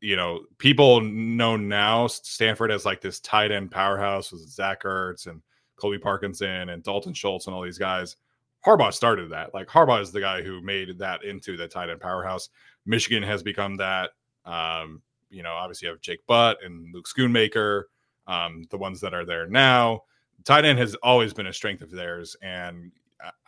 You 0.00 0.16
know, 0.16 0.40
people 0.58 1.00
know 1.00 1.56
now 1.56 2.06
Stanford 2.06 2.70
as 2.70 2.84
like 2.84 3.00
this 3.00 3.20
tight 3.20 3.50
end 3.50 3.70
powerhouse 3.70 4.30
with 4.30 4.48
Zach 4.48 4.82
Ertz 4.82 5.26
and 5.26 5.40
Colby 5.76 5.98
Parkinson 5.98 6.68
and 6.68 6.82
Dalton 6.82 7.14
Schultz 7.14 7.46
and 7.46 7.54
all 7.54 7.62
these 7.62 7.78
guys. 7.78 8.16
Harbaugh 8.64 8.92
started 8.92 9.30
that. 9.30 9.54
Like 9.54 9.68
Harbaugh 9.68 10.02
is 10.02 10.12
the 10.12 10.20
guy 10.20 10.42
who 10.42 10.60
made 10.60 10.98
that 10.98 11.24
into 11.24 11.56
the 11.56 11.68
tight 11.68 11.90
end 11.90 12.00
powerhouse. 12.00 12.48
Michigan 12.84 13.22
has 13.22 13.42
become 13.42 13.76
that. 13.76 14.10
Um, 14.44 15.02
you 15.30 15.42
know, 15.42 15.52
obviously 15.52 15.86
you 15.86 15.92
have 15.92 16.00
Jake 16.00 16.26
Butt 16.26 16.58
and 16.64 16.92
Luke 16.94 17.06
Schoonmaker, 17.08 17.84
um, 18.26 18.64
the 18.70 18.78
ones 18.78 19.00
that 19.00 19.14
are 19.14 19.24
there 19.24 19.46
now. 19.46 20.02
Tight 20.44 20.64
end 20.64 20.78
has 20.78 20.94
always 20.96 21.32
been 21.32 21.48
a 21.48 21.52
strength 21.52 21.82
of 21.82 21.90
theirs, 21.90 22.36
and 22.42 22.92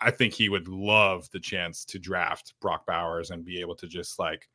I 0.01 0.11
think 0.11 0.33
he 0.33 0.49
would 0.49 0.69
love 0.69 1.29
the 1.31 1.41
chance 1.41 1.85
to 1.87 1.99
draft 1.99 2.55
Brock 2.61 2.87
Bowers 2.87 3.31
and 3.31 3.45
be 3.45 3.61
able 3.61 3.75
to 3.77 3.87
just 3.87 4.19
like 4.19 4.49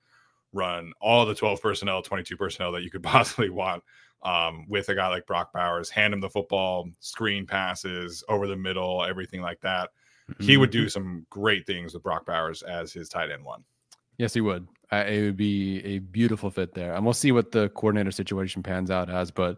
run 0.54 0.92
all 1.02 1.26
the 1.26 1.36
12 1.36 1.62
personnel, 1.62 2.02
22 2.02 2.38
personnel 2.38 2.72
that 2.72 2.84
you 2.84 2.90
could 2.90 3.04
possibly 3.04 3.50
want 3.50 3.84
um, 4.24 4.66
with 4.68 4.90
a 4.90 4.96
guy 4.96 5.08
like 5.08 5.28
Brock 5.28 5.52
Bowers, 5.54 5.90
hand 5.90 6.14
him 6.14 6.22
the 6.22 6.30
football, 6.30 6.90
screen 7.00 7.46
passes 7.46 8.24
over 8.30 8.48
the 8.48 8.56
middle, 8.56 9.04
everything 9.04 9.42
like 9.42 9.60
that. 9.62 9.90
Mm-hmm. 10.32 10.44
He 10.44 10.58
would 10.58 10.72
do 10.72 10.84
mm-hmm. 10.84 10.90
some 10.90 11.26
great 11.30 11.68
things 11.68 11.94
with 11.94 12.04
Brock 12.04 12.26
Bowers 12.26 12.64
as 12.64 12.94
his 12.94 13.10
tight 13.10 13.32
end 13.32 13.44
one. 13.44 13.64
Yes, 14.18 14.34
he 14.34 14.42
would. 14.42 14.68
Uh, 14.92 15.04
it 15.08 15.22
would 15.22 15.38
be 15.38 15.84
a 15.84 16.00
beautiful 16.00 16.50
fit 16.50 16.74
there. 16.74 16.94
And 16.94 17.04
we'll 17.04 17.14
see 17.14 17.32
what 17.32 17.52
the 17.52 17.70
coordinator 17.70 18.12
situation 18.12 18.64
pans 18.64 18.92
out 18.92 19.10
as. 19.10 19.32
But 19.32 19.58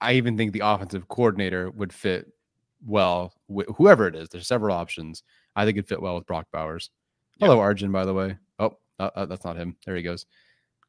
I 0.00 0.14
even 0.14 0.36
think 0.36 0.52
the 0.52 0.62
offensive 0.64 1.06
coordinator 1.08 1.70
would 1.70 1.92
fit 1.92 2.32
well 2.84 3.34
with 3.48 3.68
whoever 3.76 4.06
it 4.06 4.14
is. 4.14 4.28
There's 4.28 4.46
several 4.46 4.76
options. 4.76 5.22
I 5.56 5.64
think 5.64 5.76
it'd 5.76 5.88
fit 5.88 6.02
well 6.02 6.14
with 6.14 6.26
Brock 6.26 6.46
Bowers. 6.52 6.90
Hello, 7.40 7.60
Arjun, 7.60 7.92
by 7.92 8.04
the 8.04 8.14
way. 8.14 8.36
Oh, 8.58 8.78
uh, 8.98 9.10
uh, 9.14 9.26
that's 9.26 9.44
not 9.44 9.56
him. 9.56 9.76
There 9.84 9.96
he 9.96 10.02
goes. 10.02 10.26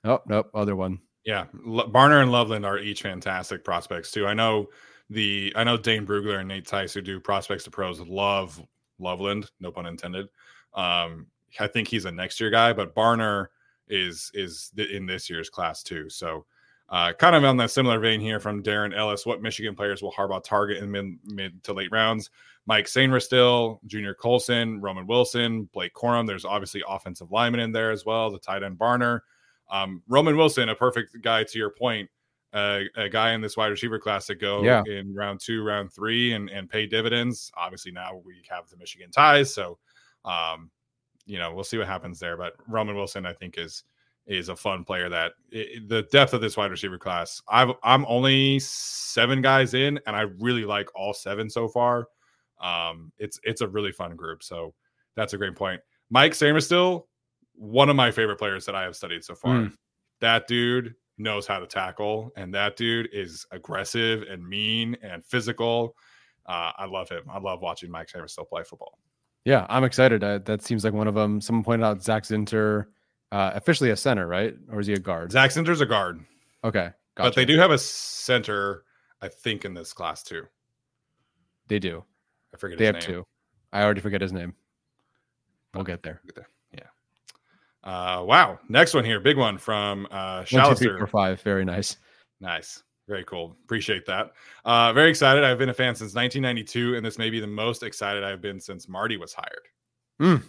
Oh, 0.04 0.20
nope. 0.28 0.50
Other 0.54 0.76
one. 0.76 1.00
Yeah. 1.26 1.46
L- 1.66 1.90
Barner 1.92 2.22
and 2.22 2.32
Loveland 2.32 2.66
are 2.66 2.80
each 2.80 3.02
fantastic 3.02 3.64
prospects, 3.64 4.12
too. 4.12 4.26
I 4.26 4.34
know 4.34 4.68
the, 5.10 5.54
I 5.56 5.64
know 5.64 5.78
Dane 5.78 6.06
Brugler 6.06 6.40
and 6.40 6.48
Nate 6.48 6.66
Tice, 6.66 6.94
who 6.94 7.02
do 7.02 7.20
prospects 7.20 7.64
to 7.66 7.72
pros, 7.72 8.00
love 8.00 8.62
Loveland, 9.00 9.50
no 9.60 9.72
pun 9.72 9.86
intended. 9.86 10.28
Um, 10.74 11.28
I 11.60 11.68
think 11.68 11.88
he's 11.88 12.06
a 12.06 12.12
next 12.12 12.40
year 12.40 12.50
guy, 12.50 12.74
but 12.74 12.96
Barner 12.96 13.48
is 13.88 14.30
is 14.36 14.72
in 14.78 15.08
this 15.08 15.30
year's 15.30 15.50
class 15.50 15.82
too. 15.82 16.10
So 16.10 16.46
uh, 16.90 17.14
kind 17.14 17.36
of 17.36 17.44
on 17.44 17.58
that 17.58 17.72
similar 17.72 18.00
vein 18.00 18.20
here 18.20 18.40
from 18.40 18.64
Darren 18.64 18.98
Ellis. 18.98 19.26
What 19.26 19.42
Michigan 19.42 19.76
players 19.76 20.02
will 20.02 20.12
Harbaugh 20.12 20.44
target 20.44 20.82
in 20.84 20.92
mid, 20.92 21.18
mid 21.26 21.64
to 21.64 21.74
late 21.74 21.92
rounds? 21.92 22.30
Mike 22.66 22.86
Sainristil, 22.86 23.80
Junior 23.86 24.14
Colson, 24.14 24.80
Roman 24.82 25.08
Wilson, 25.08 25.70
Blake 25.74 25.94
Corum. 25.94 26.28
There's 26.28 26.46
obviously 26.46 26.84
offensive 26.88 27.32
linemen 27.32 27.62
in 27.62 27.72
there 27.72 27.92
as 27.92 28.06
well. 28.06 28.30
The 28.30 28.40
tight 28.40 28.64
end 28.64 28.78
Barner, 28.78 29.22
um, 29.72 30.04
Roman 30.08 30.38
Wilson, 30.38 30.70
a 30.70 30.76
perfect 30.76 31.20
guy 31.22 31.44
to 31.44 31.58
your 31.58 31.72
point. 31.72 32.10
Uh, 32.52 32.82
a 32.96 33.08
guy 33.08 33.34
in 33.34 33.42
this 33.42 33.56
wide 33.56 33.68
receiver 33.68 34.00
class 34.00 34.26
that 34.26 34.36
go 34.42 34.64
yeah. 34.64 34.82
in 34.88 35.14
round 35.14 35.40
two, 35.40 35.64
round 35.64 35.94
three, 35.94 36.34
and 36.34 36.50
and 36.50 36.68
pay 36.68 36.88
dividends. 36.88 37.52
Obviously, 37.56 37.92
now 37.92 38.20
we 38.26 38.36
have 38.50 38.68
the 38.70 38.78
Michigan 38.78 39.12
ties, 39.12 39.54
so 39.54 39.78
um, 40.26 40.72
you 41.28 41.38
know, 41.38 41.54
we'll 41.54 41.64
see 41.64 41.78
what 41.78 41.88
happens 41.88 42.20
there. 42.20 42.36
But 42.38 42.54
Roman 42.68 42.96
Wilson, 42.96 43.28
I 43.28 43.34
think, 43.34 43.60
is 43.60 43.84
is 44.30 44.48
a 44.48 44.56
fun 44.56 44.86
player. 44.86 45.10
That 45.10 45.34
it, 45.52 45.90
the 45.90 46.04
depth 46.04 46.34
of 46.34 46.40
this 46.40 46.56
wide 46.56 46.72
receiver 46.72 46.98
class, 46.98 47.42
I've 47.50 47.72
I'm 47.84 48.06
only 48.08 48.60
seven 48.60 49.42
guys 49.42 49.74
in, 49.74 50.00
and 50.08 50.16
I 50.16 50.22
really 50.40 50.64
like 50.64 50.88
all 50.96 51.14
seven 51.14 51.50
so 51.50 51.68
far. 51.68 52.08
Um, 52.62 53.12
it's 53.18 53.40
it's 53.44 53.62
a 53.62 53.68
really 53.68 53.92
fun 53.92 54.16
group. 54.16 54.44
So 54.44 54.74
that's 55.16 55.34
a 55.34 55.38
great 55.38 55.56
point. 55.56 55.82
Mike 56.10 56.34
still 56.34 57.08
one 57.56 57.90
of 57.90 57.96
my 57.96 58.10
favorite 58.10 58.38
players 58.38 58.66
that 58.66 58.76
I 58.76 58.84
have 58.84 58.96
studied 58.96 59.24
so 59.24 59.36
far. 59.36 59.56
Mm. 59.56 59.74
That 60.22 60.48
dude 60.48 60.96
knows 61.18 61.46
how 61.46 61.60
to 61.60 61.68
tackle, 61.68 62.32
and 62.38 62.54
that 62.54 62.78
dude 62.78 63.10
is 63.12 63.46
aggressive 63.52 64.24
and 64.30 64.48
mean 64.48 64.96
and 65.04 65.26
physical. 65.26 65.96
Uh, 66.46 66.72
I 66.78 66.86
love 66.86 67.10
him. 67.10 67.24
I 67.30 67.40
love 67.40 67.62
watching 67.62 67.92
Mike 67.92 68.10
still 68.28 68.46
play 68.46 68.64
football. 68.64 68.98
Yeah, 69.46 69.66
I'm 69.70 69.84
excited. 69.84 70.24
Uh, 70.24 70.40
that 70.40 70.62
seems 70.62 70.84
like 70.84 70.94
one 70.94 71.08
of 71.08 71.16
them. 71.16 71.42
Someone 71.42 71.64
pointed 71.64 71.86
out 71.86 72.02
Zach 72.02 72.24
Zinter, 72.24 72.86
uh, 73.32 73.52
officially 73.54 73.92
a 73.92 73.96
center, 73.96 74.28
right? 74.28 74.56
Or 74.72 74.80
is 74.80 74.88
he 74.88 74.94
a 74.94 75.00
guard? 75.00 75.32
Zach 75.32 75.52
Zinter's 75.52 75.82
a 75.82 75.86
guard. 75.86 76.20
Okay, 76.64 76.90
gotcha. 77.16 77.30
but 77.30 77.36
they 77.36 77.46
do 77.46 77.58
have 77.58 77.72
a 77.72 77.78
center, 77.78 78.84
I 79.22 79.28
think, 79.28 79.66
in 79.66 79.74
this 79.74 79.94
class 79.94 80.24
too. 80.24 80.46
They 81.68 81.80
do. 81.80 82.04
I 82.54 82.58
forget. 82.58 82.78
They 82.78 82.86
have 82.86 82.96
name. 82.96 83.02
two. 83.02 83.26
I 83.72 83.84
already 83.84 84.02
forget 84.02 84.22
his 84.22 84.34
name. 84.34 84.54
We'll 85.74 85.84
get 85.84 86.02
there. 86.04 86.22
Get 86.26 86.36
there. 86.36 86.50
Yeah. 86.74 88.20
Uh, 88.20 88.24
wow. 88.24 88.60
Next 88.68 88.94
one 88.94 89.06
here, 89.06 89.20
big 89.20 89.38
one 89.38 89.58
from 89.58 90.08
uh, 90.10 90.44
One, 90.50 90.70
two, 90.70 90.76
three, 90.76 90.98
four, 90.98 91.08
five. 91.08 91.42
Very 91.42 91.64
nice. 91.64 91.98
Nice. 92.42 92.84
Very 93.08 93.24
cool. 93.24 93.56
Appreciate 93.64 94.06
that. 94.06 94.34
Uh, 94.66 94.94
very 94.94 95.10
excited. 95.10 95.44
I've 95.44 95.58
been 95.58 95.70
a 95.70 95.74
fan 95.74 95.96
since 95.96 96.14
1992, 96.14 96.96
and 96.96 97.04
this 97.04 97.18
may 97.18 97.32
be 97.32 97.40
the 97.40 97.48
most 97.48 97.82
excited 97.82 98.24
I've 98.24 98.42
been 98.42 98.60
since 98.60 98.88
Marty 98.88 99.18
was 99.18 99.34
hired. 99.34 99.68
Mm. 100.22 100.44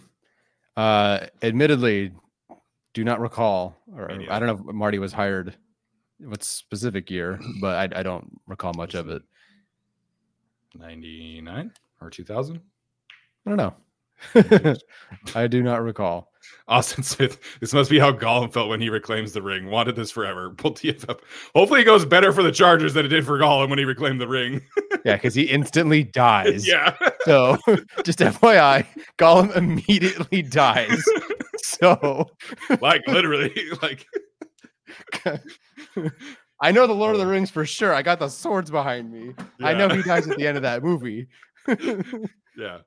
Uh, 0.77 1.25
admittedly, 1.41 2.11
do 2.93 3.03
not 3.03 3.19
recall, 3.19 3.77
or 3.95 4.11
I 4.11 4.39
don't 4.39 4.47
know 4.47 4.69
if 4.69 4.75
Marty 4.75 4.99
was 4.99 5.13
hired 5.13 5.55
what 6.19 6.43
specific 6.43 7.09
year, 7.09 7.39
but 7.61 7.93
I, 7.93 7.99
I 7.99 8.03
don't 8.03 8.39
recall 8.47 8.73
much 8.73 8.93
of 8.93 9.09
it. 9.09 9.21
99 10.75 11.71
or 11.99 12.09
2000? 12.09 12.61
I 13.45 13.49
don't 13.49 13.57
know. 13.57 14.75
I 15.35 15.47
do 15.47 15.63
not 15.63 15.83
recall. 15.83 16.31
Austin 16.67 17.03
Smith. 17.03 17.39
This 17.59 17.73
must 17.73 17.89
be 17.89 17.99
how 17.99 18.11
Gollum 18.11 18.51
felt 18.51 18.69
when 18.69 18.81
he 18.81 18.89
reclaims 18.89 19.33
the 19.33 19.41
ring. 19.41 19.67
Wanted 19.67 19.95
this 19.95 20.11
forever. 20.11 20.49
Pull 20.57 20.73
TFF. 20.73 21.19
Hopefully, 21.55 21.81
it 21.81 21.85
goes 21.85 22.05
better 22.05 22.31
for 22.31 22.43
the 22.43 22.51
Chargers 22.51 22.93
than 22.93 23.05
it 23.05 23.09
did 23.09 23.25
for 23.25 23.37
Gollum 23.37 23.69
when 23.69 23.79
he 23.79 23.85
reclaimed 23.85 24.21
the 24.21 24.27
ring. 24.27 24.61
yeah, 25.05 25.15
because 25.15 25.35
he 25.35 25.43
instantly 25.43 26.03
dies. 26.03 26.67
Yeah. 26.67 26.95
so, 27.25 27.57
just 28.03 28.19
FYI, 28.19 28.85
Gollum 29.17 29.55
immediately 29.55 30.41
dies. 30.41 31.03
So, 31.79 32.29
like 32.81 33.07
literally, 33.07 33.53
like. 33.81 34.05
I 36.63 36.71
know 36.71 36.85
the 36.85 36.93
Lord 36.93 37.15
of 37.15 37.19
the 37.19 37.25
Rings 37.25 37.49
for 37.49 37.65
sure. 37.65 37.93
I 37.93 38.01
got 38.03 38.19
the 38.19 38.29
swords 38.29 38.69
behind 38.69 39.11
me. 39.11 39.33
Yeah. 39.59 39.67
I 39.67 39.73
know 39.73 39.89
he 39.89 40.03
dies 40.03 40.27
at 40.27 40.37
the 40.37 40.45
end 40.45 40.57
of 40.57 40.63
that 40.63 40.83
movie. 40.83 41.27
yeah. 41.67 42.79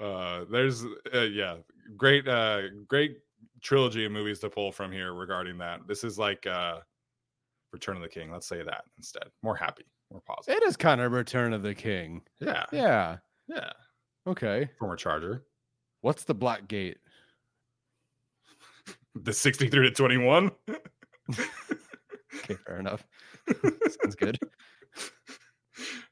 Uh, 0.00 0.44
there's 0.50 0.84
uh, 1.14 1.20
yeah, 1.20 1.56
great 1.96 2.26
uh 2.26 2.62
great 2.88 3.18
trilogy 3.60 4.06
of 4.06 4.12
movies 4.12 4.38
to 4.38 4.48
pull 4.48 4.72
from 4.72 4.90
here 4.90 5.12
regarding 5.12 5.58
that. 5.58 5.80
This 5.86 6.02
is 6.04 6.18
like 6.18 6.46
uh 6.46 6.78
Return 7.72 7.96
of 7.96 8.02
the 8.02 8.08
King. 8.08 8.32
Let's 8.32 8.48
say 8.48 8.62
that 8.62 8.84
instead. 8.96 9.24
More 9.42 9.56
happy, 9.56 9.84
more 10.10 10.22
positive. 10.26 10.62
It 10.62 10.66
is 10.66 10.76
kind 10.76 11.00
of 11.00 11.12
Return 11.12 11.52
of 11.52 11.62
the 11.62 11.74
King. 11.74 12.22
Yeah. 12.40 12.64
Yeah. 12.72 13.18
Yeah. 13.48 13.72
Okay. 14.26 14.70
Former 14.78 14.96
Charger. 14.96 15.44
What's 16.00 16.24
the 16.24 16.34
Black 16.34 16.68
Gate? 16.68 16.98
The 19.14 19.32
63 19.32 19.88
to 19.88 19.94
21. 19.94 20.50
okay, 21.30 22.56
fair 22.66 22.78
enough. 22.78 23.06
Sounds 23.62 24.14
good. 24.16 24.38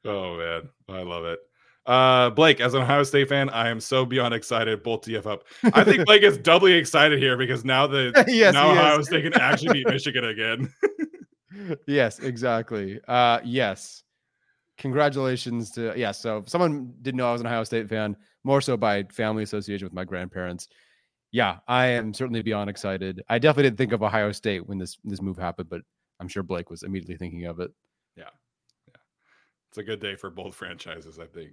Oh 0.05 0.37
man, 0.37 0.69
I 0.87 1.01
love 1.03 1.25
it. 1.25 1.39
Uh, 1.85 2.29
Blake, 2.29 2.61
as 2.61 2.75
an 2.75 2.83
Ohio 2.83 3.03
State 3.03 3.29
fan, 3.29 3.49
I 3.49 3.69
am 3.69 3.79
so 3.79 4.05
beyond 4.05 4.33
excited. 4.33 4.83
Both 4.83 5.01
TF 5.01 5.25
up. 5.25 5.43
I 5.73 5.83
think 5.83 6.05
Blake 6.05 6.21
is 6.21 6.37
doubly 6.37 6.73
excited 6.73 7.19
here 7.19 7.35
because 7.35 7.65
now 7.65 7.87
the 7.87 8.13
yes, 8.27 8.53
now 8.53 8.71
Ohio 8.71 8.99
is. 8.99 9.07
State 9.07 9.23
can 9.23 9.33
actually 9.41 9.73
beat 9.73 9.87
Michigan 9.87 10.25
again. 10.25 10.71
yes, 11.87 12.19
exactly. 12.19 12.99
Uh, 13.07 13.39
yes. 13.43 14.03
Congratulations 14.77 15.71
to 15.71 15.93
yeah. 15.97 16.11
So 16.11 16.43
someone 16.45 16.93
didn't 17.01 17.17
know 17.17 17.27
I 17.27 17.31
was 17.31 17.41
an 17.41 17.47
Ohio 17.47 17.63
State 17.63 17.89
fan, 17.89 18.15
more 18.43 18.61
so 18.61 18.77
by 18.77 19.03
family 19.05 19.43
association 19.43 19.85
with 19.85 19.93
my 19.93 20.05
grandparents. 20.05 20.67
Yeah, 21.31 21.57
I 21.67 21.87
am 21.87 22.13
certainly 22.13 22.41
beyond 22.41 22.69
excited. 22.69 23.21
I 23.29 23.37
definitely 23.37 23.63
didn't 23.63 23.77
think 23.77 23.91
of 23.91 24.01
Ohio 24.01 24.31
State 24.31 24.67
when 24.67 24.77
this 24.77 24.97
this 25.03 25.21
move 25.21 25.37
happened, 25.37 25.69
but 25.69 25.81
I'm 26.19 26.27
sure 26.27 26.43
Blake 26.43 26.69
was 26.69 26.83
immediately 26.83 27.17
thinking 27.17 27.45
of 27.45 27.59
it. 27.59 27.71
Yeah, 28.15 28.29
yeah. 28.87 28.99
It's 29.69 29.77
a 29.77 29.83
good 29.83 29.99
day 29.99 30.15
for 30.15 30.29
both 30.29 30.55
franchises, 30.55 31.19
I 31.19 31.25
think. 31.25 31.51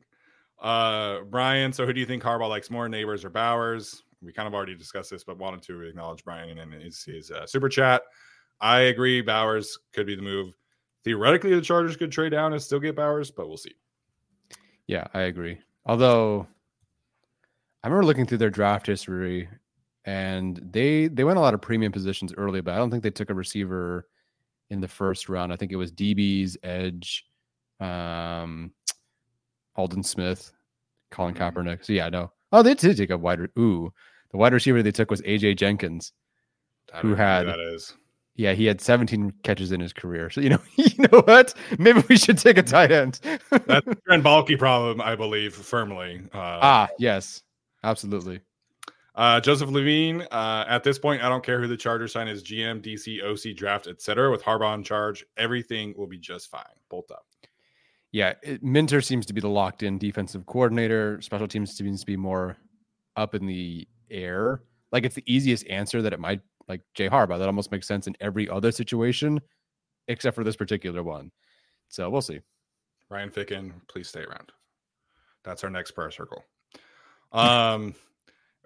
Uh, 0.61 1.21
Brian, 1.29 1.73
so 1.73 1.85
who 1.85 1.93
do 1.93 2.01
you 2.01 2.07
think 2.07 2.23
Harbaugh 2.23 2.49
likes 2.49 2.71
more, 2.71 2.89
Neighbors 2.89 3.25
or 3.25 3.31
Bowers? 3.31 4.03
We 4.23 4.33
kind 4.33 4.49
of 4.49 4.55
already 4.55 4.75
discussed 4.75 5.11
this, 5.11 5.25
but 5.25 5.39
wanted 5.39 5.63
to 5.65 5.83
acknowledge 5.83 6.25
Brian 6.25 6.59
and 6.59 6.73
his, 6.73 7.05
his 7.05 7.31
uh, 7.31 7.47
super 7.47 7.69
chat. 7.69 8.03
I 8.61 8.81
agree. 8.81 9.21
Bowers 9.21 9.79
could 9.93 10.07
be 10.07 10.17
the 10.17 10.23
move. 10.23 10.55
Theoretically, 11.05 11.55
the 11.55 11.61
Chargers 11.61 11.97
could 11.97 12.11
trade 12.11 12.31
down 12.31 12.55
and 12.55 12.63
still 12.63 12.81
get 12.81 12.97
Bowers, 12.97 13.31
but 13.31 13.47
we'll 13.47 13.59
see. 13.59 13.75
Yeah, 14.87 15.07
I 15.13 15.23
agree. 15.23 15.59
Although 15.85 16.47
I 17.83 17.89
remember 17.89 18.07
looking 18.07 18.27
through 18.27 18.39
their 18.39 18.51
draft 18.51 18.87
history 18.87 19.49
and 20.07 20.61
they 20.73 21.09
they 21.09 21.25
went 21.25 21.37
a 21.37 21.41
lot 21.41 21.53
of 21.53 21.61
premium 21.61 21.93
positions 21.93 22.33
early, 22.37 22.61
but 22.61 22.75
I 22.75 22.79
don't 22.79 22.91
think 22.91 23.03
they 23.03 23.11
took 23.11 23.29
a 23.29 23.35
receiver 23.35 24.09
in 24.71 24.81
the 24.81 24.89
first 24.89 25.29
round. 25.29 25.53
I 25.53 25.57
think 25.57 25.73
it 25.73 25.77
was 25.77 25.93
DB's 25.93 26.57
edge. 26.63 27.27
Um, 27.81 28.73
Aldon 29.75 30.03
Smith, 30.03 30.53
Colin 31.11 31.35
mm-hmm. 31.35 31.43
Kaepernick. 31.43 31.85
So 31.85 31.93
yeah, 31.93 32.09
no. 32.09 32.33
Oh, 32.53 32.63
they 32.63 32.75
did 32.75 32.97
take 32.97 33.11
a 33.11 33.19
wide. 33.19 33.41
Ooh, 33.59 33.93
the 34.31 34.39
wide 34.39 34.53
receiver 34.53 34.83
they 34.83 34.93
took 34.93 35.11
was 35.11 35.21
AJ 35.23 35.57
Jenkins. 35.57 36.13
Who 37.03 37.15
had- 37.15 37.47
that 37.47 37.61
is. 37.61 37.95
Yeah, 38.39 38.53
he 38.53 38.67
had 38.67 38.83
17 38.83 39.33
catches 39.45 39.73
in 39.73 39.81
his 39.81 39.95
career. 39.95 40.29
So 40.29 40.43
you 40.43 40.51
know, 40.51 40.61
you 40.77 41.09
know 41.11 41.23
what? 41.23 41.55
Maybe 41.79 42.03
we 42.07 42.19
should 42.19 42.37
take 42.37 42.59
a 42.59 42.63
tight 42.63 42.93
end. 42.93 43.19
That's 43.51 43.87
a 43.87 43.95
Trent 44.07 44.23
Baalke 44.23 44.59
problem, 44.59 45.01
I 45.01 45.17
believe, 45.17 45.55
firmly. 45.55 46.21
Uh, 46.35 46.59
ah, 46.61 46.89
yes, 46.99 47.43
absolutely. 47.83 48.43
Uh, 49.17 49.41
Joseph 49.41 49.71
Levine. 49.71 50.23
Uh, 50.31 50.65
at 50.69 50.85
this 50.85 50.99
point, 50.99 51.23
I 51.25 51.29
don't 51.29 51.45
care 51.45 51.61
who 51.61 51.67
the 51.67 51.77
Chargers 51.77 52.13
sign 52.13 52.29
as 52.29 52.43
GM, 52.43 52.83
DC, 52.83 53.23
OC, 53.25 53.57
draft, 53.57 53.87
etc. 53.87 54.31
With 54.31 54.43
Harbaugh 54.43 54.75
in 54.75 54.85
charge, 54.85 55.25
everything 55.39 55.95
will 55.97 56.07
be 56.07 56.19
just 56.19 56.51
fine. 56.51 56.65
Bolt 56.91 57.11
up. 57.11 57.25
Yeah, 58.13 58.35
it, 58.43 58.63
Minter 58.63 59.01
seems 59.01 59.27
to 59.27 59.33
be 59.33 59.41
the 59.41 59.49
locked-in 59.49 59.99
defensive 59.99 60.47
coordinator. 60.47 61.21
Special 61.23 61.49
teams 61.49 61.75
seems 61.75 62.01
to 62.01 62.07
be 62.07 62.17
more 62.17 62.57
up 63.17 63.35
in 63.35 63.47
the 63.47 63.89
air. 64.11 64.63
Like 64.93 65.05
it's 65.05 65.15
the 65.15 65.25
easiest 65.27 65.67
answer 65.67 66.03
that 66.03 66.13
it 66.13 66.21
might 66.21 66.41
like 66.69 66.83
Jay 66.95 67.09
Harbaugh. 67.09 67.39
That 67.39 67.47
almost 67.47 67.73
makes 67.73 67.89
sense 67.89 68.07
in 68.07 68.17
every 68.21 68.49
other 68.49 68.71
situation, 68.71 69.41
except 70.09 70.35
for 70.35 70.45
this 70.45 70.57
particular 70.57 71.03
one. 71.03 71.31
So 71.89 72.09
we'll 72.11 72.21
see. 72.21 72.41
Ryan 73.09 73.31
Ficken, 73.31 73.73
please 73.89 74.09
stay 74.09 74.23
around. 74.23 74.53
That's 75.45 75.65
our 75.65 75.71
next 75.71 75.93
prayer 75.93 76.11
circle. 76.11 76.45
Um, 77.33 77.95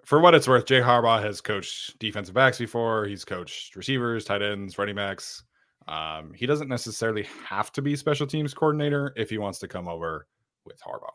for 0.03 0.19
what 0.19 0.35
it's 0.35 0.47
worth, 0.47 0.65
Jay 0.65 0.79
Harbaugh 0.79 1.21
has 1.21 1.41
coached 1.41 1.97
defensive 1.99 2.35
backs 2.35 2.57
before. 2.57 3.05
He's 3.05 3.25
coached 3.25 3.75
receivers, 3.75 4.25
tight 4.25 4.41
ends, 4.41 4.77
running 4.77 4.95
backs. 4.95 5.43
Um, 5.87 6.33
he 6.33 6.45
doesn't 6.45 6.69
necessarily 6.69 7.27
have 7.47 7.71
to 7.73 7.81
be 7.81 7.95
special 7.95 8.27
teams 8.27 8.53
coordinator 8.53 9.13
if 9.15 9.29
he 9.29 9.37
wants 9.37 9.59
to 9.59 9.67
come 9.67 9.87
over 9.87 10.27
with 10.65 10.79
Harbaugh, 10.81 11.13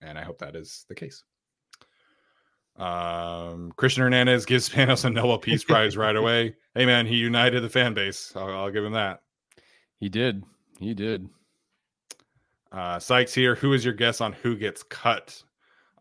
and 0.00 0.18
I 0.18 0.22
hope 0.22 0.38
that 0.38 0.56
is 0.56 0.84
the 0.88 0.94
case. 0.94 1.24
Um, 2.76 3.72
Christian 3.76 4.02
Hernandez 4.02 4.44
gives 4.44 4.68
Spanos 4.70 5.04
a 5.04 5.10
Nobel 5.10 5.38
Peace 5.38 5.64
Prize 5.64 5.96
right 5.96 6.16
away. 6.16 6.56
Hey 6.74 6.86
man, 6.86 7.06
he 7.06 7.16
united 7.16 7.62
the 7.62 7.68
fan 7.68 7.94
base. 7.94 8.32
I'll, 8.36 8.50
I'll 8.50 8.70
give 8.70 8.84
him 8.84 8.92
that. 8.92 9.22
He 9.98 10.08
did. 10.08 10.44
He 10.78 10.94
did. 10.94 11.28
Uh, 12.70 12.98
Sykes 12.98 13.32
here. 13.32 13.54
Who 13.54 13.72
is 13.72 13.84
your 13.84 13.94
guess 13.94 14.20
on 14.20 14.32
who 14.34 14.56
gets 14.56 14.82
cut? 14.82 15.42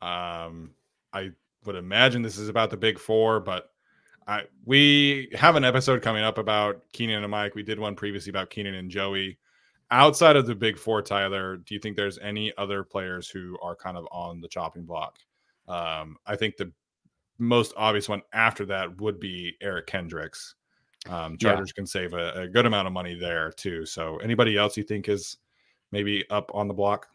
Um, 0.01 0.71
I 1.13 1.32
would 1.66 1.76
imagine 1.76 2.22
this 2.22 2.38
is 2.38 2.49
about 2.49 2.70
the 2.70 2.78
big 2.78 2.99
four, 2.99 3.39
but 3.39 3.72
I 4.28 4.43
we 4.66 5.30
have 5.36 5.55
an 5.55 5.63
episode 5.63 6.01
coming 6.01 6.24
up 6.24 6.38
about 6.38 6.82
Keenan 6.93 7.24
and 7.24 7.32
Mike. 7.32 7.55
We 7.55 7.63
did 7.63 7.80
one 7.80 7.95
previously 7.95 8.30
about 8.30 8.49
Keenan 8.49 8.76
and 8.76 8.89
Joey. 8.89 9.38
Outside 9.91 10.36
of 10.36 10.47
the 10.47 10.55
big 10.55 10.80
four, 10.80 11.01
Tyler, 11.01 11.57
do 11.57 11.76
you 11.76 11.80
think 11.80 11.95
there's 11.95 12.18
any 12.18 12.51
other 12.57 12.84
players 12.84 13.30
who 13.30 13.57
are 13.61 13.76
kind 13.76 13.97
of 13.97 14.07
on 14.11 14.41
the 14.41 14.47
chopping 14.47 14.84
block? 14.84 15.20
Um, 15.68 16.18
I 16.26 16.36
think 16.36 16.57
the 16.57 16.72
most 17.38 17.74
obvious 17.78 18.09
one 18.09 18.22
after 18.34 18.66
that 18.66 18.99
would 18.99 19.20
be 19.20 19.55
Eric 19.61 19.88
Kendricks. 19.88 20.55
Um, 21.07 21.38
Yeah. 21.39 21.49
Chargers 21.49 21.72
can 21.72 21.86
save 21.86 22.13
a, 22.13 22.32
a 22.34 22.47
good 22.47 22.66
amount 22.66 22.88
of 22.88 22.93
money 22.93 23.13
there 23.13 23.51
too. 23.51 23.86
So, 23.86 24.18
anybody 24.18 24.57
else 24.57 24.76
you 24.76 24.84
think 24.84 25.07
is 25.07 25.38
maybe 25.91 26.28
up 26.32 26.49
on 26.53 26.68
the 26.68 26.74
block? 26.74 27.07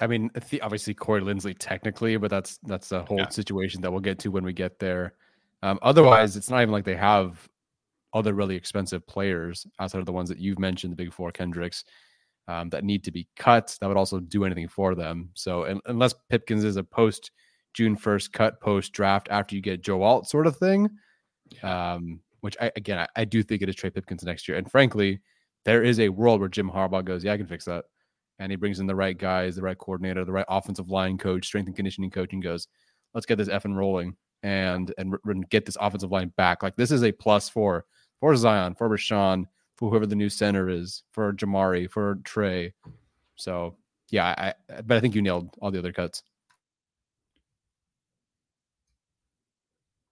I 0.00 0.06
mean, 0.06 0.30
the, 0.50 0.60
obviously 0.62 0.94
Corey 0.94 1.20
Linsley 1.20 1.54
technically, 1.58 2.16
but 2.16 2.30
that's 2.30 2.58
that's 2.64 2.92
a 2.92 3.04
whole 3.04 3.18
Yeah. 3.18 3.28
situation 3.28 3.80
that 3.82 3.90
we'll 3.90 4.00
get 4.00 4.18
to 4.20 4.30
when 4.30 4.44
we 4.44 4.52
get 4.52 4.78
there. 4.78 5.14
Um, 5.62 5.78
otherwise, 5.82 6.36
it's 6.36 6.50
not 6.50 6.62
even 6.62 6.72
like 6.72 6.84
they 6.84 6.96
have 6.96 7.48
other 8.14 8.34
really 8.34 8.56
expensive 8.56 9.06
players 9.06 9.66
outside 9.78 10.00
of 10.00 10.06
the 10.06 10.12
ones 10.12 10.28
that 10.28 10.38
you've 10.38 10.58
mentioned, 10.58 10.92
the 10.92 10.96
big 10.96 11.12
four 11.12 11.30
Kendricks, 11.30 11.84
um, 12.48 12.68
that 12.70 12.84
need 12.84 13.04
to 13.04 13.10
be 13.10 13.28
cut. 13.36 13.76
That 13.80 13.86
would 13.88 13.96
also 13.96 14.18
do 14.20 14.44
anything 14.44 14.68
for 14.68 14.94
them. 14.94 15.30
So 15.34 15.66
un- 15.66 15.80
unless 15.86 16.14
Pipkins 16.28 16.64
is 16.64 16.76
a 16.76 16.84
post 16.84 17.30
June 17.74 17.96
first 17.96 18.32
cut, 18.32 18.60
post 18.60 18.92
draft 18.92 19.28
after 19.30 19.54
you 19.54 19.62
get 19.62 19.82
Joe 19.82 20.02
Alt 20.02 20.28
sort 20.28 20.46
of 20.46 20.56
thing, 20.56 20.90
um, 21.62 22.20
which 22.40 22.56
I 22.60 22.70
again 22.76 22.98
I, 22.98 23.06
I 23.16 23.24
do 23.24 23.42
think 23.42 23.62
it 23.62 23.68
is 23.68 23.76
Trey 23.76 23.90
Pipkins 23.90 24.24
next 24.24 24.48
year. 24.48 24.58
And 24.58 24.70
frankly, 24.70 25.20
there 25.64 25.82
is 25.82 26.00
a 26.00 26.08
world 26.08 26.40
where 26.40 26.48
Jim 26.48 26.70
Harbaugh 26.70 27.04
goes, 27.04 27.22
yeah, 27.24 27.32
I 27.32 27.36
can 27.36 27.46
fix 27.46 27.64
that 27.66 27.84
and 28.38 28.50
he 28.50 28.56
brings 28.56 28.80
in 28.80 28.86
the 28.86 28.94
right 28.94 29.16
guys, 29.16 29.56
the 29.56 29.62
right 29.62 29.78
coordinator, 29.78 30.24
the 30.24 30.32
right 30.32 30.46
offensive 30.48 30.90
line 30.90 31.18
coach, 31.18 31.46
strength 31.46 31.66
and 31.66 31.76
conditioning 31.76 32.10
coach, 32.10 32.32
and 32.32 32.42
goes, 32.42 32.68
"Let's 33.14 33.26
get 33.26 33.38
this 33.38 33.48
effing 33.48 33.76
rolling 33.76 34.16
and 34.42 34.92
and, 34.98 35.16
get 35.50 35.66
this 35.66 35.76
offensive 35.80 36.10
line 36.10 36.32
back." 36.36 36.62
Like 36.62 36.76
this 36.76 36.90
is 36.90 37.04
a 37.04 37.12
plus 37.12 37.48
for 37.48 37.84
for 38.20 38.34
Zion, 38.36 38.74
for 38.74 38.88
Rashawn, 38.88 39.46
for 39.76 39.90
whoever 39.90 40.06
the 40.06 40.16
new 40.16 40.28
center 40.28 40.68
is, 40.68 41.02
for 41.12 41.32
Jamaree, 41.32 41.90
for 41.90 42.16
Trey. 42.24 42.72
So 43.36 43.76
yeah, 44.10 44.54
I 44.68 44.82
but 44.82 44.96
I 44.96 45.00
think 45.00 45.14
you 45.14 45.22
nailed 45.22 45.50
all 45.60 45.70
the 45.70 45.78
other 45.78 45.92
cuts. 45.92 46.22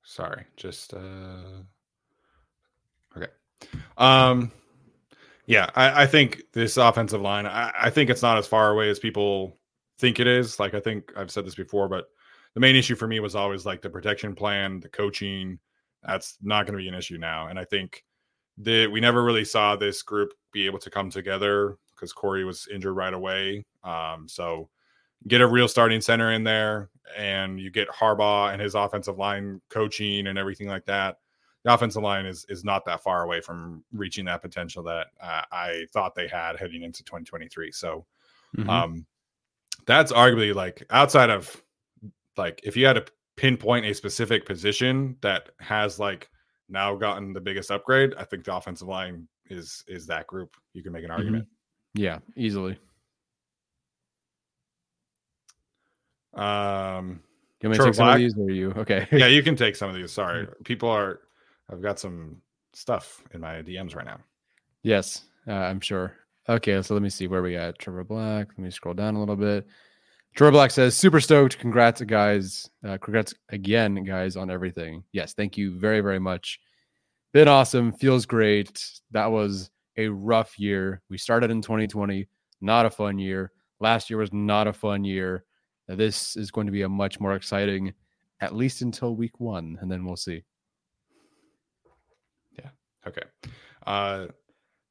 Sorry, 0.03 0.45
just 0.57 0.93
uh 0.93 1.63
okay. 3.17 3.29
Um 3.97 4.51
yeah, 5.51 5.69
I, 5.75 6.03
I 6.03 6.07
think 6.07 6.43
this 6.53 6.77
offensive 6.77 7.21
line, 7.21 7.45
I, 7.45 7.73
I 7.77 7.91
think 7.91 8.09
it's 8.09 8.23
not 8.23 8.39
as 8.39 8.47
far 8.47 8.71
away 8.71 8.89
as 8.89 9.01
people 9.01 9.59
think 9.99 10.21
it 10.21 10.29
is. 10.29 10.61
Like 10.61 10.75
I 10.75 10.81
think 10.81 11.13
I've 11.17 11.33
said 11.33 11.45
this 11.45 11.57
before, 11.57 11.89
but 11.89 12.07
the 12.55 12.61
main 12.61 12.77
issue 12.77 12.95
for 12.95 13.09
me 13.09 13.19
was 13.19 13.35
always 13.35 13.67
like 13.67 13.83
the 13.83 13.91
protection 13.91 14.37
plan, 14.37 14.79
the 14.79 14.89
coaching. 14.89 15.59
That's 16.05 16.39
not 16.41 16.67
going 16.67 16.79
to 16.79 16.83
be 16.83 16.87
an 16.87 16.95
issue 16.95 17.19
now. 17.19 17.49
And 17.49 17.59
I 17.59 17.65
think 17.65 18.05
that 18.59 18.91
we 18.93 19.01
never 19.01 19.25
really 19.25 19.45
saw 19.45 19.75
this 19.75 20.03
group 20.03 20.35
be 20.53 20.67
able 20.67 20.79
to 20.79 20.89
come 20.89 21.11
together 21.11 21.77
because 21.97 22.13
Corey 22.13 22.45
was 22.45 22.69
injured 22.73 22.95
right 22.95 23.13
away. 23.13 23.67
Um, 23.83 24.29
so 24.29 24.69
get 25.27 25.41
a 25.41 25.47
real 25.49 25.67
starting 25.67 26.01
center 26.01 26.31
in 26.31 26.45
there 26.45 26.91
and 27.19 27.59
you 27.59 27.73
get 27.73 27.89
Harbaugh 27.89 28.53
and 28.53 28.63
his 28.63 28.77
offensive 28.77 29.19
line 29.19 29.61
coaching 29.69 30.29
and 30.29 30.39
everything 30.39 30.69
like 30.69 30.85
that. 30.85 31.17
The 31.65 31.75
offensive 31.75 32.03
line 32.03 32.25
is 32.27 32.47
is 32.49 32.65
not 32.65 32.85
that 32.87 33.03
far 33.03 33.23
away 33.23 33.41
from 33.41 33.85
reaching 33.93 34.25
that 34.27 34.41
potential 34.43 34.83
that 34.85 35.09
uh, 35.23 35.43
I 35.53 35.87
thought 35.93 36.15
they 36.15 36.27
had 36.29 36.57
heading 36.59 36.83
into 36.83 37.05
2023. 37.05 37.71
So 37.73 38.07
um 38.69 39.07
that's 39.87 40.11
arguably 40.13 40.55
like 40.55 40.83
outside 40.91 41.31
of 41.31 41.63
like 42.37 42.61
if 42.65 42.77
you 42.77 42.87
had 42.87 42.95
to 42.95 43.05
pinpoint 43.37 43.87
a 43.87 43.95
specific 43.95 44.45
position 44.47 45.17
that 45.21 45.51
has 45.61 45.99
like 46.01 46.29
now 46.69 46.95
gotten 46.97 47.33
the 47.33 47.41
biggest 47.41 47.71
upgrade, 47.71 48.15
I 48.17 48.25
think 48.25 48.45
the 48.45 48.55
offensive 48.57 48.89
line 48.89 49.29
is 49.49 49.85
is 49.87 50.07
that 50.07 50.27
group. 50.27 50.57
You 50.73 50.83
can 50.83 50.93
make 50.93 51.05
an 51.05 51.11
argument. 51.11 51.47
yeah, 51.95 52.19
easily. 52.37 52.79
Um 56.35 57.23
You 57.61 57.69
want 57.69 57.73
me 57.73 57.79
to 57.79 57.85
take 57.85 57.95
some 57.95 58.07
Black? 58.07 58.15
of 58.17 58.21
these, 58.21 58.37
or 58.39 58.45
are 58.45 58.51
you 58.51 58.71
okay? 58.79 59.07
yeah, 59.13 59.27
you 59.37 59.43
can 59.43 59.57
take 59.57 59.77
some 59.77 59.91
of 59.91 59.97
these. 59.97 60.13
Sorry. 60.13 60.47
People 60.65 60.89
are 60.89 61.21
I've 61.71 61.83
got 61.83 61.99
some 61.99 62.37
stuff 62.73 63.23
in 63.33 63.41
my 63.41 63.63
DMs 63.63 63.95
right 63.95 64.07
now. 64.07 64.19
Yes, 64.83 65.25
uh, 65.47 65.53
I'm 65.53 65.81
sure. 65.81 66.17
Okay, 66.49 66.81
so 66.83 66.95
let 66.95 67.03
me 67.03 67.11
see 67.11 67.27
where 67.27 67.43
we 67.43 67.57
at. 67.57 67.79
Trevor 67.79 68.05
Black. 68.05 68.49
Let 68.49 68.59
me 68.59 68.71
scroll 68.71 68.95
down 68.95 69.15
a 69.15 69.21
little 69.21 69.37
bit. 69.37 69.67
Trevor 70.35 70.53
Black 70.53 70.71
says, 70.71 70.97
"Super 70.97 71.21
stoked! 71.21 71.59
Congrats, 71.59 72.01
guys! 72.03 72.71
Uh, 72.87 72.99
congrats 72.99 73.35
again, 73.51 74.05
guys, 74.05 74.37
on 74.37 74.51
everything. 74.51 75.05
Yes, 75.13 75.35
thank 75.35 75.57
you 75.57 75.79
very, 75.79 76.01
very 76.01 76.19
much. 76.19 76.61
Been 77.33 77.49
awesome. 77.49 77.93
Feels 77.93 78.27
great. 78.27 78.85
That 79.11 79.31
was 79.31 79.71
a 79.97 80.09
rough 80.09 80.59
year. 80.59 81.03
We 81.11 81.19
started 81.19 81.51
in 81.51 81.63
2020, 81.63 82.27
not 82.61 82.87
a 82.87 82.91
fun 82.91 83.19
year. 83.19 83.53
Last 83.81 84.11
year 84.11 84.19
was 84.19 84.33
not 84.33 84.67
a 84.67 84.73
fun 84.73 85.05
year. 85.05 85.45
Now, 85.89 85.97
This 85.97 86.37
is 86.37 86.51
going 86.51 86.67
to 86.67 86.73
be 86.73 86.83
a 86.83 86.89
much 86.89 87.21
more 87.21 87.35
exciting, 87.35 87.93
at 88.41 88.55
least 88.55 88.83
until 88.83 89.15
week 89.15 89.39
one, 89.41 89.79
and 89.81 89.91
then 89.91 90.05
we'll 90.05 90.17
see. 90.17 90.43
Okay. 93.07 93.23
Uh 93.87 94.27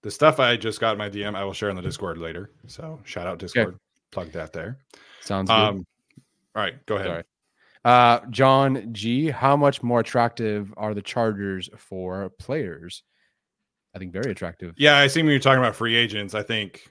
the 0.01 0.11
stuff 0.11 0.39
I 0.39 0.55
just 0.55 0.79
got 0.79 0.93
in 0.93 0.97
my 0.97 1.09
DM, 1.09 1.35
I 1.35 1.43
will 1.43 1.53
share 1.53 1.69
in 1.69 1.75
the 1.75 1.81
Discord 1.81 2.17
later. 2.17 2.51
So 2.67 2.99
shout 3.03 3.27
out 3.27 3.39
Discord. 3.39 3.77
Plug 4.11 4.31
that 4.31 4.53
there. 4.53 4.79
Sounds 5.21 5.49
good. 5.49 5.53
Um 5.53 5.85
all 6.55 6.63
right, 6.63 6.85
go 6.85 6.95
ahead. 6.95 7.07
Sorry. 7.07 7.23
Uh, 7.85 8.19
John 8.29 8.91
G, 8.93 9.29
how 9.29 9.55
much 9.55 9.81
more 9.81 10.01
attractive 10.01 10.73
are 10.75 10.93
the 10.93 11.01
Chargers 11.01 11.69
for 11.77 12.29
players? 12.37 13.03
I 13.95 13.99
think 13.99 14.11
very 14.11 14.31
attractive. 14.31 14.75
Yeah, 14.77 14.97
I 14.97 15.07
see 15.07 15.21
when 15.21 15.31
you're 15.31 15.39
talking 15.39 15.59
about 15.59 15.75
free 15.75 15.95
agents. 15.95 16.35
I 16.35 16.43
think 16.43 16.89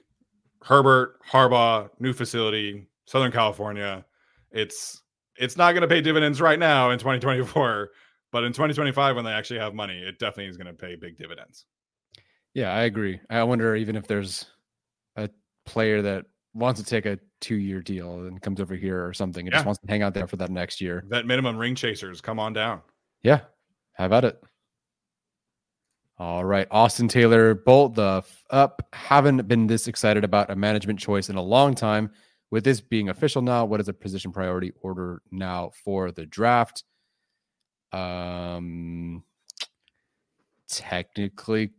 Herbert, 0.63 1.19
Harbaugh, 1.23 1.89
new 1.99 2.13
facility, 2.13 2.87
Southern 3.05 3.31
California. 3.31 4.05
It's 4.51 5.01
it's 5.37 5.55
not 5.55 5.71
going 5.71 5.83
to 5.83 5.87
pay 5.87 6.01
dividends 6.01 6.41
right 6.41 6.59
now 6.59 6.89
in 6.89 6.99
2024, 6.99 7.89
but 8.31 8.43
in 8.43 8.51
2025 8.51 9.15
when 9.15 9.25
they 9.25 9.31
actually 9.31 9.59
have 9.59 9.73
money, 9.73 9.97
it 9.97 10.19
definitely 10.19 10.47
is 10.47 10.57
going 10.57 10.67
to 10.67 10.73
pay 10.73 10.95
big 10.95 11.17
dividends. 11.17 11.65
Yeah, 12.53 12.73
I 12.73 12.83
agree. 12.83 13.19
I 13.29 13.43
wonder 13.43 13.75
even 13.75 13.95
if 13.95 14.07
there's 14.07 14.45
a 15.15 15.29
player 15.65 16.01
that 16.01 16.25
wants 16.53 16.81
to 16.81 16.85
take 16.85 17.05
a 17.05 17.19
two 17.41 17.55
year 17.55 17.81
deal 17.81 18.25
and 18.25 18.41
comes 18.41 18.59
over 18.59 18.75
here 18.75 19.05
or 19.05 19.13
something 19.13 19.45
and 19.45 19.53
just 19.53 19.65
wants 19.65 19.79
to 19.79 19.87
hang 19.87 20.01
out 20.01 20.13
there 20.13 20.27
for 20.27 20.35
that 20.37 20.49
next 20.49 20.81
year. 20.81 21.05
That 21.09 21.25
minimum 21.25 21.57
ring 21.57 21.75
chasers, 21.75 22.21
come 22.21 22.39
on 22.39 22.53
down. 22.53 22.81
Yeah, 23.21 23.41
how 23.93 24.05
about 24.05 24.25
it? 24.25 24.41
All 26.17 26.43
right, 26.43 26.67
Austin 26.69 27.07
Taylor, 27.07 27.55
bolt 27.55 27.95
the 27.95 28.17
f- 28.17 28.43
up. 28.49 28.85
Haven't 28.91 29.47
been 29.47 29.67
this 29.67 29.87
excited 29.87 30.25
about 30.25 30.51
a 30.51 30.55
management 30.55 30.99
choice 30.99 31.29
in 31.29 31.37
a 31.37 31.41
long 31.41 31.75
time. 31.75 32.11
With 32.51 32.63
this 32.63 32.81
being 32.81 33.09
official 33.09 33.41
now, 33.41 33.63
what 33.63 33.79
is 33.79 33.85
the 33.85 33.93
position 33.93 34.31
priority 34.31 34.73
order 34.81 35.21
now 35.31 35.71
for 35.83 36.11
the 36.11 36.25
draft? 36.25 36.83
Um, 37.91 39.23
technically 40.67 41.71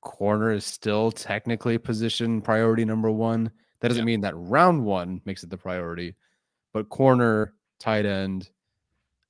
corner 0.00 0.50
is 0.50 0.64
still 0.64 1.12
technically 1.12 1.78
position 1.78 2.40
priority 2.40 2.84
number 2.84 3.10
one. 3.10 3.50
That 3.80 3.88
doesn't 3.88 4.02
Yeah. 4.02 4.06
mean 4.06 4.20
that 4.22 4.36
round 4.36 4.84
one 4.84 5.20
makes 5.24 5.42
it 5.42 5.50
the 5.50 5.56
priority, 5.58 6.14
but 6.72 6.88
corner, 6.88 7.54
tight 7.78 8.06
end, 8.06 8.50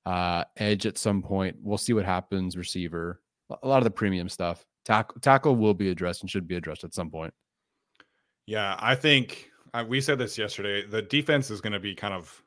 uh, 0.06 0.44
edge 0.56 0.86
at 0.86 0.96
some 0.98 1.22
point. 1.22 1.56
We'll 1.60 1.78
see 1.78 1.92
what 1.92 2.04
happens. 2.04 2.56
Receiver, 2.56 3.20
a 3.62 3.68
lot 3.68 3.78
of 3.78 3.84
the 3.84 3.90
premium 3.90 4.28
stuff. 4.28 4.64
Tackle, 4.84 5.20
tackle 5.20 5.56
will 5.56 5.74
be 5.74 5.90
addressed 5.90 6.22
and 6.22 6.30
should 6.30 6.48
be 6.48 6.56
addressed 6.56 6.84
at 6.84 6.94
some 6.94 7.10
point. 7.10 7.34
Yeah, 8.46 8.76
I 8.80 8.94
think 8.94 9.50
uh, 9.74 9.84
we 9.86 10.00
said 10.00 10.18
this 10.18 10.38
yesterday. 10.38 10.86
The 10.86 11.02
defense 11.02 11.50
is 11.50 11.60
going 11.60 11.74
to 11.74 11.80
be 11.80 11.94
kind 11.94 12.14
of 12.14 12.42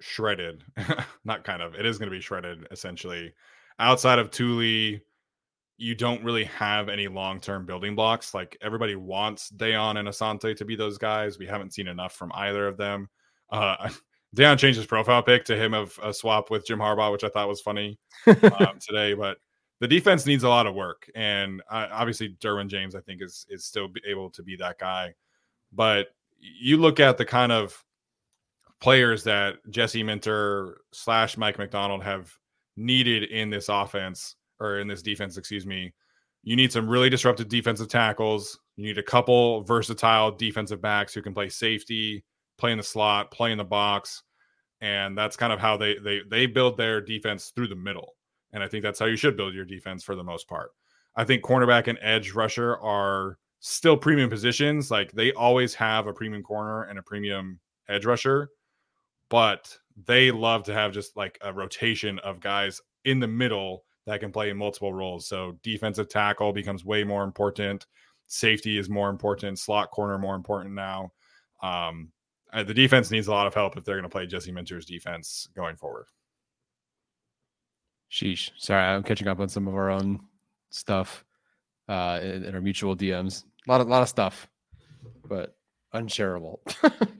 shredded. 0.00 0.64
Not 1.24 1.44
kind 1.44 1.62
of. 1.62 1.74
It 1.74 1.86
is 1.86 1.98
going 1.98 2.10
to 2.10 2.16
be 2.16 2.20
shredded 2.20 2.66
essentially. 2.70 3.32
Outside 3.78 4.18
of 4.18 4.30
Tuli, 4.30 5.02
you 5.78 5.94
don't 5.94 6.24
really 6.24 6.44
have 6.44 6.88
any 6.88 7.06
long-term 7.08 7.66
building 7.66 7.94
blocks. 7.94 8.32
Like 8.32 8.56
everybody 8.62 8.96
wants 8.96 9.50
Daiyan 9.50 9.98
and 9.98 10.08
Asante 10.08 10.56
to 10.56 10.64
be 10.64 10.76
those 10.76 10.98
guys. 10.98 11.38
We 11.38 11.46
haven't 11.46 11.74
seen 11.74 11.88
enough 11.88 12.14
from 12.14 12.32
either 12.34 12.66
of 12.66 12.76
them. 12.76 13.08
Uh 13.50 13.90
Daiyan 14.36 14.58
changed 14.58 14.76
his 14.76 14.86
profile 14.86 15.22
pic 15.22 15.44
to 15.46 15.56
him 15.56 15.72
of 15.72 15.98
a 16.02 16.12
swap 16.12 16.50
with 16.50 16.66
Jim 16.66 16.78
Harbaugh, 16.78 17.12
which 17.12 17.24
I 17.24 17.28
thought 17.28 17.48
was 17.48 17.62
funny 17.62 17.98
um, 18.26 18.78
today. 18.86 19.14
But 19.14 19.38
the 19.80 19.88
defense 19.88 20.26
needs 20.26 20.44
a 20.44 20.48
lot 20.48 20.66
of 20.66 20.74
work, 20.74 21.10
and 21.14 21.62
uh, 21.70 21.86
obviously 21.90 22.36
Derwin 22.40 22.68
James, 22.68 22.94
I 22.94 23.00
think, 23.00 23.22
is 23.22 23.46
is 23.48 23.64
still 23.64 23.88
able 24.06 24.30
to 24.30 24.42
be 24.42 24.56
that 24.56 24.78
guy. 24.78 25.14
But 25.72 26.08
you 26.38 26.76
look 26.76 27.00
at 27.00 27.16
the 27.16 27.24
kind 27.24 27.52
of 27.52 27.82
players 28.80 29.24
that 29.24 29.56
Jesse 29.70 30.02
Minter 30.02 30.80
slash 30.92 31.36
Mike 31.36 31.58
Macdonald 31.58 32.02
have 32.02 32.32
needed 32.76 33.24
in 33.24 33.50
this 33.50 33.68
offense 33.68 34.36
or 34.60 34.78
in 34.80 34.88
this 34.88 35.02
defense, 35.02 35.36
excuse 35.36 35.66
me. 35.66 35.92
You 36.42 36.56
need 36.56 36.72
some 36.72 36.88
really 36.88 37.10
disruptive 37.10 37.48
defensive 37.48 37.88
tackles. 37.88 38.58
You 38.76 38.84
need 38.84 38.98
a 38.98 39.02
couple 39.02 39.62
versatile 39.62 40.30
defensive 40.30 40.80
backs 40.80 41.12
who 41.14 41.22
can 41.22 41.34
play 41.34 41.48
safety, 41.48 42.24
play 42.58 42.72
in 42.72 42.78
the 42.78 42.84
slot, 42.84 43.30
play 43.30 43.52
in 43.52 43.58
the 43.58 43.64
box, 43.64 44.22
and 44.80 45.16
that's 45.16 45.36
kind 45.36 45.52
of 45.52 45.58
how 45.58 45.76
they 45.76 45.96
they 45.98 46.20
they 46.30 46.46
build 46.46 46.76
their 46.76 47.00
defense 47.00 47.52
through 47.54 47.68
the 47.68 47.74
middle. 47.74 48.14
And 48.52 48.62
I 48.62 48.68
think 48.68 48.82
that's 48.82 48.98
how 48.98 49.06
you 49.06 49.16
should 49.16 49.36
build 49.36 49.54
your 49.54 49.64
defense 49.64 50.04
for 50.04 50.14
the 50.14 50.22
most 50.22 50.48
part. 50.48 50.70
I 51.16 51.24
think 51.24 51.42
cornerback 51.42 51.88
and 51.88 51.98
edge 52.00 52.32
rusher 52.32 52.76
are 52.78 53.38
still 53.60 53.96
premium 53.96 54.30
positions. 54.30 54.90
Like 54.90 55.12
they 55.12 55.32
always 55.32 55.74
have 55.74 56.06
a 56.06 56.12
premium 56.12 56.42
corner 56.42 56.84
and 56.84 56.98
a 56.98 57.02
premium 57.02 57.58
edge 57.88 58.04
rusher, 58.04 58.50
but 59.28 59.76
they 60.06 60.30
love 60.30 60.62
to 60.64 60.74
have 60.74 60.92
just 60.92 61.16
like 61.16 61.38
a 61.42 61.52
rotation 61.52 62.18
of 62.20 62.40
guys 62.40 62.80
in 63.04 63.20
the 63.20 63.26
middle 63.26 63.84
that 64.06 64.20
can 64.20 64.30
play 64.30 64.50
in 64.50 64.56
multiple 64.56 64.92
roles. 64.92 65.26
So 65.26 65.58
defensive 65.62 66.08
tackle 66.08 66.52
becomes 66.52 66.84
way 66.84 67.04
more 67.04 67.24
important. 67.24 67.86
Safety 68.28 68.78
is 68.78 68.88
more 68.88 69.10
important. 69.10 69.58
Slot 69.58 69.90
corner 69.90 70.18
more 70.18 70.34
important 70.34 70.74
now. 70.74 71.12
Um, 71.62 72.12
uh, 72.52 72.62
the 72.62 72.74
defense 72.74 73.10
needs 73.10 73.26
a 73.26 73.32
lot 73.32 73.46
of 73.46 73.54
help 73.54 73.76
if 73.76 73.84
they're 73.84 73.96
going 73.96 74.04
to 74.04 74.08
play 74.08 74.26
Jesse 74.26 74.52
Minter's 74.52 74.86
defense 74.86 75.48
going 75.56 75.76
forward. 75.76 76.06
Sheesh. 78.10 78.50
Sorry, 78.56 78.82
I'm 78.82 79.02
catching 79.02 79.28
up 79.28 79.40
on 79.40 79.48
some 79.48 79.66
of 79.66 79.74
our 79.74 79.90
own 79.90 80.20
stuff 80.70 81.24
uh, 81.88 82.20
in, 82.22 82.44
in 82.44 82.54
our 82.54 82.60
mutual 82.60 82.96
DMs. 82.96 83.44
A 83.66 83.70
lot 83.70 83.80
of 83.80 83.88
lot 83.88 84.02
of 84.02 84.08
stuff, 84.08 84.48
but 85.28 85.56
unshareable. 85.92 86.60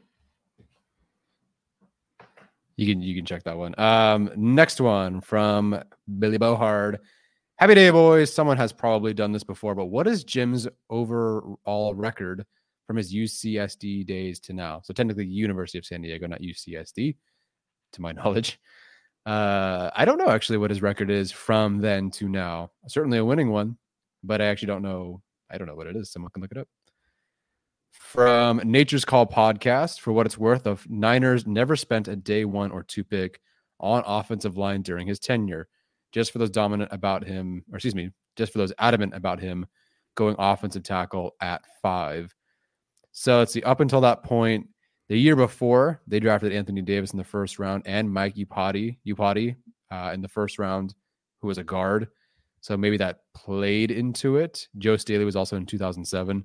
you 2.77 2.87
can 2.87 3.03
you 3.03 3.15
can 3.15 3.25
check 3.25 3.43
that 3.45 3.57
one. 3.57 3.75
Um, 3.79 4.31
next 4.37 4.81
one 4.81 5.21
from 5.21 5.83
Billy 6.19 6.39
Bohard. 6.39 7.01
Happy 7.57 7.75
day, 7.75 7.89
boys. 7.91 8.33
Someone 8.33 8.59
has 8.59 8.73
probably 8.73 9.15
done 9.15 9.33
this 9.33 9.45
before, 9.45 9.75
but 9.75 9.87
what 9.87 10.07
is 10.07 10.25
Jim's 10.25 10.69
overall 10.91 11.95
record 11.95 12.45
from 12.87 12.97
his 12.97 13.15
UCSD 13.15 14.07
days 14.07 14.39
to 14.41 14.53
now? 14.53 14.83
So 14.85 14.93
technically, 14.93 15.25
University 15.25 15.79
of 15.79 15.87
San 15.87 16.03
Diego, 16.03 16.27
not 16.27 16.43
UCSD, 16.43 17.17
to 17.93 18.03
my 18.03 18.13
knowledge. 18.13 18.61
Uh, 19.25 19.91
I 19.97 20.05
don't 20.05 20.19
know 20.19 20.29
actually 20.29 20.59
what 20.59 20.71
his 20.71 20.83
record 20.83 21.11
is 21.11 21.33
from 21.33 21.79
then 21.79 22.11
to 22.13 22.29
now. 22.29 22.71
Certainly 22.89 23.19
a 23.19 23.25
winning 23.25 23.51
one, 23.51 23.79
but 24.23 24.43
I 24.43 24.47
actually 24.47 24.69
don't 24.69 24.83
know. 24.83 25.23
I 25.51 25.57
don't 25.57 25.67
know 25.67 25.75
what 25.75 25.87
it 25.87 25.97
is. 25.97 26.13
Someone 26.13 26.31
can 26.33 26.43
look 26.43 26.53
it 26.53 26.59
up. 26.59 26.69
From 27.91 28.61
Nature's 28.65 29.05
Call 29.05 29.27
podcast, 29.27 30.01
for 30.01 30.13
what 30.13 30.27
it's 30.27 30.39
worth, 30.39 30.67
of 30.67 30.89
Niners 30.89 31.47
never 31.47 31.77
spent 31.77 32.09
a 32.09 32.17
day 32.17 32.45
one 32.45 32.71
or 32.71 32.83
two 32.83 33.05
pick 33.05 33.41
on 33.79 34.03
offensive 34.07 34.57
line 34.57 34.83
during 34.83 35.07
his 35.07 35.19
tenure. 35.19 35.69
Just 36.13 36.33
for 36.33 36.39
those 36.39 36.51
dominant 36.51 36.91
about 36.93 37.25
him, 37.25 37.65
or 37.71 37.77
excuse 37.77 37.95
me, 37.95 38.11
just 38.37 38.53
for 38.53 38.59
those 38.59 38.73
adamant 38.79 39.15
about 39.15 39.41
him 39.41 39.67
going 40.15 40.37
offensive 40.39 40.83
tackle 40.83 41.35
at 41.41 41.63
five. 41.83 42.35
So 43.13 43.39
let's 43.39 43.53
see. 43.53 43.63
Up 43.63 43.81
until 43.81 44.01
that 44.03 44.23
point, 44.23 44.69
the 45.09 45.19
year 45.19 45.37
before, 45.37 46.01
they 46.07 46.21
drafted 46.21 46.53
Anthony 46.53 46.83
Davis 46.83 47.13
in 47.13 47.19
the 47.19 47.25
first 47.25 47.59
round 47.59 47.83
and 47.87 48.13
Mike 48.13 48.35
Iupati, 48.35 48.99
Iupati 49.07 49.57
uh, 49.91 50.11
in 50.13 50.21
the 50.21 50.29
first 50.29 50.59
round, 50.59 50.95
who 51.41 51.49
was 51.49 51.59
a 51.59 51.65
guard. 51.65 52.09
So 52.61 52.77
maybe 52.77 52.97
that 52.97 53.21
played 53.35 53.91
into 53.91 54.37
it. 54.37 54.67
Joe 54.79 54.97
Staley 54.97 55.25
was 55.25 55.37
also 55.37 55.57
in 55.57 55.67
2007. 55.67 56.45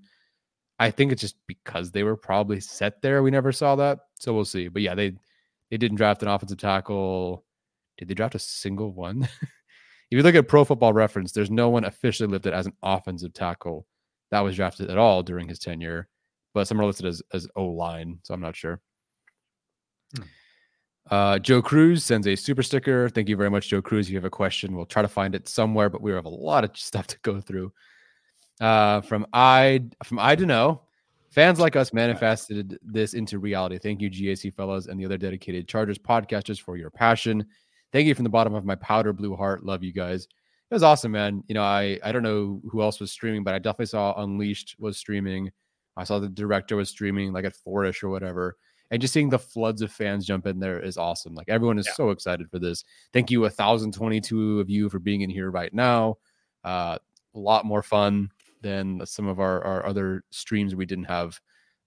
I 0.81 0.91
think 0.91 1.11
it's 1.11 1.21
just 1.21 1.35
because 1.47 1.91
they 1.91 2.03
were 2.03 2.17
probably 2.17 2.59
set 2.59 3.01
there. 3.01 3.23
We 3.23 3.31
never 3.31 3.51
saw 3.51 3.75
that. 3.75 3.99
So 4.19 4.33
we'll 4.33 4.45
see. 4.45 4.67
But 4.67 4.81
yeah, 4.81 4.95
they 4.95 5.13
they 5.69 5.77
didn't 5.77 5.97
draft 5.97 6.23
an 6.23 6.29
offensive 6.29 6.57
tackle. 6.57 7.45
Did 7.97 8.07
they 8.07 8.13
draft 8.13 8.35
a 8.35 8.39
single 8.39 8.91
one? 8.91 9.23
if 9.41 9.49
you 10.09 10.23
look 10.23 10.35
at 10.35 10.47
Pro 10.47 10.65
Football 10.65 10.93
Reference, 10.93 11.31
there's 11.31 11.51
no 11.51 11.69
one 11.69 11.85
officially 11.85 12.27
listed 12.27 12.53
as 12.53 12.65
an 12.65 12.73
offensive 12.83 13.33
tackle 13.33 13.85
that 14.31 14.41
was 14.41 14.55
drafted 14.55 14.89
at 14.89 14.97
all 14.97 15.23
during 15.23 15.47
his 15.47 15.59
tenure 15.59 16.09
but 16.53 16.67
some 16.67 16.79
are 16.79 16.85
listed 16.85 17.05
as 17.05 17.21
as 17.33 17.47
O 17.55 17.65
line, 17.65 18.19
so 18.23 18.33
I'm 18.33 18.41
not 18.41 18.55
sure. 18.55 18.81
Hmm. 20.15 20.23
Uh, 21.09 21.39
Joe 21.39 21.61
Cruz 21.61 22.03
sends 22.03 22.27
a 22.27 22.35
super 22.35 22.63
sticker. 22.63 23.09
Thank 23.09 23.27
you 23.29 23.35
very 23.35 23.49
much, 23.49 23.69
Joe 23.69 23.81
Cruz. 23.81 24.07
If 24.07 24.11
you 24.11 24.17
have 24.17 24.25
a 24.25 24.29
question, 24.29 24.75
we'll 24.75 24.85
try 24.85 25.01
to 25.01 25.07
find 25.07 25.35
it 25.35 25.47
somewhere, 25.47 25.89
but 25.89 26.01
we 26.01 26.11
have 26.11 26.25
a 26.25 26.29
lot 26.29 26.63
of 26.63 26.71
stuff 26.77 27.07
to 27.07 27.17
go 27.21 27.41
through. 27.41 27.71
Uh, 28.61 29.01
from 29.01 29.25
I 29.33 29.81
from 30.05 30.19
I 30.19 30.35
to 30.35 30.45
know, 30.45 30.83
fans 31.31 31.59
like 31.59 31.75
us 31.75 31.91
manifested 31.93 32.77
this 32.83 33.15
into 33.15 33.39
reality. 33.39 33.79
Thank 33.79 34.01
you, 34.01 34.09
GAC 34.09 34.53
fellows, 34.53 34.85
and 34.87 34.99
the 34.99 35.05
other 35.05 35.17
dedicated 35.17 35.67
Chargers 35.67 35.97
podcasters 35.97 36.61
for 36.61 36.77
your 36.77 36.91
passion. 36.91 37.43
Thank 37.91 38.07
you 38.07 38.13
from 38.15 38.23
the 38.23 38.29
bottom 38.29 38.53
of 38.53 38.63
my 38.63 38.75
powder 38.75 39.13
blue 39.13 39.35
heart. 39.35 39.65
Love 39.65 39.83
you 39.83 39.91
guys. 39.91 40.27
It 40.69 40.73
was 40.75 40.83
awesome, 40.83 41.11
man. 41.11 41.43
You 41.47 41.55
know, 41.55 41.63
I 41.63 41.99
I 42.03 42.11
don't 42.11 42.23
know 42.23 42.61
who 42.69 42.81
else 42.83 42.99
was 42.99 43.11
streaming, 43.11 43.43
but 43.43 43.53
I 43.55 43.59
definitely 43.59 43.87
saw 43.87 44.13
Unleashed 44.21 44.75
was 44.79 44.97
streaming. 44.97 45.51
I 45.97 46.03
saw 46.05 46.19
the 46.19 46.29
director 46.29 46.75
was 46.77 46.89
streaming 46.89 47.33
like 47.33 47.43
at 47.45 47.55
four-ish 47.55 48.03
or 48.03 48.09
whatever. 48.09 48.57
And 48.91 49.01
just 49.01 49.13
seeing 49.13 49.29
the 49.29 49.39
floods 49.39 49.81
of 49.81 49.91
fans 49.91 50.25
jump 50.25 50.45
in 50.47 50.59
there 50.59 50.79
is 50.79 50.97
awesome. 50.97 51.33
Like 51.33 51.49
everyone 51.49 51.79
is 51.79 51.87
Yeah. 51.87 51.93
so 51.93 52.09
excited 52.11 52.49
for 52.49 52.59
this. 52.59 52.83
Thank 53.11 53.31
you, 53.31 53.41
1,022 53.41 54.59
of 54.59 54.69
you 54.69 54.89
for 54.89 54.99
being 54.99 55.21
in 55.21 55.29
here 55.29 55.49
right 55.49 55.73
now. 55.73 56.17
Uh, 56.63 56.97
a 57.33 57.39
lot 57.39 57.65
more 57.65 57.81
fun 57.81 58.29
than 58.61 59.05
some 59.05 59.27
of 59.27 59.39
our, 59.39 59.63
our 59.63 59.85
other 59.85 60.23
streams 60.31 60.75
we 60.75 60.85
didn't 60.85 61.05
have 61.05 61.39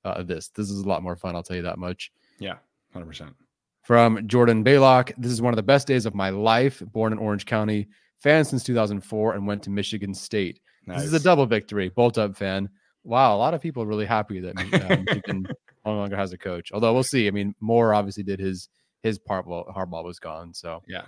uh, 0.04 0.22
this. 0.22 0.48
This 0.48 0.70
is 0.70 0.80
a 0.80 0.88
lot 0.88 1.02
more 1.02 1.16
fun, 1.16 1.34
I'll 1.34 1.42
tell 1.42 1.56
you 1.56 1.62
that 1.62 1.78
much. 1.78 2.12
Yeah, 2.38 2.56
hundred 2.92 3.06
percent. 3.06 3.34
From 3.82 4.26
Jordan 4.26 4.64
Baylock, 4.64 5.12
this 5.18 5.30
is 5.30 5.42
one 5.42 5.52
of 5.52 5.56
the 5.56 5.62
best 5.62 5.86
days 5.86 6.06
of 6.06 6.14
my 6.14 6.30
life. 6.30 6.82
Born 6.92 7.12
in 7.12 7.18
Orange 7.18 7.44
County, 7.44 7.88
fan 8.22 8.44
since 8.44 8.64
2004, 8.64 9.34
and 9.34 9.46
went 9.46 9.62
to 9.64 9.70
Michigan 9.70 10.14
State. 10.14 10.60
This 10.86 11.04
is 11.04 11.12
a 11.12 11.20
double 11.20 11.46
victory. 11.46 11.88
Bolt 11.88 12.18
up 12.18 12.36
fan. 12.36 12.68
Wow, 13.04 13.36
a 13.36 13.38
lot 13.38 13.54
of 13.54 13.60
people 13.60 13.82
are 13.82 13.86
really 13.86 14.06
happy 14.06 14.40
that 14.40 14.58
um, 14.58 15.04
Michigan 15.04 15.46
no 15.86 15.94
longer 15.94 16.16
has 16.16 16.32
a 16.32 16.38
coach. 16.38 16.72
Although 16.72 16.94
we'll 16.94 17.02
see. 17.02 17.26
I 17.26 17.30
mean, 17.30 17.54
Moore 17.60 17.94
obviously 17.94 18.22
did 18.22 18.40
his 18.40 18.68
his 19.02 19.18
part 19.18 19.46
while 19.46 19.64
Harbaugh 19.66 20.04
was 20.04 20.18
gone. 20.18 20.54
So 20.54 20.82
Yeah. 20.88 21.04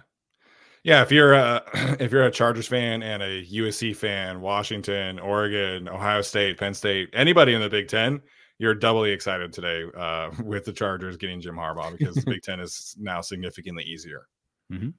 Yeah, 0.87 1.03
if 1.03 1.11
you're 1.11 1.33
a 1.33 1.65
if 1.99 2.13
you're 2.13 2.27
a 2.27 2.31
Chargers 2.31 2.69
fan 2.69 3.03
and 3.03 3.21
a 3.21 3.45
USC 3.45 3.95
fan, 3.95 4.41
Washington, 4.41 5.19
Oregon, 5.19 5.89
Ohio 5.89 6.23
State, 6.23 6.59
Penn 6.59 6.75
State, 6.75 7.11
anybody 7.13 7.55
in 7.55 7.61
the 7.61 7.69
Big 7.69 7.89
Ten, 7.89 8.23
you're 8.59 8.75
doubly 8.75 9.11
excited 9.11 9.53
today 9.53 9.83
uh, 9.99 10.31
with 10.45 10.65
the 10.65 10.73
Chargers 10.73 11.17
getting 11.17 11.41
Jim 11.41 11.57
Harbaugh 11.57 11.99
because 11.99 12.15
the 12.15 12.31
Big 12.31 12.43
Ten 12.43 12.61
is 12.61 12.95
now 13.01 13.21
significantly 13.21 13.83
easier. 13.83 14.29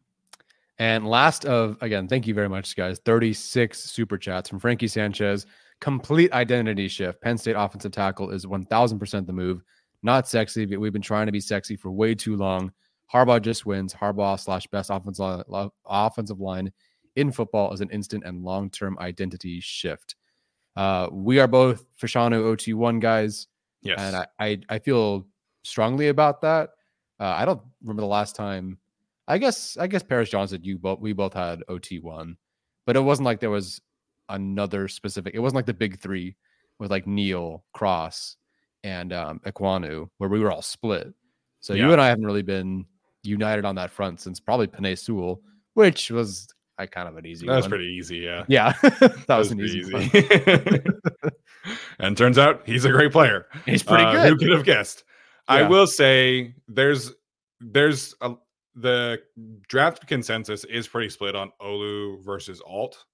And 0.79 1.07
last 1.07 1.45
of 1.45 1.77
again, 1.81 2.07
thank 2.07 2.27
you 2.27 2.35
very 2.35 2.49
much, 2.49 2.75
guys. 2.75 2.99
36 2.99 3.79
super 3.79 4.17
chats 4.17 4.47
from 4.47 4.59
Frankie 4.59 4.87
Sanchez. 4.87 5.47
Complete 5.79 6.31
identity 6.33 6.87
shift. 6.87 7.21
Penn 7.21 7.37
State 7.37 7.55
offensive 7.57 7.93
tackle 7.93 8.29
is 8.29 8.45
1000% 8.45 9.25
the 9.25 9.33
move. 9.33 9.63
Not 10.03 10.27
sexy, 10.27 10.65
but 10.65 10.79
we've 10.79 10.93
been 10.93 11.01
trying 11.01 11.25
to 11.25 11.31
be 11.31 11.39
sexy 11.39 11.75
for 11.77 11.91
way 11.91 12.13
too 12.13 12.35
long. 12.35 12.71
Harbaugh 13.13 13.41
just 13.41 13.65
wins. 13.65 13.93
Harbaugh 13.93 14.39
slash 14.39 14.67
best 14.67 14.89
offensive 14.89 15.43
line, 15.47 15.69
offensive 15.85 16.39
line 16.39 16.71
in 17.15 17.31
football 17.31 17.73
is 17.73 17.81
an 17.81 17.89
instant 17.89 18.23
and 18.25 18.43
long 18.43 18.69
term 18.69 18.97
identity 18.99 19.59
shift. 19.59 20.15
Uh, 20.75 21.07
we 21.11 21.39
are 21.39 21.47
both 21.47 21.85
Fashanu 22.01 22.43
OT1 22.55 22.99
guys, 23.01 23.47
Yes. 23.81 23.99
and 23.99 24.15
I, 24.15 24.27
I 24.39 24.59
I 24.69 24.79
feel 24.79 25.25
strongly 25.63 26.09
about 26.09 26.41
that. 26.41 26.69
Uh, 27.19 27.25
I 27.35 27.45
don't 27.45 27.61
remember 27.81 28.01
the 28.01 28.07
last 28.07 28.35
time. 28.35 28.77
I 29.27 29.37
guess 29.39 29.77
I 29.77 29.87
guess 29.87 30.03
Paris 30.03 30.29
Johnson, 30.29 30.63
you 30.63 30.77
both 30.77 30.99
we 30.99 31.13
both 31.13 31.33
had 31.33 31.63
OT 31.67 31.99
one, 31.99 32.37
but 32.85 32.95
it 32.95 32.99
wasn't 33.01 33.25
like 33.25 33.39
there 33.39 33.49
was 33.49 33.81
another 34.29 34.87
specific. 34.87 35.33
It 35.33 35.39
wasn't 35.39 35.55
like 35.55 35.65
the 35.65 35.73
big 35.73 35.99
three 35.99 36.35
with 36.79 36.91
like 36.91 37.07
Neal, 37.07 37.63
Cross, 37.73 38.35
and 38.83 39.11
um, 39.13 39.39
Ekwonu, 39.45 40.09
where 40.19 40.29
we 40.29 40.39
were 40.39 40.51
all 40.51 40.61
split. 40.61 41.11
So 41.59 41.73
you 41.73 41.91
and 41.91 41.99
I 41.99 42.07
haven't 42.07 42.25
really 42.25 42.43
been 42.43 42.85
united 43.23 43.65
on 43.65 43.75
that 43.75 43.91
front 43.91 44.19
since 44.21 44.39
probably 44.39 44.67
Penei 44.67 44.97
Sewell, 44.97 45.41
which 45.73 46.09
was 46.11 46.47
like 46.79 46.91
kind 46.91 47.07
of 47.07 47.17
an 47.17 47.25
easy 47.25 47.47
That's 47.47 47.63
one. 47.63 47.69
pretty 47.71 47.85
easy. 47.87 48.17
Yeah. 48.17 48.45
Yeah, 48.47 48.73
that 48.81 49.37
was 49.37 49.51
an 49.51 49.57
That's 49.57 49.73
easy. 49.73 50.81
and 51.99 52.15
turns 52.17 52.37
out 52.37 52.61
he's 52.65 52.85
a 52.85 52.91
great 52.91 53.11
player. 53.11 53.47
He's 53.65 53.83
pretty 53.83 54.03
Uh, 54.03 54.11
good. 54.13 54.29
Who 54.29 54.37
could 54.37 54.49
have 54.51 54.65
guessed? 54.65 55.03
I 55.47 55.63
will 55.63 55.87
say 55.87 56.53
there's 56.67 57.11
there's 57.59 58.13
a, 58.21 58.33
the 58.75 59.19
draft 59.67 60.05
consensus 60.07 60.63
is 60.65 60.87
pretty 60.87 61.09
split 61.09 61.35
on 61.35 61.51
Olu 61.61 62.23
versus 62.23 62.61
Alt. 62.65 63.05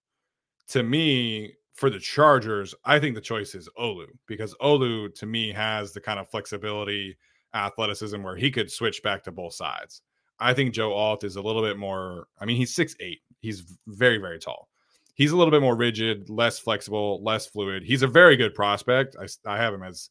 To 0.70 0.84
me, 0.84 1.54
for 1.74 1.89
the 1.89 1.99
Chargers, 1.99 2.74
I 2.86 2.99
think 2.99 3.16
the 3.16 3.22
choice 3.22 3.54
is 3.56 3.70
Olu 3.80 4.08
because 4.28 4.56
Olu 4.62 5.14
to 5.16 5.26
me 5.26 5.51
has 5.54 5.93
the 5.93 6.01
kind 6.01 6.20
of 6.20 6.28
flexibility, 6.28 7.18
athleticism 7.54 8.22
where 8.22 8.36
he 8.36 8.51
could 8.51 8.72
switch 8.72 9.01
back 9.04 9.24
to 9.24 9.32
both 9.32 9.54
sides. 9.54 10.01
I 10.39 10.54
think 10.54 10.74
Joe 10.74 10.93
Alt 10.93 11.24
is 11.24 11.36
a 11.36 11.41
little 11.41 11.62
bit 11.62 11.78
more. 11.78 12.28
I 12.39 12.45
mean, 12.45 12.58
he's 12.58 12.76
six 12.76 12.95
eight. 12.99 13.22
He's 13.39 13.78
very 13.88 14.18
very 14.18 14.39
tall. 14.39 14.70
He's 15.16 15.32
a 15.32 15.38
little 15.38 15.51
bit 15.51 15.62
more 15.62 15.76
rigid, 15.76 16.30
less 16.30 16.58
flexible, 16.58 17.24
less 17.24 17.45
fluid. 17.45 17.84
He's 17.84 18.01
a 18.01 18.08
very 18.08 18.36
good 18.36 18.56
prospect. 18.56 19.16
I, 19.20 19.28
I 19.49 19.58
have 19.58 19.74
him 19.74 19.84
as 19.84 20.10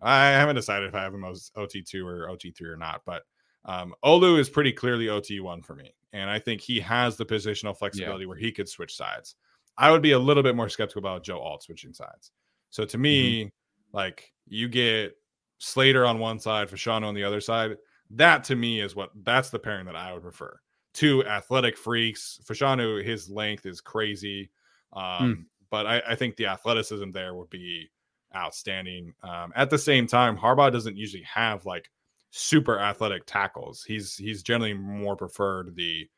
I 0.00 0.26
haven't 0.26 0.56
decided 0.56 0.88
if 0.88 0.94
I 0.94 1.02
have 1.02 1.14
him 1.14 1.24
as 1.24 1.50
OT2 1.56 2.04
or 2.04 2.28
OT3 2.28 2.62
or 2.62 2.76
not, 2.76 3.02
but 3.04 3.22
um, 3.64 3.94
Olu 4.04 4.38
is 4.38 4.50
pretty 4.50 4.72
clearly 4.72 5.06
OT1 5.06 5.64
for 5.64 5.74
me. 5.74 5.94
And 6.12 6.30
I 6.30 6.38
think 6.38 6.60
he 6.60 6.78
has 6.80 7.16
the 7.16 7.26
positional 7.26 7.76
flexibility 7.76 8.26
where 8.26 8.36
he 8.36 8.52
could 8.52 8.68
switch 8.68 8.94
sides. 8.94 9.34
I 9.76 9.90
would 9.90 10.02
be 10.02 10.12
a 10.12 10.18
little 10.18 10.42
bit 10.42 10.54
more 10.54 10.68
skeptical 10.68 11.00
about 11.00 11.24
Joe 11.24 11.40
Alt 11.40 11.64
switching 11.64 11.92
sides. 11.92 12.30
So 12.70 12.84
to 12.84 12.98
me, 12.98 13.52
like 13.92 14.32
you 14.46 14.68
get 14.68 15.16
Slater 15.58 16.04
on 16.04 16.18
one 16.18 16.38
side, 16.38 16.68
Fashanu 16.68 17.04
on 17.04 17.14
the 17.14 17.24
other 17.24 17.40
side. 17.40 17.76
That 18.10 18.44
to 18.44 18.56
me 18.56 18.80
is 18.80 18.94
what 18.94 19.10
that's 19.22 19.50
the 19.50 19.58
pairing 19.58 19.86
that 19.86 19.96
I 19.96 20.12
would 20.12 20.22
prefer. 20.22 20.58
Two 20.92 21.24
athletic 21.24 21.76
freaks. 21.76 22.40
Fashanu, 22.44 23.04
his 23.04 23.28
length 23.28 23.66
is 23.66 23.80
crazy. 23.80 24.50
Um, 24.92 25.46
but 25.70 25.86
I, 25.86 26.02
I 26.10 26.14
think 26.14 26.36
the 26.36 26.46
athleticism 26.46 27.10
there 27.10 27.34
would 27.34 27.50
be 27.50 27.90
outstanding. 28.36 29.12
Um, 29.22 29.52
at 29.56 29.70
the 29.70 29.78
same 29.78 30.06
time, 30.06 30.36
Harbaugh 30.36 30.72
doesn't 30.72 30.96
usually 30.96 31.24
have 31.24 31.66
like 31.66 31.90
super 32.30 32.78
athletic 32.78 33.26
tackles. 33.26 33.82
He's 33.82 34.16
he's 34.16 34.42
generally 34.42 34.74
more 34.74 35.16
preferred 35.16 35.74
the 35.74 36.08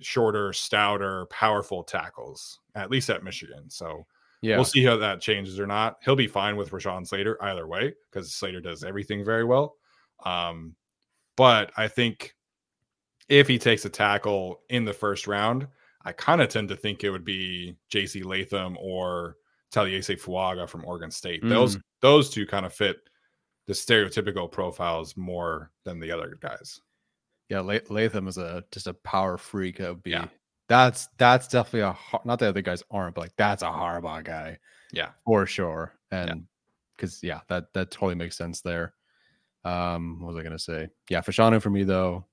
shorter, 0.00 0.52
stouter, 0.52 1.26
powerful 1.26 1.82
tackles, 1.82 2.60
at 2.74 2.90
least 2.90 3.10
at 3.10 3.24
Michigan. 3.24 3.68
So 3.68 4.06
Yeah, 4.44 4.56
we'll 4.56 4.64
see 4.64 4.84
how 4.84 4.96
that 4.98 5.20
changes 5.20 5.58
or 5.58 5.66
not. 5.66 5.96
He'll 6.04 6.16
be 6.16 6.26
fine 6.26 6.56
with 6.56 6.70
Rashawn 6.70 7.06
Slater 7.06 7.42
either 7.42 7.66
way 7.66 7.94
because 8.10 8.34
Slater 8.34 8.60
does 8.60 8.84
everything 8.84 9.24
very 9.24 9.44
well. 9.44 9.76
Um, 10.24 10.74
but 11.36 11.72
I 11.76 11.88
think 11.88 12.34
if 13.28 13.48
he 13.48 13.58
takes 13.58 13.84
a 13.84 13.88
tackle 13.88 14.60
in 14.68 14.84
the 14.84 14.92
first 14.92 15.26
round, 15.26 15.66
I 16.04 16.12
kind 16.12 16.42
of 16.42 16.50
tend 16.50 16.68
to 16.68 16.76
think 16.76 17.02
it 17.02 17.10
would 17.10 17.24
be 17.24 17.74
JC 17.90 18.22
Latham 18.24 18.76
or 18.78 19.36
Taliese 19.72 20.20
Fuaga 20.20 20.68
from 20.68 20.84
Oregon 20.84 21.10
State. 21.10 21.42
Those 21.48 21.78
those 22.00 22.28
two 22.28 22.46
kind 22.46 22.66
of 22.66 22.74
fit 22.74 22.96
the 23.66 23.72
stereotypical 23.72 24.50
profiles 24.52 25.16
more 25.16 25.70
than 25.84 25.98
the 25.98 26.10
other 26.12 26.36
guys. 26.40 26.80
yeah. 27.48 27.60
Latham 27.60 28.28
is 28.28 28.36
a 28.36 28.62
just 28.70 28.86
a 28.86 28.94
power 28.94 29.38
freak. 29.38 29.78
That 29.78 29.88
would 29.88 30.02
be. 30.02 30.10
Yeah. 30.10 30.26
That's 30.68 31.08
that's 31.18 31.48
definitely 31.48 31.80
a 31.80 31.96
not 32.24 32.38
the 32.38 32.48
other 32.48 32.62
guys 32.62 32.82
aren't, 32.90 33.14
but 33.14 33.22
like 33.22 33.36
that's 33.36 33.62
a 33.62 33.66
Harbaugh 33.66 34.24
guy. 34.24 34.58
Yeah. 34.92 35.10
for 35.24 35.44
sure. 35.44 35.94
And 36.10 36.46
because 36.96 37.22
yeah. 37.22 37.40
that 37.48 37.72
that 37.74 37.90
totally 37.90 38.14
makes 38.14 38.36
sense 38.36 38.60
there. 38.60 38.94
Um, 39.64 40.20
what 40.20 40.34
was 40.34 40.36
I 40.40 40.42
gonna 40.42 40.58
say? 40.58 40.88
Yeah, 41.10 41.20
Fashanu 41.20 41.60
for 41.60 41.70
me 41.70 41.84
though. 41.84 42.24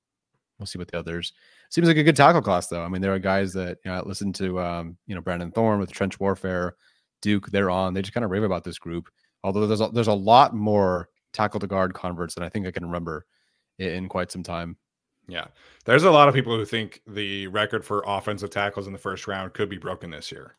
We'll 0.59 0.67
see 0.67 0.77
what 0.77 0.89
the 0.89 0.99
others. 0.99 1.33
Seems 1.69 1.87
like 1.87 1.97
a 1.97 2.03
good 2.03 2.15
tackle 2.15 2.41
class 2.41 2.67
though. 2.67 2.83
I 2.83 2.87
mean, 2.87 3.01
there 3.01 3.13
are 3.13 3.19
guys 3.19 3.53
that 3.53 3.79
you 3.83 3.91
know 3.91 3.97
I 3.97 4.01
listened 4.01 4.35
to. 4.35 4.59
Um, 4.59 4.97
you 5.07 5.15
know, 5.15 5.21
Brandon 5.21 5.51
Thorn 5.51 5.79
with 5.79 5.91
Trench 5.91 6.19
Warfare, 6.19 6.75
Duke. 7.21 7.49
They're 7.49 7.71
on. 7.71 7.93
They 7.93 8.01
just 8.01 8.13
kind 8.13 8.25
of 8.25 8.31
rave 8.31 8.43
about 8.43 8.63
this 8.63 8.77
group. 8.77 9.09
Although 9.43 9.65
there's 9.65 9.81
a, 9.81 9.87
there's 9.87 10.07
a 10.07 10.13
lot 10.13 10.53
more 10.53 11.09
tackle 11.33 11.59
to 11.59 11.67
guard 11.67 11.93
converts 11.93 12.35
than 12.35 12.43
I 12.43 12.49
think 12.49 12.67
I 12.67 12.71
can 12.71 12.85
remember 12.85 13.25
in, 13.79 13.89
in 13.89 14.09
quite 14.09 14.31
some 14.31 14.43
time. 14.43 14.77
Yeah. 15.31 15.45
There's 15.85 16.03
a 16.03 16.11
lot 16.11 16.27
of 16.27 16.33
people 16.35 16.55
who 16.55 16.65
think 16.65 17.01
the 17.07 17.47
record 17.47 17.85
for 17.85 18.03
offensive 18.05 18.49
tackles 18.49 18.85
in 18.87 18.93
the 18.93 18.99
first 18.99 19.27
round 19.27 19.53
could 19.53 19.69
be 19.69 19.77
broken 19.77 20.11
this 20.11 20.31
year. 20.31 20.57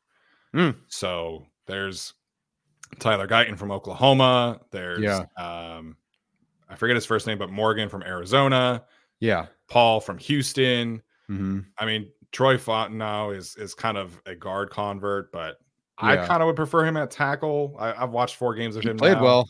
Hmm. 0.54 0.70
So 0.88 1.46
there's 1.66 2.14
Tyler 2.98 3.26
Guyton 3.28 3.58
from 3.58 3.70
Oklahoma. 3.70 4.60
There's 4.70 5.00
Yeah. 5.00 5.24
um 5.38 5.96
I 6.70 6.74
forget 6.74 6.96
his 6.96 7.04
first 7.04 7.26
name, 7.26 7.36
but 7.38 7.50
Morgan 7.50 7.90
from 7.90 8.02
Arizona, 8.02 8.84
Yeah. 9.20 9.46
Paul 9.68 10.00
from 10.00 10.16
Houston. 10.18 11.02
hmm 11.26 11.60
I 11.78 11.84
mean, 11.84 12.10
Troy 12.32 12.56
Fautanu 12.56 13.36
is 13.36 13.54
is 13.56 13.74
kind 13.74 13.98
of 13.98 14.20
a 14.24 14.34
guard 14.34 14.70
convert, 14.70 15.30
but 15.32 15.58
I 15.98 16.16
kind 16.16 16.42
of 16.42 16.46
would 16.46 16.56
prefer 16.56 16.84
him 16.86 16.96
at 16.96 17.10
tackle. 17.10 17.76
I, 17.78 17.92
I've 17.92 18.10
watched 18.10 18.36
four 18.36 18.54
games 18.54 18.74
of 18.76 18.82
He 18.82 18.88
him. 18.90 18.96
played 18.96 19.18
now. 19.18 19.22
well. 19.22 19.48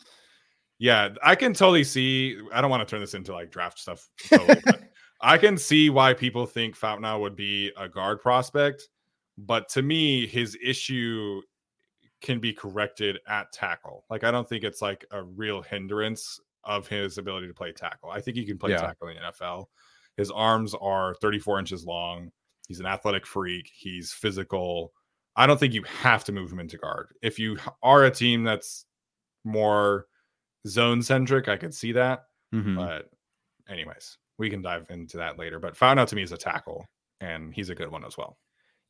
Yeah, 0.79 1.11
I 1.23 1.37
can 1.37 1.55
totally 1.55 1.85
see. 1.85 2.39
I 2.53 2.61
don't 2.61 2.69
want 2.71 2.87
to 2.87 2.91
turn 2.91 3.01
this 3.01 3.15
into 3.15 3.33
like 3.33 3.53
draft 3.53 3.79
stuff. 3.79 4.09
Totally, 4.29 4.61
but 4.65 4.83
I 5.23 5.39
can 5.39 5.57
see 5.57 5.89
why 5.91 6.15
people 6.15 6.47
think 6.47 6.77
Fautanu 6.79 7.21
would 7.21 7.37
be 7.37 7.71
a 7.77 7.89
guard 7.89 8.21
prospect, 8.21 8.89
but 9.39 9.69
to 9.71 9.83
me, 9.83 10.27
his 10.27 10.57
issue 10.63 11.41
can 12.21 12.41
be 12.41 12.53
corrected 12.53 13.19
at 13.29 13.53
tackle. 13.53 14.05
Like 14.11 14.25
I 14.25 14.31
don't 14.31 14.49
think 14.49 14.65
it's 14.65 14.83
like 14.83 15.05
a 15.11 15.23
real 15.23 15.63
hindrance 15.63 16.41
of 16.65 16.87
his 16.87 17.19
ability 17.19 17.49
to 17.49 17.55
play 17.55 17.73
tackle. 17.73 18.11
I 18.11 18.21
think 18.21 18.37
he 18.37 18.45
can 18.45 18.59
play 18.59 18.71
Yeah. 18.73 18.79
tackle 18.79 19.09
in 19.09 19.17
the 19.17 19.23
NFL. 19.23 19.67
His 20.17 20.31
arms 20.31 20.75
are 20.81 21.15
34 21.17 21.59
inches 21.59 21.85
long. 21.85 22.31
He's 22.69 22.81
an 22.81 22.87
athletic 22.87 23.27
freak. 23.27 23.71
He's 23.75 24.13
physical. 24.13 24.93
I 25.35 25.47
don't 25.47 25.59
think 25.59 25.75
you 25.75 25.83
have 25.85 26.23
to 26.25 26.33
move 26.33 26.53
him 26.53 26.61
into 26.61 26.77
guard. 26.79 27.15
If 27.23 27.39
you 27.39 27.59
are 27.83 28.05
a 28.05 28.11
team 28.11 28.45
that's 28.45 28.87
more 29.45 30.07
zone 30.69 31.03
centric, 31.03 31.49
I 31.49 31.57
could 31.57 31.75
see 31.75 31.93
that. 31.93 32.27
Mhm. 32.55 32.77
But, 32.77 33.11
anyways, 33.69 34.19
we 34.43 34.51
can 34.51 34.61
dive 34.61 34.85
into 34.91 35.17
that 35.17 35.39
later. 35.39 35.59
But 35.59 35.75
Fautanu 35.75 36.07
to 36.07 36.17
me 36.17 36.23
is 36.23 36.33
a 36.33 36.37
tackle, 36.37 36.85
and 37.21 37.55
he's 37.55 37.71
a 37.71 37.75
good 37.75 37.91
one 37.91 38.05
as 38.05 38.19
well. 38.19 38.37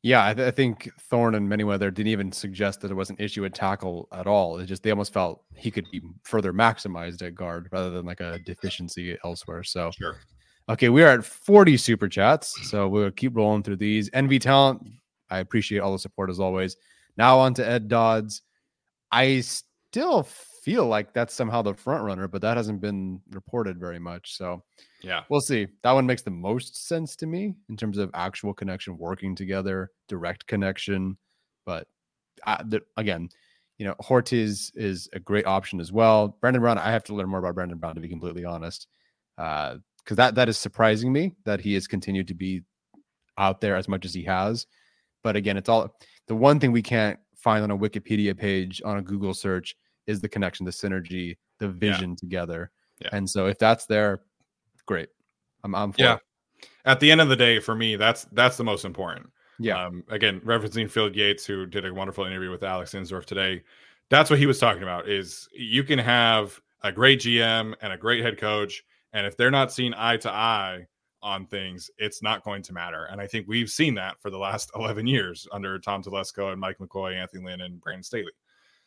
Yeah, 0.01 0.27
I, 0.27 0.33
th- 0.33 0.45
I 0.47 0.51
think 0.51 0.89
Thorn 1.09 1.35
and 1.35 1.49
Manyweather 1.49 1.93
didn't 1.93 2.07
even 2.07 2.29
suggest 2.33 2.81
that 2.81 2.87
there 2.87 2.95
was 2.97 3.09
an 3.09 3.15
issue 3.19 3.45
at 3.45 3.53
tackle 3.53 4.09
at 4.11 4.27
all. 4.27 4.57
It 4.57 4.65
just 4.65 4.83
they 4.83 4.89
almost 4.91 5.13
felt 5.13 5.43
he 5.55 5.71
could 5.71 5.85
be 5.91 6.01
further 6.23 6.51
maximized 6.51 7.21
at 7.25 7.35
guard 7.35 7.69
rather 7.71 7.89
than 7.89 8.05
like 8.05 8.19
a 8.19 8.39
deficiency 8.39 9.17
elsewhere. 9.23 9.63
So 9.63 9.91
Sure. 9.97 10.17
okay, 10.67 10.89
we 10.89 11.03
are 11.03 11.07
at 11.19 11.23
40 11.23 11.77
super 11.77 12.09
chats, 12.09 12.69
so 12.69 12.89
we'll 12.89 13.11
keep 13.11 13.33
rolling 13.37 13.63
through 13.63 13.77
these. 13.77 14.09
Envy 14.11 14.39
talent, 14.39 14.81
I 15.29 15.39
appreciate 15.39 15.79
all 15.79 15.93
the 15.93 15.99
support 15.99 16.29
as 16.29 16.39
always. 16.39 16.75
Now 17.15 17.39
on 17.39 17.53
to 17.53 17.65
Ed 17.65 17.87
Dodds. 17.87 18.41
I 19.09 19.39
still 19.39 20.27
feel 20.63 20.87
like 20.87 21.13
that's 21.13 21.33
somehow 21.33 21.61
the 21.61 21.73
front 21.73 22.03
runner, 22.03 22.27
but 22.27 22.41
that 22.41 22.55
hasn't 22.55 22.79
been 22.79 23.19
reported 23.31 23.77
very 23.77 23.99
much. 23.99 24.37
So 24.37 24.63
Yeah. 25.01 25.23
we'll 25.29 25.41
see. 25.41 25.67
That 25.83 25.91
one 25.91 26.05
makes 26.05 26.21
the 26.21 26.31
most 26.31 26.87
sense 26.87 27.17
to 27.17 27.25
me 27.27 27.53
in 27.69 27.75
terms 27.75 27.97
of 27.97 28.09
actual 28.13 28.53
connection, 28.53 28.97
working 28.97 29.35
together, 29.35 29.91
direct 30.07 30.47
connection. 30.47 31.17
But 31.65 31.87
I, 32.45 32.63
the, 32.63 32.81
again, 32.95 33.27
you 33.77 33.85
know, 33.85 33.95
Hortiz 33.99 34.71
is 34.75 35.09
a 35.11 35.19
great 35.19 35.45
option 35.45 35.81
as 35.81 35.91
well. 35.91 36.37
Brandon 36.39 36.61
Brown, 36.61 36.77
I 36.77 36.91
have 36.91 37.03
to 37.05 37.13
learn 37.15 37.27
more 37.29 37.39
about 37.39 37.55
Brandon 37.55 37.77
Brown 37.77 37.95
to 37.95 38.01
be 38.01 38.07
completely 38.07 38.45
honest, 38.45 38.87
uh, 39.37 39.77
because 39.97 40.17
that 40.17 40.35
that 40.35 40.47
is 40.49 40.57
surprising 40.57 41.11
me 41.11 41.35
that 41.45 41.59
he 41.59 41.73
has 41.73 41.87
continued 41.87 42.27
to 42.27 42.33
be 42.33 42.61
out 43.37 43.59
there 43.61 43.75
as 43.75 43.87
much 43.89 44.05
as 44.05 44.13
he 44.13 44.23
has. 44.23 44.65
But 45.23 45.35
again, 45.35 45.57
it's 45.57 45.69
all 45.69 45.95
the 46.27 46.35
one 46.35 46.59
thing 46.59 46.71
we 46.71 46.81
can't 46.81 47.19
find 47.35 47.63
on 47.63 47.71
a 47.71 47.77
Wikipedia 47.77 48.37
page 48.37 48.81
on 48.85 48.97
a 48.97 49.01
Google 49.01 49.33
search 49.33 49.75
is 50.07 50.21
the 50.21 50.29
connection, 50.29 50.65
the 50.65 50.71
synergy, 50.71 51.37
the 51.59 51.67
vision 51.69 52.15
together. 52.15 52.71
Yeah. 52.99 53.09
And 53.13 53.29
so 53.29 53.47
if 53.47 53.57
that's 53.57 53.85
there, 53.85 54.21
great. 54.85 55.09
I'm, 55.63 55.73
I'm 55.75 55.91
for 55.91 56.01
Yeah. 56.01 56.15
it. 56.15 56.19
At 56.85 56.99
the 56.99 57.11
end 57.11 57.21
of 57.21 57.29
the 57.29 57.35
day, 57.35 57.59
for 57.59 57.75
me, 57.75 57.95
that's 57.95 58.25
that's 58.31 58.57
the 58.57 58.63
most 58.63 58.85
important. 58.85 59.29
Yeah. 59.59 59.85
Um, 59.85 60.03
again, 60.09 60.39
referencing 60.41 60.89
Phil 60.89 61.15
Yates, 61.15 61.45
who 61.45 61.65
did 61.65 61.85
a 61.85 61.93
wonderful 61.93 62.25
interview 62.25 62.51
with 62.51 62.63
Alex 62.63 62.93
Insdorf 62.93 63.25
today. 63.25 63.63
That's 64.09 64.29
what 64.29 64.39
he 64.39 64.45
was 64.45 64.59
talking 64.59 64.83
about. 64.83 65.07
Is 65.09 65.47
you 65.53 65.83
can 65.83 65.99
have 65.99 66.59
a 66.83 66.91
great 66.91 67.19
GM 67.21 67.73
and 67.81 67.93
a 67.93 67.97
great 67.97 68.23
head 68.23 68.37
coach, 68.37 68.83
and 69.13 69.25
if 69.25 69.37
they're 69.37 69.51
not 69.51 69.71
seeing 69.71 69.93
eye 69.95 70.17
to 70.17 70.29
eye 70.31 70.85
on 71.21 71.45
things, 71.45 71.89
it's 71.97 72.21
not 72.21 72.43
going 72.43 72.61
to 72.63 72.73
matter. 72.73 73.05
And 73.05 73.21
I 73.21 73.27
think 73.27 73.47
we've 73.47 73.69
seen 73.69 73.95
that 73.95 74.19
for 74.21 74.29
the 74.29 74.37
last 74.37 74.71
11 74.75 75.07
years 75.07 75.47
under 75.53 75.79
Tom 75.79 76.03
Telesco 76.03 76.51
and 76.51 76.59
Mike 76.59 76.77
McCoy, 76.79 77.15
Anthony 77.15 77.45
Lynn, 77.45 77.61
and 77.61 77.79
Brandon 77.79 78.03
Staley. 78.03 78.31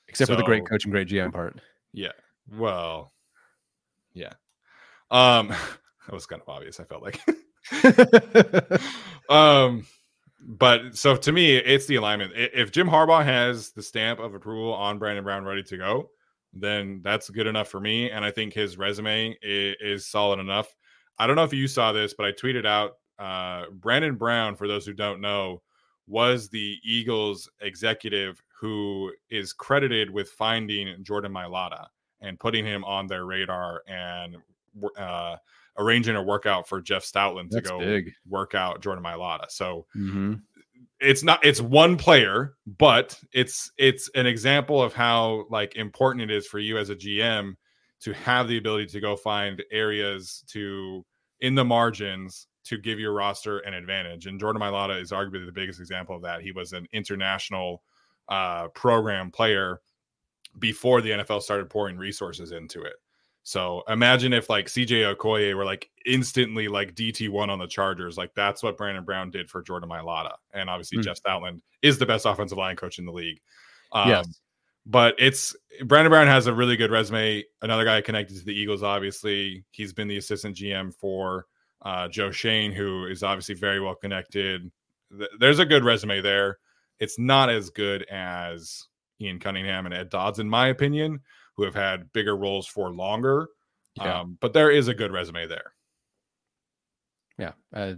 Except 0.09 0.31
for 0.31 0.37
the 0.37 0.43
great 0.43 0.63
so- 0.65 0.71
coach 0.71 0.85
and 0.85 0.93
great 0.93 1.09
GM 1.09 1.33
part. 1.33 1.61
Yeah. 1.93 2.13
Well, 2.53 3.13
yeah. 4.15 4.33
Um, 5.11 5.49
that 6.07 6.13
was 6.13 6.27
kind 6.27 6.43
of 6.43 6.49
obvious. 6.49 6.81
I 6.81 6.85
felt 6.85 7.03
like. 7.03 7.21
um, 9.29 9.87
but 10.41 10.97
so 10.97 11.17
to 11.17 11.33
me, 11.33 11.57
it's 11.57 11.87
the 11.87 11.97
alignment. 11.97 12.33
If 12.35 12.71
Jim 12.71 12.89
Harbaugh 12.89 13.25
has 13.25 13.71
the 13.73 13.83
stamp 13.83 14.21
of 14.21 14.35
approval 14.35 14.73
on 14.73 14.99
Brandon 14.99 15.25
Brown 15.25 15.45
ready 15.45 15.63
to 15.65 15.77
go, 15.77 16.11
then 16.53 17.01
that's 17.03 17.29
good 17.31 17.47
enough 17.47 17.69
for 17.69 17.81
me. 17.81 18.11
And 18.11 18.25
I 18.25 18.31
think 18.31 18.53
his 18.53 18.79
resume 18.79 19.37
is, 19.43 19.77
is 19.81 20.07
solid 20.07 20.39
enough. 20.39 20.75
I 21.19 21.27
don't 21.27 21.37
know 21.37 21.45
if 21.45 21.53
you 21.53 21.67
saw 21.67 21.93
this, 21.93 22.15
but 22.15 22.27
I 22.27 22.33
tweeted 22.33 22.67
out 22.67 22.93
uh, 23.19 23.71
Brandon 23.73 24.17
Brown, 24.17 24.55
for 24.55 24.69
those 24.69 24.87
who 24.87 24.93
don't 24.93 25.21
know, 25.21 25.63
was 26.07 26.49
the 26.49 26.77
Eagles 26.85 27.51
executive 27.61 28.43
who 28.61 29.13
is 29.31 29.53
credited 29.53 30.11
with 30.11 30.31
finding 30.31 31.03
Jordan 31.03 31.33
Mailata 31.33 31.87
and 32.21 32.39
putting 32.39 32.65
him 32.65 32.85
on 32.85 33.07
their 33.07 33.27
radar 33.27 33.83
and 33.87 34.37
uh, 34.99 35.37
arranging 35.79 36.17
a 36.17 36.23
workout 36.23 36.69
for 36.69 36.81
Jeff 36.81 37.05
Stoutland 37.05 37.51
to 37.51 37.61
go 37.61 37.79
big. 37.79 38.13
work 38.29 38.55
out 38.55 38.81
Jordan 38.81 39.05
Mailata. 39.05 39.51
So 39.51 39.87
mm-hmm. 39.95 40.35
it's 41.01 41.23
not 41.23 41.45
it's 41.45 41.61
one 41.61 41.97
player, 41.97 42.55
but 42.67 43.19
it's 43.33 43.71
it's 43.79 44.09
an 44.15 44.27
example 44.27 44.83
of 44.83 44.95
how 44.95 45.45
like 45.51 45.77
important 45.77 46.31
it 46.31 46.35
is 46.35 46.47
for 46.47 46.59
you 46.59 46.79
as 46.79 46.91
a 46.91 46.97
GM 46.97 47.55
to 48.01 48.13
have 48.15 48.49
the 48.49 48.59
ability 48.59 48.87
to 48.87 49.01
go 49.01 49.17
find 49.17 49.63
areas 49.71 50.45
to 50.49 51.05
in 51.41 51.55
the 51.55 51.65
margins 51.65 52.47
to 52.65 52.79
give 52.79 52.99
your 52.99 53.13
roster 53.13 53.59
an 53.61 53.75
advantage. 53.75 54.27
And 54.27 54.41
Jordan 54.41 54.61
Mailata 54.61 55.01
is 55.01 55.13
arguably 55.13 55.47
the 55.47 55.53
biggest 55.53 55.79
example 55.79 56.17
of 56.17 56.23
that. 56.23 56.41
He 56.41 56.53
was 56.53 56.73
an 56.73 56.87
international 56.93 57.83
uh, 58.29 58.69
program 58.69 59.31
player 59.31 59.81
before 60.59 61.01
the 61.01 61.11
NFL 61.11 61.43
started 61.43 61.69
pouring 61.71 61.97
resources 61.97 62.53
into 62.53 62.83
it. 62.83 62.95
So 63.47 63.85
imagine 63.89 64.33
if 64.33 64.51
like 64.51 64.67
CJ 64.67 65.15
Okoye 65.15 65.55
were 65.55 65.65
like 65.65 65.89
instantly 66.05 66.67
like 66.67 66.97
DT1 66.97 67.49
on 67.49 67.61
the 67.61 67.69
Chargers. 67.69 68.17
Like 68.17 68.35
that's 68.35 68.61
what 68.61 68.77
Brandon 68.77 69.05
Brown 69.05 69.31
did 69.31 69.49
for 69.49 69.63
Jordan 69.63 69.89
Mailata. 69.89 70.33
And 70.53 70.69
obviously, 70.69 70.99
mm. 70.99 71.05
Jeff 71.05 71.23
Stoutland 71.23 71.61
is 71.81 71.97
the 71.97 72.07
best 72.07 72.27
offensive 72.27 72.59
line 72.59 72.75
coach 72.75 72.99
in 72.99 73.05
the 73.05 73.13
league. 73.13 73.41
Um, 73.93 74.09
yes. 74.09 74.41
But 74.85 75.15
it's 75.19 75.55
Brandon 75.85 76.11
Brown 76.11 76.27
has 76.27 76.49
a 76.49 76.53
really 76.53 76.77
good 76.77 76.91
resume. 76.91 77.45
Another 77.63 77.85
guy 77.85 78.01
connected 78.01 78.37
to 78.37 78.45
the 78.45 78.53
Eagles, 78.53 78.83
obviously. 78.83 79.65
He's 79.71 79.93
been 79.93 80.09
the 80.09 80.17
assistant 80.17 80.57
GM 80.57 80.93
for 80.93 81.47
uh, 81.83 82.09
Joe 82.09 82.33
Schoen, 82.33 82.73
who 82.73 83.07
is 83.07 83.23
obviously 83.23 83.55
very 83.55 83.81
well 83.81 83.95
connected. 83.95 84.71
There's 85.39 85.61
a 85.61 85.65
good 85.65 85.85
resume 85.85 86.21
there. 86.21 86.59
It's 86.99 87.19
not 87.19 87.51
as 87.51 87.71
good 87.71 88.03
as 88.05 88.87
Ian 89.21 89.39
Cunningham 89.39 89.87
and 89.87 89.95
Ed 89.95 90.11
Dodds, 90.11 90.39
in 90.39 90.49
my 90.49 90.69
opinion, 90.69 91.21
who 91.57 91.65
have 91.65 91.75
had 91.75 92.13
bigger 92.13 92.37
roles 92.37 92.67
for 92.67 92.91
longer. 92.91 93.49
Yeah. 93.97 94.21
Um, 94.21 94.39
but 94.41 94.53
there 94.53 94.71
is 94.71 94.89
a 94.89 94.95
good 94.95 95.13
resume 95.13 95.47
there. 95.47 95.73
Yeah. 97.39 97.53
Uh, 97.75 97.95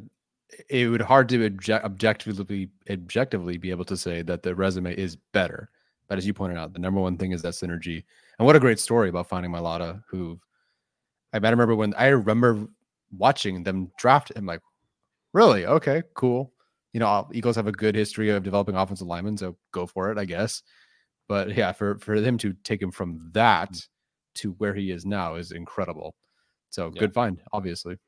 it 0.71 0.89
would 0.89 1.03
hard 1.03 1.29
to 1.29 1.45
object- 1.45 1.85
objectively 1.85 2.71
objectively 2.89 3.59
be 3.59 3.71
able 3.71 3.85
to 3.85 3.97
say 3.97 4.23
that 4.23 4.43
the 4.43 4.55
resume 4.55 4.95
is 4.97 5.17
better. 5.33 5.71
But 6.09 6.19
as 6.19 6.27
you 6.27 6.33
pointed 6.33 6.57
out, 6.57 6.73
the 6.73 6.79
number 6.79 7.01
one 7.01 7.19
thing 7.19 7.33
is 7.33 7.43
that 7.43 7.53
synergy. 7.53 8.05
And 8.39 8.47
what 8.47 8.57
a 8.57 8.61
great 8.61 8.81
story 8.81 9.09
about 9.09 9.29
finding 9.29 9.53
Mailata, 9.53 10.03
who 10.09 10.41
I, 11.33 11.37
I 11.37 11.51
remember 11.51 11.75
when 11.75 11.95
I 11.95 12.07
remember 12.09 12.67
watching 13.17 13.63
them 13.63 13.91
draft 13.99 14.35
him 14.35 14.47
like, 14.47 14.61
really? 15.33 15.67
Okay, 15.67 16.03
cool. 16.15 16.53
You 16.93 17.01
know, 17.01 17.29
Eagles 17.33 17.57
have 17.57 17.67
a 17.67 17.73
good 17.73 17.95
history 17.95 18.31
of 18.31 18.43
developing 18.43 18.75
offensive 18.75 19.07
linemen, 19.07 19.37
so 19.37 19.57
go 19.73 19.87
for 19.87 20.11
it, 20.11 20.19
I 20.19 20.25
guess. 20.25 20.63
But 21.29 21.55
yeah, 21.55 21.73
for 21.73 21.99
for 21.99 22.21
them 22.21 22.39
to 22.39 22.55
take 22.65 22.81
him 22.81 22.91
from 22.91 23.31
that 23.33 23.81
to 24.37 24.53
where 24.53 24.75
he 24.75 24.91
is 24.91 25.05
now 25.05 25.35
is 25.35 25.53
incredible. 25.53 26.15
So 26.71 26.91
yeah. 26.95 27.01
good 27.01 27.15
find, 27.15 27.41
obviously. 27.53 27.99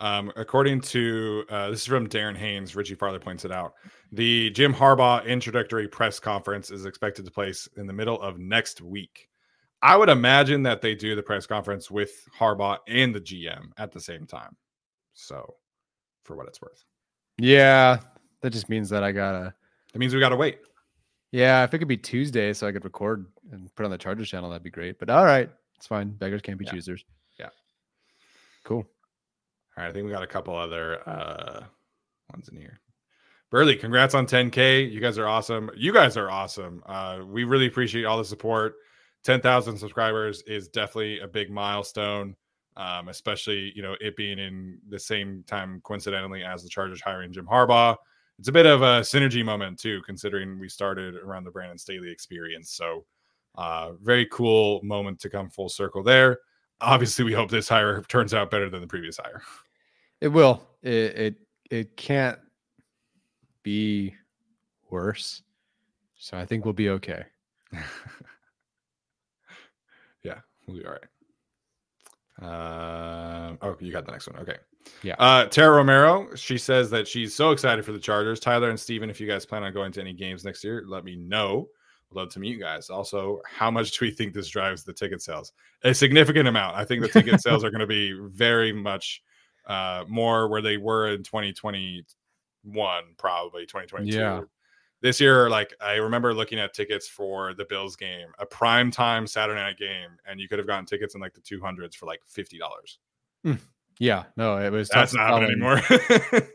Um, 0.00 0.32
according 0.36 0.80
to 0.82 1.44
uh, 1.50 1.70
this 1.70 1.80
is 1.80 1.86
from 1.86 2.08
Darren 2.08 2.36
Haynes, 2.36 2.76
Richie 2.76 2.94
Farley 2.94 3.18
points 3.18 3.44
it 3.44 3.50
out. 3.50 3.74
The 4.12 4.50
Jim 4.50 4.72
Harbaugh 4.72 5.26
introductory 5.26 5.88
press 5.88 6.20
conference 6.20 6.70
is 6.70 6.84
expected 6.84 7.24
to 7.24 7.30
place 7.30 7.68
in 7.76 7.86
the 7.86 7.92
middle 7.92 8.20
of 8.20 8.38
next 8.38 8.80
week. 8.80 9.28
I 9.82 9.96
would 9.96 10.08
imagine 10.08 10.62
that 10.64 10.82
they 10.82 10.94
do 10.94 11.14
the 11.14 11.22
press 11.22 11.46
conference 11.46 11.90
with 11.90 12.10
Harbaugh 12.36 12.78
and 12.86 13.14
the 13.14 13.20
GM 13.20 13.70
at 13.76 13.92
the 13.92 14.00
same 14.00 14.26
time. 14.26 14.56
So, 15.14 15.56
for 16.24 16.36
what 16.36 16.46
it's 16.46 16.60
worth. 16.60 16.84
Yeah, 17.38 17.98
that 18.42 18.50
just 18.50 18.68
means 18.68 18.88
that 18.90 19.02
I 19.02 19.12
gotta. 19.12 19.54
That 19.92 19.98
means 19.98 20.14
we 20.14 20.20
gotta 20.20 20.36
wait. 20.36 20.58
Yeah, 21.30 21.64
if 21.64 21.74
it 21.74 21.78
could 21.78 21.88
be 21.88 21.96
Tuesday, 21.96 22.52
so 22.52 22.66
I 22.66 22.72
could 22.72 22.84
record 22.84 23.26
and 23.52 23.74
put 23.74 23.84
on 23.84 23.90
the 23.90 23.98
Chargers 23.98 24.28
channel, 24.28 24.50
that'd 24.50 24.62
be 24.62 24.70
great. 24.70 24.98
But 24.98 25.10
all 25.10 25.24
right, 25.24 25.50
it's 25.76 25.86
fine. 25.86 26.10
Beggars 26.10 26.42
can't 26.42 26.58
be 26.58 26.64
yeah. 26.64 26.72
choosers. 26.72 27.04
Yeah. 27.38 27.48
Cool. 28.64 28.78
All 28.78 29.84
right, 29.84 29.88
I 29.88 29.92
think 29.92 30.06
we 30.06 30.12
got 30.12 30.22
a 30.22 30.26
couple 30.26 30.56
other 30.56 31.06
uh 31.08 31.64
ones 32.32 32.48
in 32.48 32.56
here. 32.56 32.80
Burley, 33.50 33.76
congrats 33.76 34.14
on 34.14 34.26
10K. 34.26 34.92
You 34.92 35.00
guys 35.00 35.16
are 35.16 35.26
awesome. 35.26 35.70
You 35.74 35.90
guys 35.90 36.18
are 36.18 36.30
awesome. 36.30 36.82
Uh, 36.84 37.20
we 37.26 37.44
really 37.44 37.66
appreciate 37.66 38.04
all 38.04 38.18
the 38.18 38.24
support. 38.24 38.74
10,000 39.24 39.78
subscribers 39.78 40.42
is 40.42 40.68
definitely 40.68 41.20
a 41.20 41.26
big 41.26 41.50
milestone, 41.50 42.36
um, 42.76 43.08
especially 43.08 43.72
you 43.74 43.82
know 43.82 43.96
it 44.00 44.16
being 44.16 44.38
in 44.38 44.78
the 44.88 44.98
same 44.98 45.44
time 45.46 45.80
coincidentally 45.82 46.44
as 46.44 46.62
the 46.62 46.68
Chargers 46.68 47.00
hiring 47.00 47.32
Jim 47.32 47.46
Harbaugh. 47.46 47.96
It's 48.38 48.48
a 48.48 48.52
bit 48.52 48.66
of 48.66 48.82
a 48.82 49.00
synergy 49.00 49.44
moment 49.44 49.78
too, 49.78 50.00
considering 50.06 50.58
we 50.58 50.68
started 50.68 51.16
around 51.16 51.44
the 51.44 51.50
Brandon 51.50 51.78
Staley 51.78 52.10
experience. 52.10 52.70
So, 52.70 53.04
uh, 53.56 53.92
very 54.00 54.26
cool 54.26 54.80
moment 54.84 55.18
to 55.20 55.28
come 55.28 55.50
full 55.50 55.68
circle 55.68 56.02
there. 56.02 56.38
Obviously, 56.80 57.24
we 57.24 57.32
hope 57.32 57.50
this 57.50 57.68
hire 57.68 58.02
turns 58.08 58.34
out 58.34 58.50
better 58.50 58.70
than 58.70 58.80
the 58.80 58.86
previous 58.86 59.16
hire. 59.16 59.42
It 60.20 60.28
will. 60.28 60.62
It 60.82 61.16
it, 61.16 61.34
it 61.70 61.96
can't 61.96 62.38
be 63.62 64.14
worse. 64.90 65.42
So 66.16 66.36
I 66.36 66.44
think 66.44 66.64
we'll 66.64 66.74
be 66.74 66.90
okay. 66.90 67.24
Yeah, 70.22 70.40
we'll 70.66 70.76
be 70.76 70.84
all 70.84 70.92
right. 70.92 71.17
Uh, 72.40 73.54
oh, 73.62 73.76
you 73.80 73.92
got 73.92 74.06
the 74.06 74.12
next 74.12 74.28
one. 74.28 74.38
Okay. 74.40 74.56
Yeah. 75.02 75.14
Uh, 75.18 75.46
Tara 75.46 75.76
Romero, 75.76 76.34
she 76.34 76.56
says 76.56 76.88
that 76.90 77.06
she's 77.06 77.34
so 77.34 77.50
excited 77.50 77.84
for 77.84 77.92
the 77.92 77.98
Chargers. 77.98 78.40
Tyler 78.40 78.70
and 78.70 78.78
Steven, 78.78 79.10
if 79.10 79.20
you 79.20 79.26
guys 79.26 79.44
plan 79.44 79.64
on 79.64 79.72
going 79.72 79.92
to 79.92 80.00
any 80.00 80.12
games 80.12 80.44
next 80.44 80.64
year, 80.64 80.84
let 80.86 81.04
me 81.04 81.16
know. 81.16 81.68
Love 82.12 82.30
to 82.30 82.40
meet 82.40 82.54
you 82.54 82.60
guys. 82.60 82.88
Also, 82.88 83.40
how 83.46 83.70
much 83.70 83.98
do 83.98 84.06
we 84.06 84.10
think 84.10 84.32
this 84.32 84.48
drives 84.48 84.82
the 84.82 84.92
ticket 84.92 85.20
sales? 85.20 85.52
A 85.82 85.92
significant 85.92 86.48
amount. 86.48 86.76
I 86.76 86.84
think 86.84 87.02
the 87.02 87.08
ticket 87.08 87.40
sales 87.42 87.64
are 87.64 87.70
going 87.70 87.80
to 87.80 87.86
be 87.86 88.18
very 88.18 88.72
much 88.72 89.22
uh, 89.66 90.04
more 90.08 90.48
where 90.48 90.62
they 90.62 90.78
were 90.78 91.08
in 91.08 91.22
2021, 91.22 92.04
probably 93.18 93.66
2022. 93.66 94.16
Yeah 94.16 94.40
this 95.00 95.20
year, 95.20 95.48
like 95.48 95.74
I 95.80 95.94
remember 95.94 96.34
looking 96.34 96.58
at 96.58 96.74
tickets 96.74 97.08
for 97.08 97.54
the 97.54 97.64
Bills 97.64 97.96
game, 97.96 98.28
a 98.38 98.46
prime 98.46 98.90
time 98.90 99.26
Saturday 99.26 99.60
night 99.60 99.78
game, 99.78 100.10
and 100.26 100.40
you 100.40 100.48
could 100.48 100.58
have 100.58 100.66
gotten 100.66 100.86
tickets 100.86 101.14
in 101.14 101.20
like 101.20 101.34
the 101.34 101.40
two 101.40 101.60
hundreds 101.60 101.94
for 101.94 102.06
like 102.06 102.20
fifty 102.26 102.58
dollars. 102.58 102.98
Mm. 103.46 103.58
Yeah, 104.00 104.24
no, 104.36 104.58
it 104.58 104.70
was 104.70 104.88
that's 104.88 105.12
not 105.14 105.28
happening 105.28 105.50
anymore. 105.50 105.80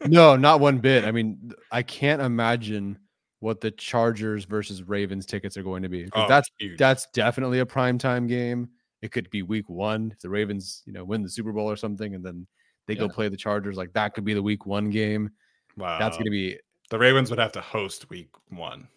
no, 0.08 0.36
not 0.38 0.62
one 0.62 0.80
bit. 0.80 1.04
I 1.04 1.12
mean, 1.12 1.52
I 1.72 1.84
can't 1.84 2.22
imagine 2.22 2.98
what 3.40 3.60
the 3.60 3.72
Chargers 3.72 4.46
versus 4.46 4.84
Ravens 4.84 5.26
tickets 5.26 5.58
are 5.58 5.64
going 5.64 5.84
to 5.84 5.90
be. 5.90 6.08
Oh, 6.14 6.28
that's 6.28 6.50
huge. 6.58 6.78
that's 6.78 7.08
definitely 7.14 7.60
a 7.60 7.66
prime 7.66 7.98
time 7.98 8.28
game. 8.28 8.70
It 9.02 9.12
could 9.12 9.30
be 9.30 9.42
week 9.42 9.70
one 9.70 10.12
if 10.14 10.22
the 10.22 10.30
Ravens, 10.30 10.84
you 10.86 10.94
know, 10.94 11.04
win 11.04 11.22
the 11.22 11.30
Super 11.30 11.52
Bowl 11.52 11.70
or 11.70 11.76
something, 11.76 12.16
and 12.16 12.24
then 12.26 12.48
they 12.88 12.94
yeah. 12.94 13.02
go 13.02 13.10
play 13.10 13.28
the 13.28 13.36
Chargers. 13.36 13.76
Like 13.76 13.92
that 13.94 14.14
could 14.14 14.24
be 14.24 14.34
the 14.34 14.42
week 14.42 14.66
one 14.66 14.90
game. 14.90 15.30
Wow, 15.76 16.00
that's 16.00 16.16
going 16.16 16.26
to 16.26 16.32
be 16.32 16.58
the 16.94 17.00
Ravens 17.00 17.32
would 17.32 17.40
have 17.40 17.52
to 17.54 17.62
host 17.62 18.08
week 18.12 18.30
one. 18.50 18.88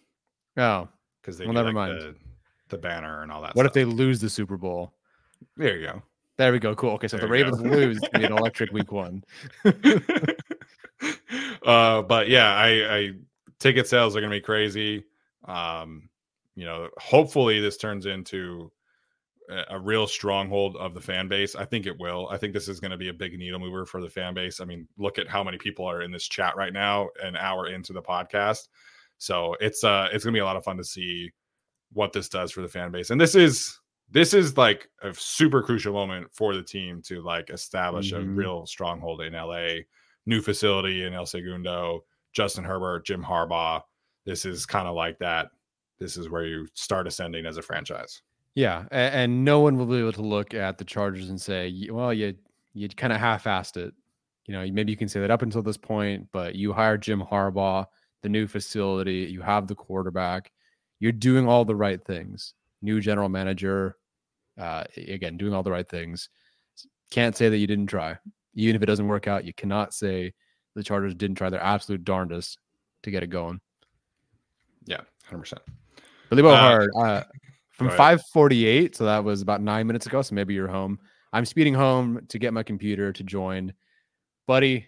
Oh, 0.55 0.87
because 1.19 1.39
they 1.39 1.45
well, 1.45 1.55
never 1.55 1.69
like 1.69 1.73
mind 1.73 1.99
the, 1.99 2.15
the, 2.69 2.77
banner 2.77 3.23
and 3.23 3.31
all 3.31 3.41
that. 3.41 3.55
What 3.55 3.63
stuff. 3.63 3.71
if 3.71 3.73
they 3.73 3.85
lose 3.85 4.21
the 4.21 4.29
Super 4.29 4.55
Bowl? 4.55 4.93
There 5.55 5.75
you 5.79 5.87
go. 5.87 6.03
There 6.37 6.51
we 6.51 6.59
go. 6.59 6.75
Cool. 6.75 6.91
Okay, 6.91 7.07
so 7.07 7.17
there 7.17 7.25
the 7.25 7.31
Ravens 7.31 7.59
go. 7.59 7.69
lose, 7.69 7.99
be 8.13 8.23
an 8.23 8.33
electric 8.33 8.71
week 8.71 8.91
one. 8.91 9.23
uh, 11.65 12.03
but 12.03 12.29
yeah, 12.29 12.53
I, 12.53 12.67
I 12.67 13.13
ticket 13.57 13.87
sales 13.87 14.15
are 14.15 14.19
going 14.19 14.29
to 14.29 14.37
be 14.37 14.41
crazy. 14.41 15.03
Um, 15.45 16.07
you 16.53 16.65
know, 16.65 16.89
hopefully 16.99 17.59
this 17.61 17.77
turns 17.77 18.05
into 18.05 18.71
a 19.69 19.79
real 19.79 20.07
stronghold 20.07 20.75
of 20.77 20.93
the 20.93 21.01
fan 21.01 21.27
base. 21.27 21.55
I 21.55 21.65
think 21.65 21.85
it 21.85 21.97
will. 21.99 22.27
I 22.29 22.37
think 22.37 22.53
this 22.53 22.67
is 22.67 22.79
going 22.79 22.91
to 22.91 22.97
be 22.97 23.09
a 23.09 23.13
big 23.13 23.37
needle 23.37 23.59
mover 23.59 23.85
for 23.85 24.01
the 24.01 24.09
fan 24.09 24.33
base. 24.33 24.59
I 24.59 24.65
mean, 24.65 24.87
look 24.97 25.17
at 25.17 25.27
how 25.27 25.43
many 25.43 25.57
people 25.57 25.85
are 25.85 26.01
in 26.01 26.11
this 26.11 26.27
chat 26.27 26.55
right 26.57 26.73
now, 26.73 27.09
an 27.23 27.35
hour 27.35 27.67
into 27.67 27.93
the 27.93 28.01
podcast. 28.01 28.67
So 29.17 29.55
it's 29.59 29.83
uh 29.83 30.09
it's 30.11 30.23
gonna 30.23 30.33
be 30.33 30.39
a 30.39 30.45
lot 30.45 30.57
of 30.57 30.63
fun 30.63 30.77
to 30.77 30.83
see 30.83 31.31
what 31.93 32.13
this 32.13 32.29
does 32.29 32.51
for 32.51 32.61
the 32.61 32.67
fan 32.67 32.91
base. 32.91 33.09
And 33.09 33.19
this 33.19 33.35
is 33.35 33.79
this 34.09 34.33
is 34.33 34.57
like 34.57 34.89
a 35.01 35.13
super 35.13 35.61
crucial 35.61 35.93
moment 35.93 36.27
for 36.31 36.55
the 36.55 36.63
team 36.63 37.01
to 37.03 37.21
like 37.21 37.49
establish 37.49 38.13
mm-hmm. 38.13 38.29
a 38.29 38.33
real 38.33 38.65
stronghold 38.65 39.21
in 39.21 39.33
LA, 39.33 39.81
new 40.25 40.41
facility 40.41 41.03
in 41.03 41.13
El 41.13 41.25
Segundo, 41.25 42.05
Justin 42.33 42.63
Herbert, 42.63 43.05
Jim 43.05 43.23
Harbaugh. 43.23 43.81
This 44.25 44.45
is 44.45 44.65
kind 44.65 44.87
of 44.87 44.95
like 44.95 45.17
that. 45.19 45.49
This 45.99 46.15
is 46.15 46.29
where 46.29 46.45
you 46.45 46.67
start 46.73 47.07
ascending 47.07 47.45
as 47.45 47.57
a 47.57 47.61
franchise. 47.61 48.21
Yeah, 48.57 48.85
and, 48.89 49.13
and, 49.13 49.45
no 49.45 49.59
one 49.59 49.77
will 49.77 49.85
be 49.85 49.99
able 49.99 50.13
to 50.13 50.23
look 50.23 50.55
at 50.55 50.79
the 50.79 50.83
Chargers 50.83 51.29
and 51.29 51.39
say, 51.39 51.87
"Well, 51.91 52.11
you 52.11 52.33
you 52.73 52.89
kind 52.89 53.13
of 53.13 53.19
half-assed 53.19 53.77
it." 53.77 53.93
You 54.47 54.53
know, 54.55 54.67
maybe 54.71 54.91
you 54.91 54.97
can 54.97 55.07
say 55.07 55.19
that 55.19 55.29
up 55.29 55.43
until 55.43 55.61
this 55.61 55.77
point, 55.77 56.27
but 56.31 56.55
you 56.55 56.73
hired 56.73 57.03
Jim 57.03 57.21
Harbaugh. 57.21 57.85
the 58.23 58.29
new 58.29 58.47
facility, 58.47 59.27
you 59.31 59.41
have 59.41 59.67
the 59.67 59.75
quarterback, 59.75 60.51
you're 60.99 61.11
doing 61.11 61.47
all 61.47 61.65
the 61.65 61.75
right 61.75 62.03
things. 62.03 62.55
New 62.81 62.99
general 62.99 63.29
manager, 63.29 63.95
uh, 64.57 64.85
again, 64.95 65.37
doing 65.37 65.53
all 65.53 65.61
the 65.61 65.71
right 65.71 65.87
things. 65.87 66.29
Can't 67.11 67.37
say 67.37 67.49
that 67.49 67.57
you 67.57 67.67
didn't 67.67 67.85
try. 67.85 68.17
Even 68.55 68.75
if 68.75 68.81
it 68.81 68.87
doesn't 68.87 69.07
work 69.07 69.27
out, 69.27 69.45
you 69.45 69.53
cannot 69.53 69.93
say 69.93 70.33
the 70.73 70.81
Chargers 70.81 71.13
didn't 71.13 71.37
try 71.37 71.51
their 71.51 71.61
absolute 71.61 72.03
darndest 72.03 72.57
to 73.03 73.11
get 73.11 73.21
it 73.21 73.27
going. 73.27 73.61
Yeah, 74.87 75.01
hundred 75.25 75.41
percent. 75.41 75.61
Billy 76.31 76.41
Bo 76.41 76.49
Uh, 76.49 76.57
Hard, 76.57 76.89
uh, 76.97 77.23
from 77.77 77.87
ahead. 77.87 77.97
548, 77.97 78.95
so 78.95 79.05
that 79.05 79.23
was 79.23 79.41
about 79.41 79.61
nine 79.61 79.87
minutes 79.87 80.05
ago. 80.05 80.21
So 80.21 80.35
maybe 80.35 80.53
you're 80.53 80.67
home. 80.67 80.99
I'm 81.33 81.45
speeding 81.45 81.73
home 81.73 82.21
to 82.29 82.39
get 82.39 82.53
my 82.53 82.63
computer 82.63 83.13
to 83.13 83.23
join. 83.23 83.73
Buddy, 84.47 84.87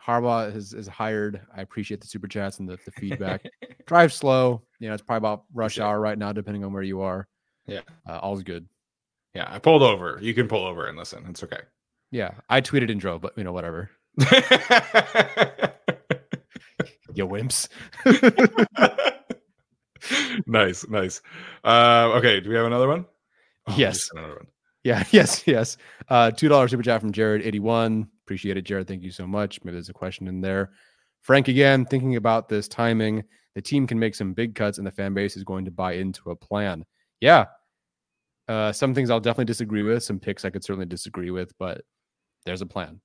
Harbaugh 0.00 0.54
is, 0.54 0.72
is 0.72 0.88
hired. 0.88 1.40
I 1.54 1.62
appreciate 1.62 2.00
the 2.00 2.06
super 2.06 2.28
chats 2.28 2.58
and 2.58 2.68
the, 2.68 2.78
the 2.84 2.92
feedback. 2.92 3.42
Drive 3.86 4.12
slow. 4.12 4.62
You 4.78 4.88
know, 4.88 4.94
it's 4.94 5.02
probably 5.02 5.18
about 5.18 5.44
rush 5.52 5.78
hour 5.78 6.00
right 6.00 6.18
now, 6.18 6.32
depending 6.32 6.64
on 6.64 6.72
where 6.72 6.82
you 6.82 7.00
are. 7.00 7.28
Yeah. 7.66 7.80
Uh, 8.08 8.18
all's 8.18 8.42
good. 8.42 8.66
Yeah, 9.34 9.48
I 9.48 9.58
pulled 9.58 9.82
over. 9.82 10.18
You 10.20 10.34
can 10.34 10.48
pull 10.48 10.64
over 10.66 10.86
and 10.86 10.96
listen. 10.96 11.24
It's 11.28 11.42
okay. 11.42 11.60
Yeah. 12.10 12.32
I 12.48 12.60
tweeted 12.60 12.90
and 12.90 13.00
drove, 13.00 13.20
but 13.20 13.36
you 13.36 13.44
know, 13.44 13.52
whatever. 13.52 13.90
You 17.14 17.26
wimps. 17.26 17.68
nice, 20.46 20.86
nice. 20.88 21.20
Uh, 21.64 22.12
okay, 22.16 22.40
do 22.40 22.48
we 22.50 22.56
have 22.56 22.66
another 22.66 22.88
one? 22.88 23.06
Oh, 23.66 23.74
Yes. 23.76 24.08
another 24.12 24.34
one. 24.36 24.46
Yeah, 24.84 25.04
yes, 25.12 25.44
yes. 25.46 25.76
Uh 26.08 26.30
two 26.32 26.48
dollar 26.48 26.66
super 26.68 26.82
chat 26.82 27.00
from 27.00 27.12
Jared 27.12 27.42
eighty 27.42 27.60
one. 27.60 28.08
Appreciate 28.24 28.56
it, 28.56 28.62
Jared. 28.62 28.88
Thank 28.88 29.02
you 29.02 29.10
so 29.12 29.26
much. 29.26 29.60
Maybe 29.62 29.74
there's 29.74 29.88
a 29.88 29.92
question 29.92 30.26
in 30.26 30.40
there. 30.40 30.72
Frank 31.20 31.46
again, 31.48 31.84
thinking 31.86 32.16
about 32.16 32.48
this 32.48 32.66
timing, 32.66 33.22
the 33.54 33.62
team 33.62 33.86
can 33.86 33.98
make 33.98 34.14
some 34.16 34.32
big 34.34 34.54
cuts 34.56 34.78
and 34.78 34.86
the 34.86 34.90
fan 34.90 35.14
base 35.14 35.36
is 35.36 35.44
going 35.44 35.64
to 35.66 35.70
buy 35.70 35.92
into 35.92 36.30
a 36.30 36.36
plan. 36.36 36.84
Yeah. 37.20 37.44
Uh 38.48 38.72
some 38.72 38.92
things 38.92 39.08
I'll 39.10 39.20
definitely 39.20 39.44
disagree 39.44 39.82
with. 39.84 40.02
Some 40.02 40.18
picks 40.18 40.44
I 40.44 40.50
could 40.50 40.64
certainly 40.64 40.86
disagree 40.86 41.30
with, 41.30 41.52
but 41.58 41.82
there's 42.44 42.60
a 42.62 42.66
plan. 42.66 43.00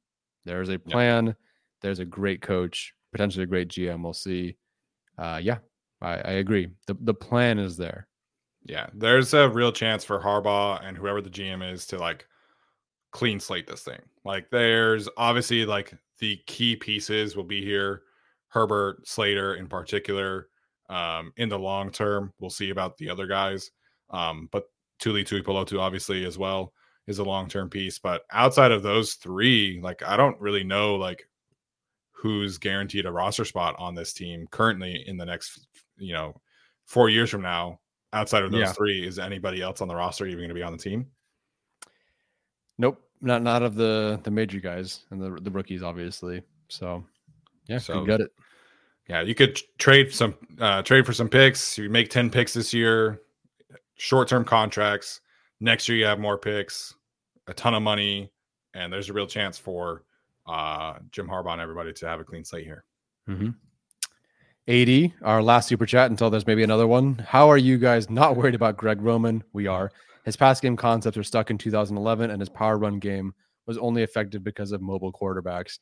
There's 0.46 0.70
a 0.70 0.80
plan. 0.80 1.36
There's 1.84 2.00
a 2.00 2.06
great 2.06 2.42
coach, 2.42 2.94
potentially 3.12 3.44
a 3.44 3.48
great 3.48 3.68
GM. 3.68 4.02
We'll 4.02 4.14
see. 4.14 4.56
Uh 5.16 5.40
yeah, 5.44 5.60
I, 6.02 6.14
I 6.14 6.32
agree. 6.34 6.70
The 6.88 6.96
the 7.02 7.14
plan 7.14 7.60
is 7.60 7.78
there. 7.78 8.08
Yeah, 8.64 8.88
there's 8.94 9.34
a 9.34 9.50
real 9.50 9.72
chance 9.72 10.04
for 10.04 10.20
Harbaugh 10.20 10.86
and 10.86 10.98
whoever 10.98 11.22
the 11.22 11.30
GM 11.30 11.74
is 11.74 11.86
to 11.88 11.98
like 11.98 12.28
clean 13.12 13.40
slate 13.40 13.66
this 13.68 13.84
thing. 13.84 14.02
Like, 14.26 14.50
there's 14.52 15.08
obviously 15.18 15.66
like 15.66 15.94
the 16.20 16.38
key 16.48 16.76
pieces 16.76 17.36
will 17.36 17.44
be 17.44 17.64
here. 17.64 18.04
Herbert, 18.50 19.08
Slater 19.08 19.56
in 19.56 19.68
particular. 19.68 20.50
Um, 20.90 21.34
in 21.38 21.50
the 21.50 21.60
long 21.60 21.92
term, 21.92 22.34
we'll 22.40 22.50
see 22.50 22.70
about 22.70 22.98
the 22.98 23.10
other 23.10 23.28
guys. 23.28 23.72
Um, 24.10 24.48
but 24.52 24.66
Tuli 25.00 25.24
Tuipulotu 25.24 25.80
obviously 25.80 26.26
as 26.26 26.38
well 26.38 26.74
is 27.08 27.20
a 27.20 27.24
long 27.24 27.50
term 27.50 27.70
piece. 27.70 28.00
But 28.00 28.24
outside 28.32 28.72
of 28.72 28.84
those 28.84 29.14
three, 29.14 29.80
like 29.82 30.02
I 30.04 30.16
don't 30.16 30.40
really 30.40 30.64
know 30.64 30.96
like 30.96 31.28
who's 32.12 32.58
guaranteed 32.58 33.06
a 33.06 33.12
roster 33.12 33.46
spot 33.46 33.76
on 33.78 33.96
this 33.96 34.14
team 34.14 34.48
currently 34.50 35.04
in 35.08 35.18
the 35.18 35.26
next, 35.26 35.68
you 35.98 36.14
know, 36.14 36.40
four 36.86 37.10
years 37.10 37.30
from 37.30 37.42
now. 37.42 37.80
Outside 38.14 38.44
of 38.44 38.52
those 38.52 38.62
Yeah. 38.62 38.72
three, 38.74 39.06
is 39.06 39.20
anybody 39.20 39.62
else 39.62 39.82
on 39.82 39.88
the 39.88 39.96
roster 39.96 40.26
even 40.26 40.40
going 40.40 40.48
to 40.50 40.56
be 40.56 40.64
on 40.64 40.72
the 40.72 40.78
team? 40.78 41.08
Nope, 42.78 43.02
not 43.22 43.42
not 43.42 43.64
of 43.64 43.76
the 43.76 44.20
the 44.24 44.32
major 44.32 44.60
guys 44.60 45.06
and 45.10 45.22
the 45.22 45.42
the 45.42 45.52
rookies, 45.52 45.84
obviously. 45.84 46.42
So 46.70 47.04
yeah, 47.68 47.80
So- 47.80 47.94
so 47.96 48.06
got 48.06 48.22
it. 48.22 48.32
Yeah, 49.10 49.22
you 49.22 49.36
could 49.36 49.60
trade 49.78 50.14
some 50.14 50.36
uh 50.60 50.82
trade 50.84 51.06
for 51.06 51.14
some 51.14 51.30
picks. 51.30 51.78
You 51.78 51.90
make 51.90 52.10
10 52.10 52.30
picks 52.30 52.54
this 52.54 52.74
year, 52.74 53.22
short-term 53.96 54.44
contracts. 54.46 55.22
Next 55.60 55.88
year 55.90 55.98
you 55.98 56.06
have 56.06 56.20
more 56.20 56.38
picks, 56.38 56.94
a 57.48 57.54
ton 57.54 57.74
of 57.74 57.82
money, 57.82 58.32
and 58.74 58.92
there's 58.92 59.10
a 59.10 59.14
real 59.14 59.28
chance 59.28 59.58
for 59.58 60.04
uh 60.46 61.00
Jim 61.12 61.28
Harbaugh 61.28 61.54
and 61.54 61.62
everybody 61.62 61.94
to 61.94 62.08
have 62.08 62.20
a 62.20 62.24
clean 62.24 62.44
slate 62.46 62.66
here. 62.66 62.84
Mm-hmm. 63.28 63.50
80, 64.68 65.14
our 65.22 65.42
last 65.42 65.70
super 65.70 65.86
chat 65.86 66.12
until 66.12 66.30
there's 66.30 66.48
maybe 66.48 66.64
another 66.64 66.88
one. 66.88 67.16
How 67.28 67.50
are 67.50 67.58
you 67.58 67.78
guys 67.78 68.10
not 68.10 68.36
worried 68.36 68.56
about 68.56 68.78
Greg 68.78 69.02
Roman? 69.02 69.44
We 69.54 69.68
are. 69.68 69.92
His 70.26 70.36
pass 70.36 70.60
game 70.60 70.76
concepts 70.76 71.18
are 71.18 71.24
stuck 71.24 71.50
in 71.50 71.58
2011, 71.58 72.32
and 72.32 72.42
his 72.42 72.50
power 72.50 72.78
run 72.78 73.00
game 73.00 73.34
was 73.66 73.78
only 73.78 74.04
effective 74.04 74.44
because 74.44 74.74
of 74.74 74.82
mobile 74.82 75.14
quarterbacks. 75.14 75.80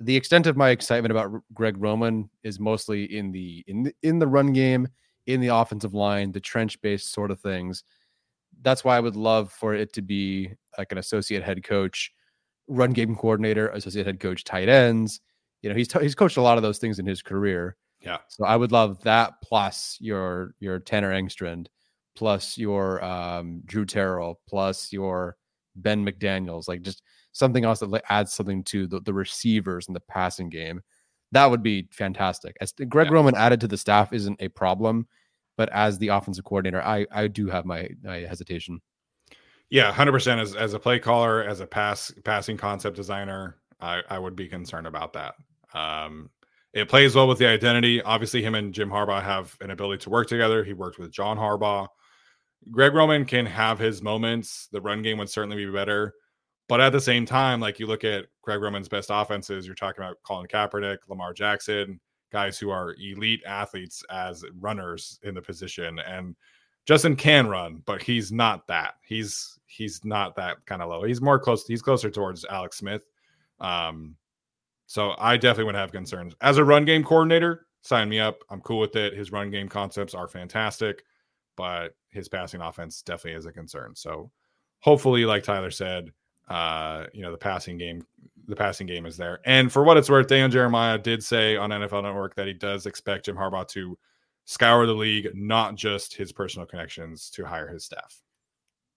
The 0.00 0.16
extent 0.16 0.46
of 0.46 0.56
my 0.56 0.70
excitement 0.70 1.12
about 1.12 1.40
Greg 1.54 1.76
Roman 1.78 2.28
is 2.42 2.58
mostly 2.58 3.16
in 3.16 3.30
the 3.30 3.64
in 3.68 3.92
in 4.02 4.18
the 4.18 4.26
run 4.26 4.52
game, 4.52 4.88
in 5.26 5.40
the 5.40 5.54
offensive 5.54 5.94
line, 5.94 6.32
the 6.32 6.40
trench 6.40 6.80
based 6.80 7.12
sort 7.12 7.30
of 7.30 7.40
things. 7.40 7.84
That's 8.62 8.84
why 8.84 8.96
I 8.96 9.00
would 9.00 9.16
love 9.16 9.52
for 9.52 9.74
it 9.74 9.92
to 9.94 10.02
be 10.02 10.50
like 10.76 10.90
an 10.90 10.98
associate 10.98 11.44
head 11.44 11.62
coach, 11.62 12.12
run 12.66 12.92
game 12.92 13.14
coordinator, 13.14 13.68
associate 13.68 14.06
head 14.06 14.18
coach, 14.18 14.42
tight 14.44 14.68
ends. 14.68 15.20
You 15.62 15.70
know, 15.70 15.76
he's 15.76 15.92
he's 15.92 16.14
coached 16.16 16.36
a 16.36 16.42
lot 16.42 16.58
of 16.58 16.62
those 16.62 16.78
things 16.78 16.98
in 16.98 17.06
his 17.06 17.22
career. 17.22 17.76
Yeah. 18.00 18.18
So 18.28 18.44
I 18.44 18.56
would 18.56 18.72
love 18.72 19.02
that 19.04 19.34
plus 19.42 19.96
your 20.00 20.54
your 20.60 20.78
Tanner 20.78 21.12
Engstrand, 21.12 21.66
plus 22.14 22.56
your 22.58 23.02
um, 23.04 23.62
Drew 23.64 23.84
Terrell, 23.84 24.40
plus 24.48 24.92
your 24.92 25.36
Ben 25.76 26.04
McDaniels, 26.04 26.68
like 26.68 26.82
just 26.82 27.02
something 27.32 27.64
else 27.64 27.80
that 27.80 28.02
adds 28.08 28.32
something 28.32 28.64
to 28.64 28.86
the, 28.86 29.00
the 29.00 29.12
receivers 29.12 29.86
and 29.88 29.96
the 29.96 30.00
passing 30.00 30.48
game. 30.48 30.80
That 31.32 31.50
would 31.50 31.62
be 31.62 31.88
fantastic. 31.92 32.56
As 32.60 32.72
Greg 32.88 33.08
Yeah. 33.08 33.12
Roman 33.14 33.34
added 33.34 33.60
to 33.60 33.68
the 33.68 33.76
staff 33.76 34.12
isn't 34.12 34.40
a 34.40 34.48
problem, 34.48 35.06
but 35.56 35.68
as 35.70 35.98
the 35.98 36.08
offensive 36.08 36.44
coordinator, 36.44 36.82
I 36.82 37.06
I 37.10 37.28
do 37.28 37.48
have 37.48 37.64
my, 37.64 37.88
my 38.02 38.18
hesitation. 38.18 38.80
Yeah, 39.68 39.92
100% 39.92 40.40
as 40.40 40.54
as 40.54 40.74
a 40.74 40.78
play 40.78 40.98
caller, 41.00 41.42
as 41.42 41.60
a 41.60 41.66
pass 41.66 42.12
passing 42.24 42.56
concept 42.56 42.94
designer, 42.94 43.56
I 43.80 44.02
I 44.08 44.18
would 44.18 44.36
be 44.36 44.46
concerned 44.48 44.86
about 44.86 45.12
that. 45.14 45.34
Um 45.74 46.30
it 46.76 46.90
plays 46.90 47.14
well 47.14 47.26
with 47.26 47.38
the 47.38 47.46
identity. 47.46 48.02
Obviously, 48.02 48.42
him 48.42 48.54
and 48.54 48.74
Jim 48.74 48.90
Harbaugh 48.90 49.22
have 49.22 49.56
an 49.62 49.70
ability 49.70 50.02
to 50.02 50.10
work 50.10 50.28
together. 50.28 50.62
He 50.62 50.74
worked 50.74 50.98
with 50.98 51.10
John 51.10 51.38
Harbaugh. 51.38 51.88
Greg 52.70 52.92
Roman 52.92 53.24
can 53.24 53.46
have 53.46 53.78
his 53.78 54.02
moments. 54.02 54.68
The 54.70 54.82
run 54.82 55.00
game 55.00 55.16
would 55.16 55.30
certainly 55.30 55.56
be 55.56 55.72
better. 55.72 56.12
But 56.68 56.82
at 56.82 56.92
the 56.92 57.00
same 57.00 57.24
time, 57.24 57.60
like 57.60 57.78
you 57.78 57.86
look 57.86 58.04
at 58.04 58.26
Greg 58.42 58.60
Roman's 58.60 58.90
best 58.90 59.08
offenses, 59.10 59.64
you're 59.64 59.74
talking 59.74 60.04
about 60.04 60.18
Colin 60.22 60.48
Kaepernick, 60.48 60.98
Lamar 61.08 61.32
Jackson, 61.32 61.98
guys 62.30 62.58
who 62.58 62.68
are 62.68 62.94
elite 63.00 63.42
athletes 63.46 64.04
as 64.10 64.44
runners 64.60 65.18
in 65.22 65.34
the 65.34 65.40
position. 65.40 65.98
And 66.00 66.36
Justin 66.84 67.16
can 67.16 67.46
run, 67.46 67.82
but 67.86 68.02
he's 68.02 68.32
not 68.32 68.66
that. 68.66 68.96
He's 69.02 69.58
he's 69.66 70.04
not 70.04 70.36
that 70.36 70.58
kind 70.66 70.82
of 70.82 70.90
low. 70.90 71.04
He's 71.04 71.22
more 71.22 71.38
close. 71.38 71.66
He's 71.66 71.80
closer 71.80 72.10
towards 72.10 72.44
Alex 72.44 72.76
Smith. 72.76 73.02
Um, 73.60 74.16
so 74.86 75.14
I 75.18 75.36
definitely 75.36 75.64
would 75.64 75.74
have 75.74 75.92
concerns 75.92 76.34
as 76.40 76.58
a 76.58 76.64
run 76.64 76.84
game 76.84 77.04
coordinator. 77.04 77.66
Sign 77.82 78.08
me 78.08 78.18
up. 78.18 78.38
I'm 78.50 78.60
cool 78.60 78.80
with 78.80 78.96
it. 78.96 79.14
His 79.14 79.32
run 79.32 79.50
game 79.50 79.68
concepts 79.68 80.14
are 80.14 80.28
fantastic, 80.28 81.04
but 81.56 81.94
his 82.10 82.28
passing 82.28 82.60
offense 82.60 83.02
definitely 83.02 83.38
is 83.38 83.46
a 83.46 83.52
concern. 83.52 83.94
So 83.94 84.30
hopefully, 84.80 85.24
like 85.24 85.44
Tyler 85.44 85.70
said, 85.70 86.12
uh, 86.48 87.06
you 87.12 87.22
know 87.22 87.32
the 87.32 87.38
passing 87.38 87.76
game, 87.76 88.06
the 88.46 88.56
passing 88.56 88.86
game 88.86 89.06
is 89.06 89.16
there. 89.16 89.40
And 89.44 89.72
for 89.72 89.82
what 89.82 89.96
it's 89.96 90.10
worth, 90.10 90.28
Dan 90.28 90.50
Jeremiah 90.50 90.98
did 90.98 91.22
say 91.22 91.56
on 91.56 91.70
NFL 91.70 92.04
Network 92.04 92.36
that 92.36 92.46
he 92.46 92.52
does 92.52 92.86
expect 92.86 93.26
Jim 93.26 93.36
Harbaugh 93.36 93.68
to 93.68 93.98
scour 94.44 94.86
the 94.86 94.94
league, 94.94 95.28
not 95.34 95.74
just 95.74 96.14
his 96.14 96.32
personal 96.32 96.66
connections 96.66 97.30
to 97.30 97.44
hire 97.44 97.68
his 97.68 97.84
staff. 97.84 98.22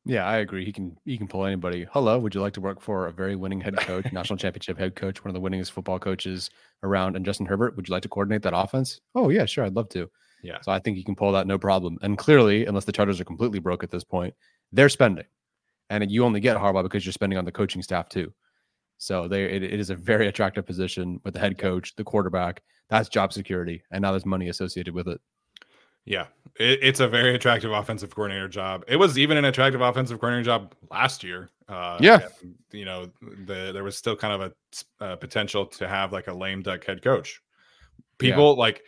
Yeah, 0.05 0.25
I 0.25 0.37
agree. 0.37 0.65
He 0.65 0.71
can 0.71 0.97
he 1.05 1.17
can 1.17 1.27
pull 1.27 1.45
anybody. 1.45 1.85
Hello, 1.91 2.17
would 2.19 2.33
you 2.33 2.41
like 2.41 2.53
to 2.53 2.61
work 2.61 2.81
for 2.81 3.07
a 3.07 3.11
very 3.11 3.35
winning 3.35 3.61
head 3.61 3.77
coach, 3.77 4.11
national 4.11 4.37
championship 4.37 4.77
head 4.77 4.95
coach, 4.95 5.23
one 5.23 5.35
of 5.35 5.39
the 5.39 5.47
winningest 5.49 5.71
football 5.71 5.99
coaches 5.99 6.49
around, 6.83 7.15
and 7.15 7.25
Justin 7.25 7.45
Herbert? 7.45 7.75
Would 7.75 7.87
you 7.87 7.93
like 7.93 8.03
to 8.03 8.09
coordinate 8.09 8.41
that 8.43 8.57
offense? 8.57 9.01
Oh 9.13 9.29
yeah, 9.29 9.45
sure, 9.45 9.65
I'd 9.65 9.75
love 9.75 9.89
to. 9.89 10.09
Yeah. 10.41 10.61
So 10.61 10.71
I 10.71 10.79
think 10.79 10.95
he 10.97 11.03
can 11.03 11.15
pull 11.15 11.33
that 11.33 11.47
no 11.47 11.57
problem. 11.59 11.97
And 12.01 12.17
clearly, 12.17 12.65
unless 12.65 12.85
the 12.85 12.93
Chargers 12.93 13.19
are 13.19 13.25
completely 13.25 13.59
broke 13.59 13.83
at 13.83 13.91
this 13.91 14.05
point, 14.05 14.33
they're 14.71 14.89
spending, 14.89 15.25
and 15.89 16.09
you 16.09 16.23
only 16.23 16.39
get 16.39 16.57
Harbaugh 16.57 16.83
because 16.83 17.05
you're 17.05 17.13
spending 17.13 17.37
on 17.37 17.45
the 17.45 17.51
coaching 17.51 17.81
staff 17.81 18.07
too. 18.09 18.33
So 18.97 19.27
they 19.27 19.45
it, 19.45 19.63
it 19.63 19.79
is 19.79 19.89
a 19.89 19.95
very 19.95 20.27
attractive 20.27 20.65
position 20.65 21.19
with 21.23 21.33
the 21.33 21.39
head 21.39 21.57
coach, 21.57 21.95
the 21.97 22.03
quarterback. 22.03 22.61
That's 22.89 23.09
job 23.09 23.33
security, 23.33 23.83
and 23.91 24.01
now 24.01 24.11
there's 24.11 24.25
money 24.25 24.49
associated 24.49 24.93
with 24.93 25.07
it. 25.07 25.21
Yeah, 26.09 26.25
it, 26.55 26.79
it's 26.81 26.99
a 26.99 27.07
very 27.07 27.35
attractive 27.35 27.71
offensive 27.71 28.13
coordinator 28.15 28.47
job. 28.49 28.83
It 28.87 28.95
was 28.95 29.19
even 29.19 29.37
an 29.37 29.45
attractive 29.45 29.79
offensive 29.79 30.19
coordinator 30.19 30.43
job 30.43 30.73
last 30.89 31.23
year. 31.23 31.51
Uh, 31.69 31.99
Yeah. 32.01 32.19
and, 32.41 32.55
you 32.71 32.83
know, 32.83 33.11
the, 33.45 33.71
there 33.71 33.83
was 33.83 33.95
still 33.95 34.15
kind 34.15 34.41
of 34.41 34.51
a 34.99 35.05
uh, 35.05 35.15
potential 35.17 35.67
to 35.67 35.87
have 35.87 36.11
like 36.11 36.27
a 36.27 36.33
lame 36.33 36.63
duck 36.63 36.83
head 36.83 37.03
coach. 37.03 37.41
People 38.17 38.57
like 38.57 38.81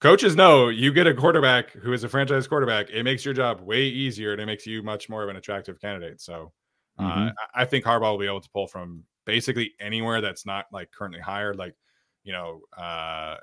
coaches 0.00 0.36
know 0.36 0.68
you 0.68 0.90
get 0.90 1.06
a 1.06 1.12
quarterback 1.12 1.70
who 1.72 1.92
is 1.92 2.02
a 2.02 2.08
franchise 2.08 2.48
quarterback. 2.48 2.88
It 2.88 3.02
makes 3.02 3.26
your 3.26 3.34
job 3.34 3.60
way 3.60 3.82
easier 3.82 4.32
and 4.32 4.40
it 4.40 4.46
makes 4.46 4.66
you 4.66 4.82
much 4.82 5.10
more 5.10 5.22
of 5.22 5.28
an 5.28 5.36
attractive 5.36 5.78
candidate. 5.78 6.22
So 6.22 6.50
uh, 6.98 7.02
Mhm. 7.02 7.34
I, 7.54 7.62
I 7.62 7.64
think 7.66 7.84
Harbaugh 7.84 8.12
will 8.12 8.18
be 8.18 8.26
able 8.26 8.40
to 8.40 8.50
pull 8.50 8.68
from 8.68 9.04
basically 9.26 9.72
anywhere 9.80 10.22
that's 10.22 10.46
not 10.46 10.64
like 10.72 10.90
currently 10.92 11.20
hired. 11.20 11.56
Like, 11.56 11.74
you 12.22 12.32
know, 12.32 12.62
uh, 12.74 13.36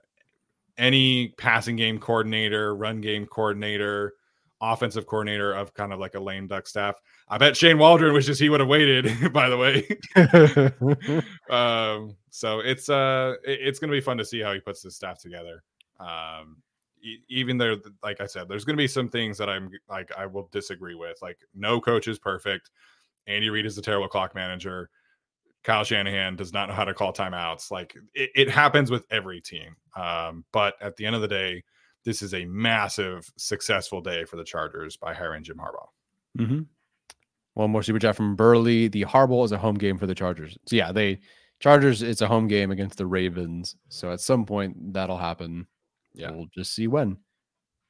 any 0.77 1.29
passing 1.37 1.75
game 1.75 1.99
coordinator, 1.99 2.75
run 2.75 3.01
game 3.01 3.25
coordinator, 3.25 4.13
offensive 4.61 5.07
coordinator 5.07 5.53
of 5.53 5.73
kind 5.73 5.91
of 5.91 5.99
like 5.99 6.15
a 6.15 6.19
lame 6.19 6.47
duck 6.47 6.67
staff. 6.67 6.95
I 7.27 7.37
bet 7.37 7.57
Shane 7.57 7.77
Waldron 7.77 8.13
wishes 8.13 8.39
he 8.39 8.49
would 8.49 8.59
have 8.59 8.69
waited. 8.69 9.05
By 9.33 9.49
the 9.49 9.57
way, 9.57 9.87
um, 11.49 12.15
so 12.29 12.59
it's 12.59 12.89
uh, 12.89 13.35
it's 13.43 13.79
gonna 13.79 13.91
be 13.91 14.01
fun 14.01 14.17
to 14.17 14.25
see 14.25 14.39
how 14.39 14.53
he 14.53 14.59
puts 14.59 14.81
this 14.81 14.95
staff 14.95 15.19
together. 15.19 15.63
Um, 15.99 16.57
e- 17.01 17.19
even 17.29 17.57
though, 17.57 17.77
like 18.03 18.21
I 18.21 18.25
said, 18.25 18.47
there's 18.47 18.65
gonna 18.65 18.77
be 18.77 18.87
some 18.87 19.09
things 19.09 19.37
that 19.37 19.49
I'm 19.49 19.71
like 19.89 20.11
I 20.17 20.25
will 20.25 20.49
disagree 20.51 20.95
with. 20.95 21.21
Like 21.21 21.39
no 21.55 21.79
coach 21.79 22.07
is 22.07 22.19
perfect. 22.19 22.69
Andy 23.27 23.49
Reid 23.49 23.65
is 23.65 23.77
a 23.77 23.81
terrible 23.81 24.07
clock 24.07 24.35
manager. 24.35 24.89
Kyle 25.63 25.83
Shanahan 25.83 26.35
does 26.35 26.53
not 26.53 26.69
know 26.69 26.75
how 26.75 26.85
to 26.85 26.93
call 26.93 27.13
timeouts. 27.13 27.71
Like 27.71 27.95
it, 28.13 28.31
it 28.35 28.49
happens 28.49 28.89
with 28.89 29.05
every 29.11 29.41
team. 29.41 29.75
Um, 29.95 30.43
but 30.51 30.75
at 30.81 30.95
the 30.95 31.05
end 31.05 31.15
of 31.15 31.21
the 31.21 31.27
day, 31.27 31.63
this 32.03 32.21
is 32.21 32.33
a 32.33 32.45
massive 32.45 33.31
successful 33.37 34.01
day 34.01 34.25
for 34.25 34.37
the 34.37 34.43
Chargers 34.43 34.97
by 34.97 35.13
hiring 35.13 35.43
Jim 35.43 35.57
Harbaugh. 35.57 35.87
Mm-hmm. 36.39 36.61
One 37.53 37.71
more 37.71 37.83
super 37.83 37.99
chat 37.99 38.15
from 38.15 38.35
Burley. 38.35 38.87
The 38.87 39.05
Harbaugh 39.05 39.45
is 39.45 39.51
a 39.51 39.57
home 39.57 39.75
game 39.75 39.97
for 39.97 40.07
the 40.07 40.15
Chargers. 40.15 40.57
So 40.65 40.75
yeah, 40.75 40.91
they 40.91 41.19
Chargers. 41.59 42.01
It's 42.01 42.21
a 42.21 42.27
home 42.27 42.47
game 42.47 42.71
against 42.71 42.97
the 42.97 43.05
Ravens. 43.05 43.75
So 43.89 44.11
at 44.11 44.19
some 44.19 44.45
point 44.45 44.93
that'll 44.93 45.17
happen. 45.17 45.67
Yeah. 46.13 46.31
we'll 46.31 46.47
just 46.53 46.73
see 46.73 46.87
when. 46.87 47.17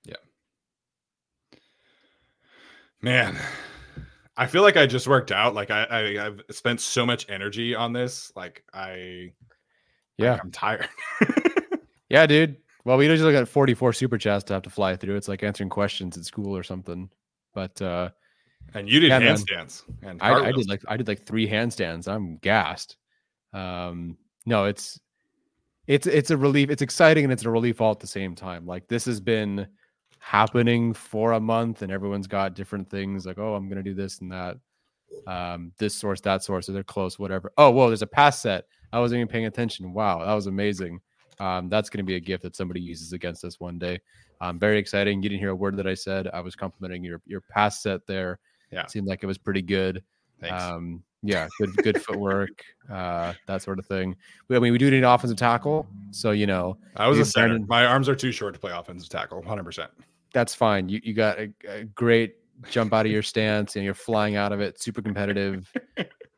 Yeah. 0.06 0.16
Man, 3.02 3.38
I 4.42 4.48
feel 4.48 4.64
like 4.64 4.76
I 4.76 4.88
just 4.88 5.08
worked 5.08 5.32
out. 5.32 5.54
Like 5.54 5.70
I, 5.70 5.84
I 5.84 6.26
I've 6.26 6.42
spent 6.50 6.82
so 6.82 7.06
much 7.06 7.30
energy 7.30 7.76
on 7.76 7.94
this. 7.94 8.32
Like 8.36 8.64
I, 8.74 9.34
Yeah, 10.18 10.32
like, 10.32 10.44
I'm 10.44 10.50
tired. 10.50 10.90
yeah, 12.10 12.26
dude. 12.26 12.58
Well, 12.84 12.98
we 12.98 13.06
usually 13.06 13.34
got 13.34 13.48
44 13.48 13.94
super 13.94 14.18
chats 14.18 14.44
to 14.46 14.54
have 14.54 14.64
to 14.64 14.72
fly 14.72 14.96
through. 14.96 15.16
It's 15.16 15.28
like 15.28 15.44
answering 15.44 15.70
questions 15.70 16.18
at 16.18 16.26
school 16.26 16.58
or 16.58 16.64
something. 16.64 17.12
But 17.54 17.80
uh 17.84 18.10
and 18.74 18.90
you 18.90 19.00
did 19.00 19.10
Yeah, 19.10 19.20
man. 19.20 19.36
handstands. 19.36 19.84
And 20.02 20.20
I, 20.24 20.34
I 20.34 20.52
did 20.52 20.68
like 20.68 20.82
I 20.88 20.98
did 20.98 21.08
like 21.08 21.22
three 21.22 21.48
handstands. 21.48 22.08
I'm 22.08 22.38
gassed. 22.38 22.98
Um, 23.54 24.18
no, 24.48 24.66
it's 24.66 25.00
it's 25.86 26.08
it's 26.08 26.32
a 26.32 26.38
relief. 26.38 26.72
It's 26.72 26.82
exciting 26.82 27.26
and 27.26 27.32
it's 27.32 27.46
a 27.46 27.50
relief 27.52 27.80
all 27.80 27.92
at 27.92 28.00
the 28.00 28.08
same 28.08 28.34
time. 28.34 28.66
Like 28.66 28.88
this 28.88 29.06
has 29.06 29.20
been 29.20 29.68
happening 30.22 30.94
for 30.94 31.34
a 31.34 31.40
month, 31.40 31.82
and 31.82 31.92
everyone's 31.92 32.28
got 32.28 32.54
different 32.54 32.90
things. 32.90 33.26
Like, 33.26 33.40
oh, 33.40 33.56
I'm 33.56 33.68
gonna 33.68 33.84
do 33.84 33.94
this 33.96 34.20
and 34.22 34.32
that. 34.32 34.58
Um, 35.28 35.74
this 35.78 35.94
source, 35.94 36.22
that 36.22 36.42
source, 36.44 36.70
or 36.70 36.72
they're 36.72 36.84
close, 36.84 37.20
whatever. 37.20 37.52
Oh, 37.58 37.70
whoa, 37.72 37.88
there's 37.88 38.02
a 38.02 38.08
pass 38.08 38.40
set. 38.40 38.66
I 38.94 39.00
wasn't 39.00 39.18
even 39.20 39.28
paying 39.28 39.46
attention. 39.48 39.92
Wow, 39.94 40.24
that 40.24 40.34
was 40.34 40.48
amazing. 40.48 41.02
Um, 41.40 41.68
that's 41.70 41.90
gonna 41.90 42.04
be 42.04 42.16
a 42.16 42.20
gift 42.20 42.44
that 42.44 42.56
somebody 42.56 42.80
uses 42.80 43.12
against 43.14 43.44
us 43.44 43.60
one 43.60 43.78
day. 43.78 44.00
Um, 44.40 44.58
very 44.60 44.78
exciting. 44.78 45.22
You 45.22 45.30
didn't 45.30 45.42
hear 45.42 45.50
a 45.50 45.56
word 45.56 45.76
that 45.78 45.88
I 45.88 45.96
said. 45.96 46.28
I 46.34 46.40
was 46.40 46.56
complimenting 46.56 47.04
your 47.04 47.22
your 47.26 47.42
pass 47.42 47.82
set 47.82 48.06
there. 48.08 48.40
Yeah. 48.72 48.86
seemed 48.86 49.08
like 49.08 49.22
it 49.24 49.26
was 49.28 49.38
pretty 49.38 49.62
good. 49.64 50.02
Thanks. 50.40 50.64
Um, 50.64 51.04
yeah, 51.24 51.48
good 51.60 51.76
good 51.78 52.02
footwork, 52.02 52.64
uh, 52.90 53.34
that 53.48 53.62
sort 53.62 53.80
of 53.80 53.86
thing. 53.86 54.16
We, 54.48 54.56
I 54.56 54.60
mean, 54.60 54.72
we 54.72 54.78
do 54.80 54.90
need 54.90 55.00
an 55.00 55.04
offensive 55.04 55.38
tackle, 55.38 55.88
so 56.12 56.32
you 56.32 56.48
know 56.48 56.78
I 56.96 57.08
was 57.08 57.20
a 57.20 57.26
center. 57.26 57.50
Brandon- 57.50 57.68
My 57.68 57.86
arms 57.86 58.08
are 58.08 58.16
too 58.16 58.32
short 58.32 58.54
to 58.54 58.60
play 58.60 58.72
offensive 58.72 59.10
tackle. 59.10 59.40
100. 59.40 59.64
percent 59.64 59.92
that's 60.34 60.54
fine. 60.56 60.90
You 60.90 61.00
you 61.04 61.14
got 61.14 61.40
a, 61.40 61.54
a 61.68 61.84
great 61.84 62.36
jump 62.70 62.94
out 62.94 63.06
of 63.06 63.12
your 63.12 63.24
stance 63.24 63.76
and 63.76 63.84
you're 63.86 63.94
flying 63.94 64.36
out 64.36 64.52
of 64.52 64.60
it, 64.62 64.82
super 64.82 65.02
competitive. 65.02 65.72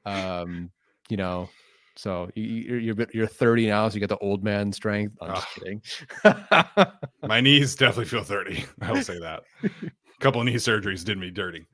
Um, 0.06 0.70
you 1.10 1.18
know, 1.18 1.50
so 1.96 2.30
you, 2.36 2.44
you- 2.44 2.76
you're 2.76 2.96
you're 2.96 3.08
you're 3.14 3.28
30 3.28 3.68
now, 3.68 3.88
so 3.90 3.96
you 3.96 4.00
got 4.00 4.10
the 4.10 4.18
old 4.24 4.44
man 4.44 4.72
strength. 4.72 5.18
I'm 5.22 5.36
just 5.36 5.48
kidding. 5.56 5.82
My 7.28 7.42
knees 7.42 7.76
definitely 7.76 8.06
feel 8.06 8.24
30. 8.24 8.66
I 8.82 8.92
will 8.92 9.02
say 9.02 9.20
that. 9.20 9.44
A 9.64 9.70
couple 10.20 10.42
of 10.42 10.46
knee 10.46 10.56
surgeries 10.56 11.04
did 11.06 11.18
me 11.18 11.30
dirty. 11.30 11.66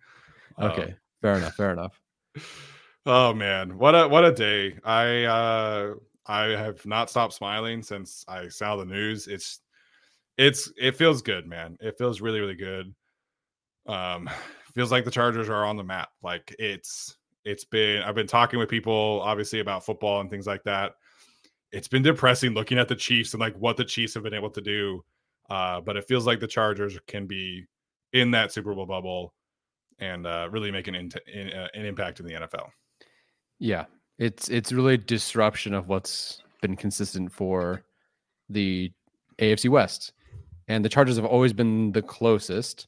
Okay, 0.59 0.95
fair 1.22 1.38
enough. 1.38 1.55
Fair 1.55 1.72
enough. 1.72 1.99
oh 3.05 3.34
man, 3.34 3.78
what 3.78 3.95
a 3.95 4.07
what 4.07 4.26
a 4.26 4.32
day! 4.32 4.78
I 4.84 5.24
uh 5.24 5.93
I 6.26 6.43
have 6.49 6.86
not 6.86 7.09
stopped 7.09 7.34
smiling 7.34 7.82
since 7.82 8.24
I 8.28 8.47
saw 8.49 8.76
the 8.76 8.86
news. 8.86 9.28
It's 9.28 9.61
it's 10.39 10.71
it 10.77 10.95
feels 10.95 11.21
good, 11.21 11.45
man. 11.45 11.77
It 11.81 11.97
feels 11.97 12.21
really 12.21 12.39
really 12.39 12.55
good. 12.55 12.95
Um, 13.85 14.29
feels 14.73 14.91
like 14.91 15.05
the 15.05 15.11
Chargers 15.11 15.49
are 15.49 15.65
on 15.65 15.77
the 15.77 15.83
map. 15.83 16.09
Like 16.23 16.55
it's 16.57 17.17
it's 17.43 17.65
been 17.65 18.01
I've 18.01 18.15
been 18.15 18.27
talking 18.27 18.57
with 18.57 18.69
people 18.69 19.21
obviously 19.23 19.59
about 19.59 19.85
football 19.85 20.21
and 20.21 20.29
things 20.29 20.47
like 20.47 20.63
that. 20.63 20.93
It's 21.71 21.87
been 21.87 22.01
depressing 22.01 22.53
looking 22.53 22.79
at 22.79 22.87
the 22.87 22.95
Chiefs 22.95 23.33
and 23.33 23.41
like 23.41 23.55
what 23.57 23.77
the 23.77 23.85
Chiefs 23.85 24.13
have 24.15 24.23
been 24.23 24.33
able 24.33 24.49
to 24.51 24.61
do. 24.61 25.03
Uh, 25.49 25.81
but 25.81 25.97
it 25.97 26.07
feels 26.07 26.25
like 26.25 26.39
the 26.39 26.47
Chargers 26.47 26.97
can 27.07 27.27
be 27.27 27.65
in 28.13 28.31
that 28.31 28.51
Super 28.51 28.73
Bowl 28.73 28.85
bubble 28.85 29.33
and 29.99 30.25
uh, 30.25 30.47
really 30.51 30.71
make 30.71 30.87
an, 30.87 30.95
int- 30.95 31.17
in, 31.31 31.51
uh, 31.51 31.67
an 31.73 31.85
impact 31.85 32.19
in 32.19 32.25
the 32.25 32.33
NFL. 32.33 32.69
Yeah, 33.59 33.85
it's 34.17 34.47
it's 34.49 34.71
really 34.71 34.93
a 34.93 34.97
disruption 34.97 35.73
of 35.73 35.87
what's 35.87 36.41
been 36.61 36.75
consistent 36.75 37.31
for 37.31 37.83
the 38.49 38.91
AFC 39.39 39.69
West, 39.69 40.13
and 40.70 40.86
the 40.86 40.89
Chargers 40.89 41.17
have 41.17 41.26
always 41.26 41.51
been 41.51 41.91
the 41.91 42.01
closest. 42.01 42.88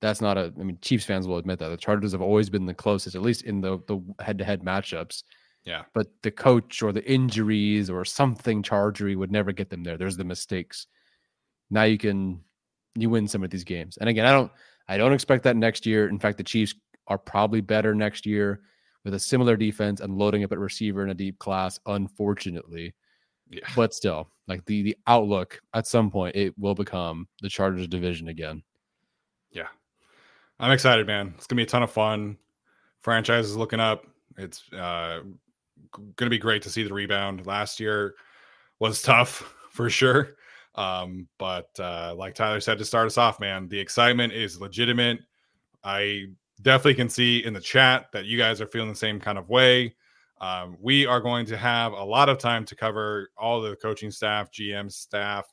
That's 0.00 0.20
not 0.20 0.38
a. 0.38 0.52
I 0.58 0.62
mean, 0.62 0.78
Chiefs 0.80 1.04
fans 1.04 1.26
will 1.26 1.36
admit 1.36 1.58
that 1.58 1.68
the 1.68 1.76
Chargers 1.76 2.12
have 2.12 2.22
always 2.22 2.48
been 2.48 2.64
the 2.64 2.72
closest, 2.72 3.16
at 3.16 3.22
least 3.22 3.42
in 3.42 3.60
the 3.60 3.78
the 3.88 4.00
head 4.24 4.38
to 4.38 4.44
head 4.44 4.62
matchups. 4.62 5.24
Yeah. 5.64 5.82
But 5.92 6.06
the 6.22 6.30
coach 6.30 6.82
or 6.82 6.92
the 6.92 7.04
injuries 7.04 7.90
or 7.90 8.04
something 8.04 8.62
chargery 8.62 9.16
would 9.16 9.32
never 9.32 9.52
get 9.52 9.68
them 9.68 9.82
there. 9.82 9.98
There's 9.98 10.16
the 10.16 10.24
mistakes. 10.24 10.86
Now 11.68 11.82
you 11.82 11.98
can 11.98 12.40
you 12.94 13.10
win 13.10 13.28
some 13.28 13.44
of 13.44 13.50
these 13.50 13.64
games. 13.64 13.98
And 13.98 14.08
again, 14.08 14.24
I 14.24 14.32
don't 14.32 14.52
I 14.88 14.96
don't 14.96 15.12
expect 15.12 15.42
that 15.44 15.56
next 15.56 15.84
year. 15.84 16.08
In 16.08 16.20
fact, 16.20 16.38
the 16.38 16.44
Chiefs 16.44 16.74
are 17.08 17.18
probably 17.18 17.60
better 17.60 17.94
next 17.94 18.24
year 18.24 18.60
with 19.04 19.14
a 19.14 19.18
similar 19.18 19.56
defense 19.56 20.00
and 20.00 20.16
loading 20.16 20.44
up 20.44 20.52
at 20.52 20.58
receiver 20.58 21.02
in 21.02 21.10
a 21.10 21.14
deep 21.14 21.38
class, 21.38 21.80
unfortunately. 21.86 22.94
Yeah. 23.50 23.66
But 23.74 23.94
still, 23.94 24.28
like 24.46 24.64
the 24.66 24.82
the 24.82 24.96
outlook 25.06 25.60
at 25.74 25.86
some 25.86 26.10
point 26.10 26.36
it 26.36 26.54
will 26.58 26.74
become 26.74 27.28
the 27.40 27.48
Chargers 27.48 27.88
division 27.88 28.28
again. 28.28 28.62
Yeah. 29.50 29.68
I'm 30.60 30.70
excited, 30.70 31.06
man. 31.06 31.34
It's 31.36 31.46
going 31.46 31.56
to 31.56 31.62
be 31.62 31.62
a 31.62 31.66
ton 31.66 31.82
of 31.82 31.90
fun. 31.90 32.36
Franchise 33.00 33.46
is 33.46 33.56
looking 33.56 33.80
up. 33.80 34.04
It's 34.36 34.70
uh, 34.72 35.20
going 35.92 36.14
to 36.16 36.30
be 36.30 36.38
great 36.38 36.62
to 36.62 36.70
see 36.70 36.82
the 36.82 36.92
rebound. 36.92 37.46
Last 37.46 37.80
year 37.80 38.14
was 38.78 39.02
tough 39.02 39.54
for 39.70 39.88
sure. 39.88 40.36
Um, 40.74 41.26
but 41.38 41.70
uh, 41.78 42.14
like 42.16 42.34
Tyler 42.34 42.60
said 42.60 42.78
to 42.78 42.84
start 42.84 43.06
us 43.06 43.18
off, 43.18 43.40
man, 43.40 43.68
the 43.68 43.78
excitement 43.78 44.32
is 44.32 44.60
legitimate. 44.60 45.20
I 45.82 46.26
definitely 46.62 46.94
can 46.94 47.08
see 47.08 47.44
in 47.44 47.52
the 47.52 47.60
chat 47.60 48.06
that 48.12 48.26
you 48.26 48.38
guys 48.38 48.60
are 48.60 48.66
feeling 48.66 48.88
the 48.88 48.96
same 48.96 49.20
kind 49.20 49.38
of 49.38 49.48
way. 49.48 49.94
Um, 50.40 50.76
we 50.80 51.06
are 51.06 51.20
going 51.20 51.46
to 51.46 51.56
have 51.56 51.92
a 51.92 52.04
lot 52.04 52.28
of 52.28 52.38
time 52.38 52.64
to 52.66 52.76
cover 52.76 53.30
all 53.36 53.60
the 53.60 53.76
coaching 53.76 54.10
staff, 54.10 54.50
GM 54.52 54.90
staff, 54.90 55.46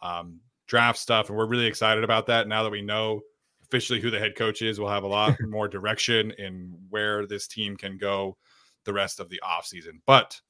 um, 0.00 0.40
draft 0.66 0.98
stuff, 0.98 1.28
and 1.28 1.38
we're 1.38 1.46
really 1.46 1.66
excited 1.66 2.02
about 2.02 2.26
that. 2.26 2.48
Now 2.48 2.62
that 2.62 2.70
we 2.70 2.82
know 2.82 3.20
officially 3.62 4.00
who 4.00 4.10
the 4.10 4.18
head 4.18 4.36
coach 4.36 4.62
is, 4.62 4.80
we'll 4.80 4.88
have 4.88 5.04
a 5.04 5.08
lot 5.08 5.36
more 5.48 5.68
direction 5.68 6.32
in 6.38 6.76
where 6.90 7.26
this 7.26 7.46
team 7.46 7.76
can 7.76 7.96
go 7.98 8.36
the 8.84 8.92
rest 8.92 9.20
of 9.20 9.28
the 9.28 9.40
offseason. 9.44 10.00
But 10.06 10.40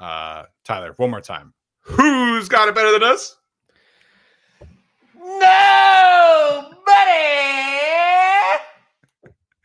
uh, 0.00 0.44
Tyler, 0.64 0.94
one 0.96 1.10
more 1.10 1.20
time, 1.20 1.54
who's 1.80 2.48
got 2.48 2.68
it 2.68 2.74
better 2.74 2.92
than 2.92 3.02
us? 3.02 3.36
Nobody. 5.16 5.50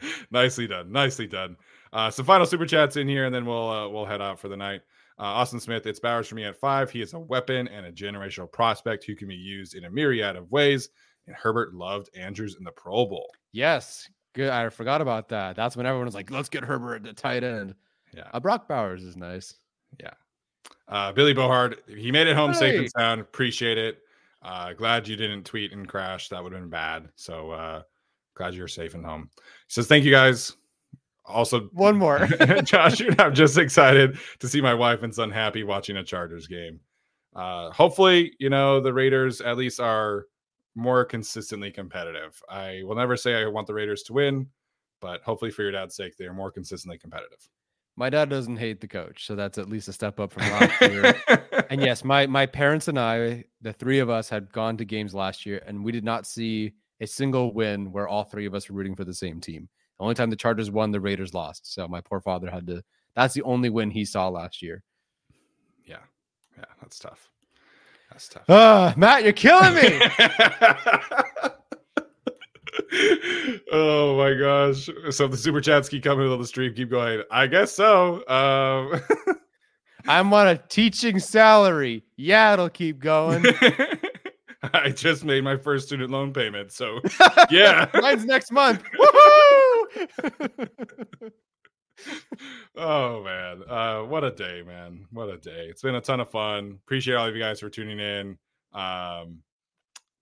Nicely 0.31 0.67
done 0.67 0.91
nicely 0.91 1.27
done 1.27 1.55
uh 1.95 2.11
some 2.11 2.25
final 2.25 2.45
super 2.45 2.65
chats 2.65 2.97
in 2.97 3.07
here 3.07 3.25
and 3.25 3.33
then 3.33 3.45
we'll 3.45 3.69
uh, 3.69 3.87
we'll 3.87 4.05
head 4.05 4.21
out 4.21 4.37
for 4.39 4.49
the 4.49 4.57
night. 4.57 4.81
Uh, 5.17 5.23
austin 5.23 5.59
smith 5.61 5.85
it's 5.87 5.99
bowers 5.99 6.27
for 6.27 6.35
me 6.35 6.43
at 6.43 6.57
five. 6.59 6.91
He 6.91 7.01
is 7.01 7.13
a 7.13 7.19
weapon 7.19 7.67
and 7.69 7.85
a 7.85 7.91
generational 7.91 8.51
prospect 8.51 9.05
who 9.05 9.15
can 9.15 9.29
be 9.29 9.35
used 9.35 9.73
in 9.73 9.85
a 9.85 9.89
myriad 9.89 10.35
of 10.35 10.51
ways 10.51 10.89
and 11.25 11.35
herbert 11.35 11.73
loved 11.73 12.09
andrews 12.15 12.55
in 12.57 12.63
the 12.65 12.71
pro 12.71 13.05
bowl. 13.05 13.31
Yes. 13.53 14.09
Good. 14.33 14.49
I 14.49 14.67
forgot 14.67 14.99
about 14.99 15.29
that. 15.29 15.55
That's 15.55 15.77
when 15.77 15.85
everyone 15.85 16.07
was 16.07 16.13
like, 16.13 16.29
let's 16.29 16.49
get 16.49 16.65
Herbert 16.65 16.95
at 16.97 17.03
the 17.03 17.13
tight 17.13 17.41
end. 17.45 17.73
yeah. 18.13 18.27
Uh, 18.33 18.39
Brock 18.41 18.67
Bowers 18.67 19.01
is 19.01 19.15
nice. 19.15 19.55
Yeah, 19.97 20.11
uh 20.89 21.13
billy 21.13 21.33
bohard 21.33 21.81
he 21.87 22.11
made 22.11 22.27
it 22.27 22.35
home 22.35 22.53
safe 22.53 22.77
and 22.77 22.91
sound. 22.91 23.21
Appreciate 23.21 23.77
it. 23.77 23.99
Uh 24.41 24.73
glad 24.73 25.07
you 25.07 25.15
didn't 25.15 25.45
tweet 25.45 25.71
and 25.71 25.87
crash. 25.87 26.27
That 26.27 26.43
would 26.43 26.51
have 26.51 26.61
been 26.61 26.69
bad. 26.69 27.07
So 27.15 27.51
uh 27.51 27.81
glad 28.35 28.53
you're 28.53 28.67
safe 28.67 28.93
and 28.93 29.05
home. 29.05 29.29
He 29.37 29.41
says 29.69 29.87
thank 29.87 30.03
you 30.03 30.11
guys 30.11 30.57
also 31.27 31.69
One 31.73 31.97
more. 31.97 32.27
Josh, 32.63 32.99
you 32.99 33.13
I'm 33.19 33.33
just 33.33 33.57
excited 33.57 34.17
to 34.39 34.47
see 34.47 34.61
my 34.61 34.73
wife 34.73 35.03
and 35.03 35.13
son 35.13 35.31
happy 35.31 35.63
watching 35.63 35.97
a 35.97 36.03
Chargers 36.03 36.47
game. 36.47 36.79
Uh, 37.35 37.69
hopefully, 37.71 38.33
you 38.39 38.49
know, 38.49 38.79
the 38.79 38.93
Raiders 38.93 39.41
at 39.41 39.57
least 39.57 39.79
are 39.79 40.25
more 40.75 41.05
consistently 41.05 41.71
competitive. 41.71 42.41
I 42.49 42.81
will 42.83 42.95
never 42.95 43.17
say 43.17 43.35
I 43.35 43.47
want 43.47 43.67
the 43.67 43.73
Raiders 43.73 44.03
to 44.03 44.13
win, 44.13 44.47
but 45.01 45.21
hopefully, 45.21 45.51
for 45.51 45.63
your 45.63 45.71
dad's 45.71 45.95
sake, 45.95 46.17
they 46.17 46.25
are 46.25 46.33
more 46.33 46.51
consistently 46.51 46.97
competitive. 46.97 47.49
My 47.97 48.09
dad 48.09 48.29
doesn't 48.29 48.57
hate 48.57 48.81
the 48.81 48.87
coach, 48.87 49.25
so 49.25 49.35
that's 49.35 49.57
at 49.57 49.69
least 49.69 49.87
a 49.87 49.93
step 49.93 50.19
up 50.19 50.31
from 50.33 50.43
last 50.51 50.81
year. 50.81 51.15
and 51.69 51.81
yes, 51.81 52.03
my 52.03 52.27
my 52.27 52.45
parents 52.45 52.87
and 52.87 52.99
I, 52.99 53.45
the 53.61 53.73
three 53.73 53.99
of 53.99 54.09
us, 54.09 54.29
had 54.29 54.51
gone 54.51 54.77
to 54.77 54.85
games 54.85 55.13
last 55.13 55.45
year, 55.45 55.61
and 55.65 55.83
we 55.83 55.91
did 55.91 56.03
not 56.03 56.25
see 56.25 56.73
a 57.01 57.07
single 57.07 57.53
win 57.53 57.91
where 57.91 58.07
all 58.07 58.23
three 58.23 58.45
of 58.45 58.53
us 58.53 58.69
were 58.69 58.75
rooting 58.75 58.95
for 58.95 59.03
the 59.03 59.13
same 59.13 59.41
team. 59.41 59.67
The 59.97 60.03
only 60.03 60.15
time 60.15 60.29
the 60.29 60.35
Chargers 60.35 60.71
won, 60.71 60.91
the 60.91 60.99
Raiders 60.99 61.33
lost. 61.33 61.73
So 61.73 61.87
my 61.87 62.01
poor 62.01 62.19
father 62.19 62.49
had 62.49 62.67
to. 62.67 62.83
That's 63.15 63.33
the 63.33 63.43
only 63.43 63.69
win 63.69 63.91
he 63.91 64.03
saw 64.05 64.27
last 64.27 64.61
year. 64.61 64.83
Yeah, 65.85 65.99
yeah, 66.57 66.65
that's 66.81 66.99
tough. 66.99 67.29
That's 68.11 68.27
tough. 68.27 68.43
Ah, 68.49 68.93
Matt, 68.97 69.23
you're 69.23 69.33
killing 69.33 69.75
me. 69.75 69.91
oh 73.71 74.17
my 74.17 74.33
gosh! 74.33 74.89
So 75.11 75.27
the 75.27 75.37
super 75.37 75.61
chats 75.61 75.87
keep 75.87 76.03
coming 76.03 76.27
on 76.27 76.39
the 76.39 76.47
stream. 76.47 76.73
Keep 76.73 76.89
going. 76.91 77.23
I 77.31 77.47
guess 77.47 77.71
so. 77.71 78.27
Um... 78.27 79.01
I'm 80.07 80.31
on 80.33 80.47
a 80.47 80.57
teaching 80.57 81.19
salary. 81.19 82.03
Yeah, 82.15 82.53
it'll 82.53 82.69
keep 82.69 82.99
going. 82.99 83.45
I 84.73 84.89
just 84.89 85.23
made 85.23 85.43
my 85.43 85.57
first 85.57 85.87
student 85.87 86.11
loan 86.11 86.33
payment, 86.33 86.71
so 86.71 86.99
yeah, 87.49 87.89
mine's 87.93 88.25
next 88.25 88.51
month. 88.51 88.83
oh 92.75 93.23
man, 93.23 93.63
uh, 93.69 94.01
what 94.01 94.23
a 94.23 94.31
day, 94.31 94.63
man! 94.65 95.05
What 95.11 95.29
a 95.29 95.37
day! 95.37 95.67
It's 95.69 95.81
been 95.81 95.95
a 95.95 96.01
ton 96.01 96.19
of 96.19 96.29
fun. 96.29 96.79
Appreciate 96.85 97.15
all 97.15 97.27
of 97.27 97.35
you 97.35 97.41
guys 97.41 97.59
for 97.59 97.69
tuning 97.69 97.99
in. 97.99 98.37
Um, 98.73 99.39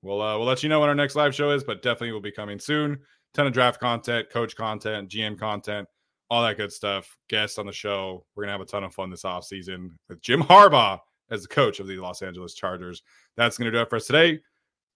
we'll 0.02 0.22
uh, 0.22 0.38
we'll 0.38 0.48
let 0.48 0.64
you 0.64 0.70
know 0.70 0.80
when 0.80 0.90
our 0.90 0.96
next 0.96 1.16
live 1.16 1.34
show 1.34 1.52
is, 1.52 1.64
but 1.64 1.82
definitely 1.82 2.12
will 2.12 2.22
be 2.22 2.32
coming 2.32 2.60
soon. 2.60 3.00
Ton 3.34 3.48
of 3.48 3.54
draft 3.54 3.80
content, 3.80 4.30
coach 4.30 4.56
content, 4.56 5.10
GM 5.10 5.40
content, 5.40 5.88
all 6.30 6.44
that 6.44 6.58
good 6.58 6.72
stuff. 6.72 7.18
Guests 7.30 7.58
on 7.58 7.66
the 7.66 7.74
show. 7.74 8.26
We're 8.36 8.44
gonna 8.44 8.54
have 8.54 8.62
a 8.62 8.66
ton 8.66 8.84
of 8.84 8.94
fun 8.94 9.10
this 9.10 9.26
off 9.26 9.46
season 9.46 9.98
with 10.10 10.22
Jim 10.22 10.42
Harbaugh 10.44 11.00
as 11.32 11.44
the 11.44 11.48
coach 11.48 11.80
of 11.80 11.88
the 11.88 11.98
Los 11.98 12.22
Angeles 12.22 12.54
Chargers. 12.54 13.02
That's 13.38 13.58
gonna 13.58 13.72
do 13.72 13.82
it 13.82 13.90
for 13.90 13.96
us 13.96 14.06
today. 14.06 14.40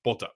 Bolt 0.04 0.24
up. 0.24 0.36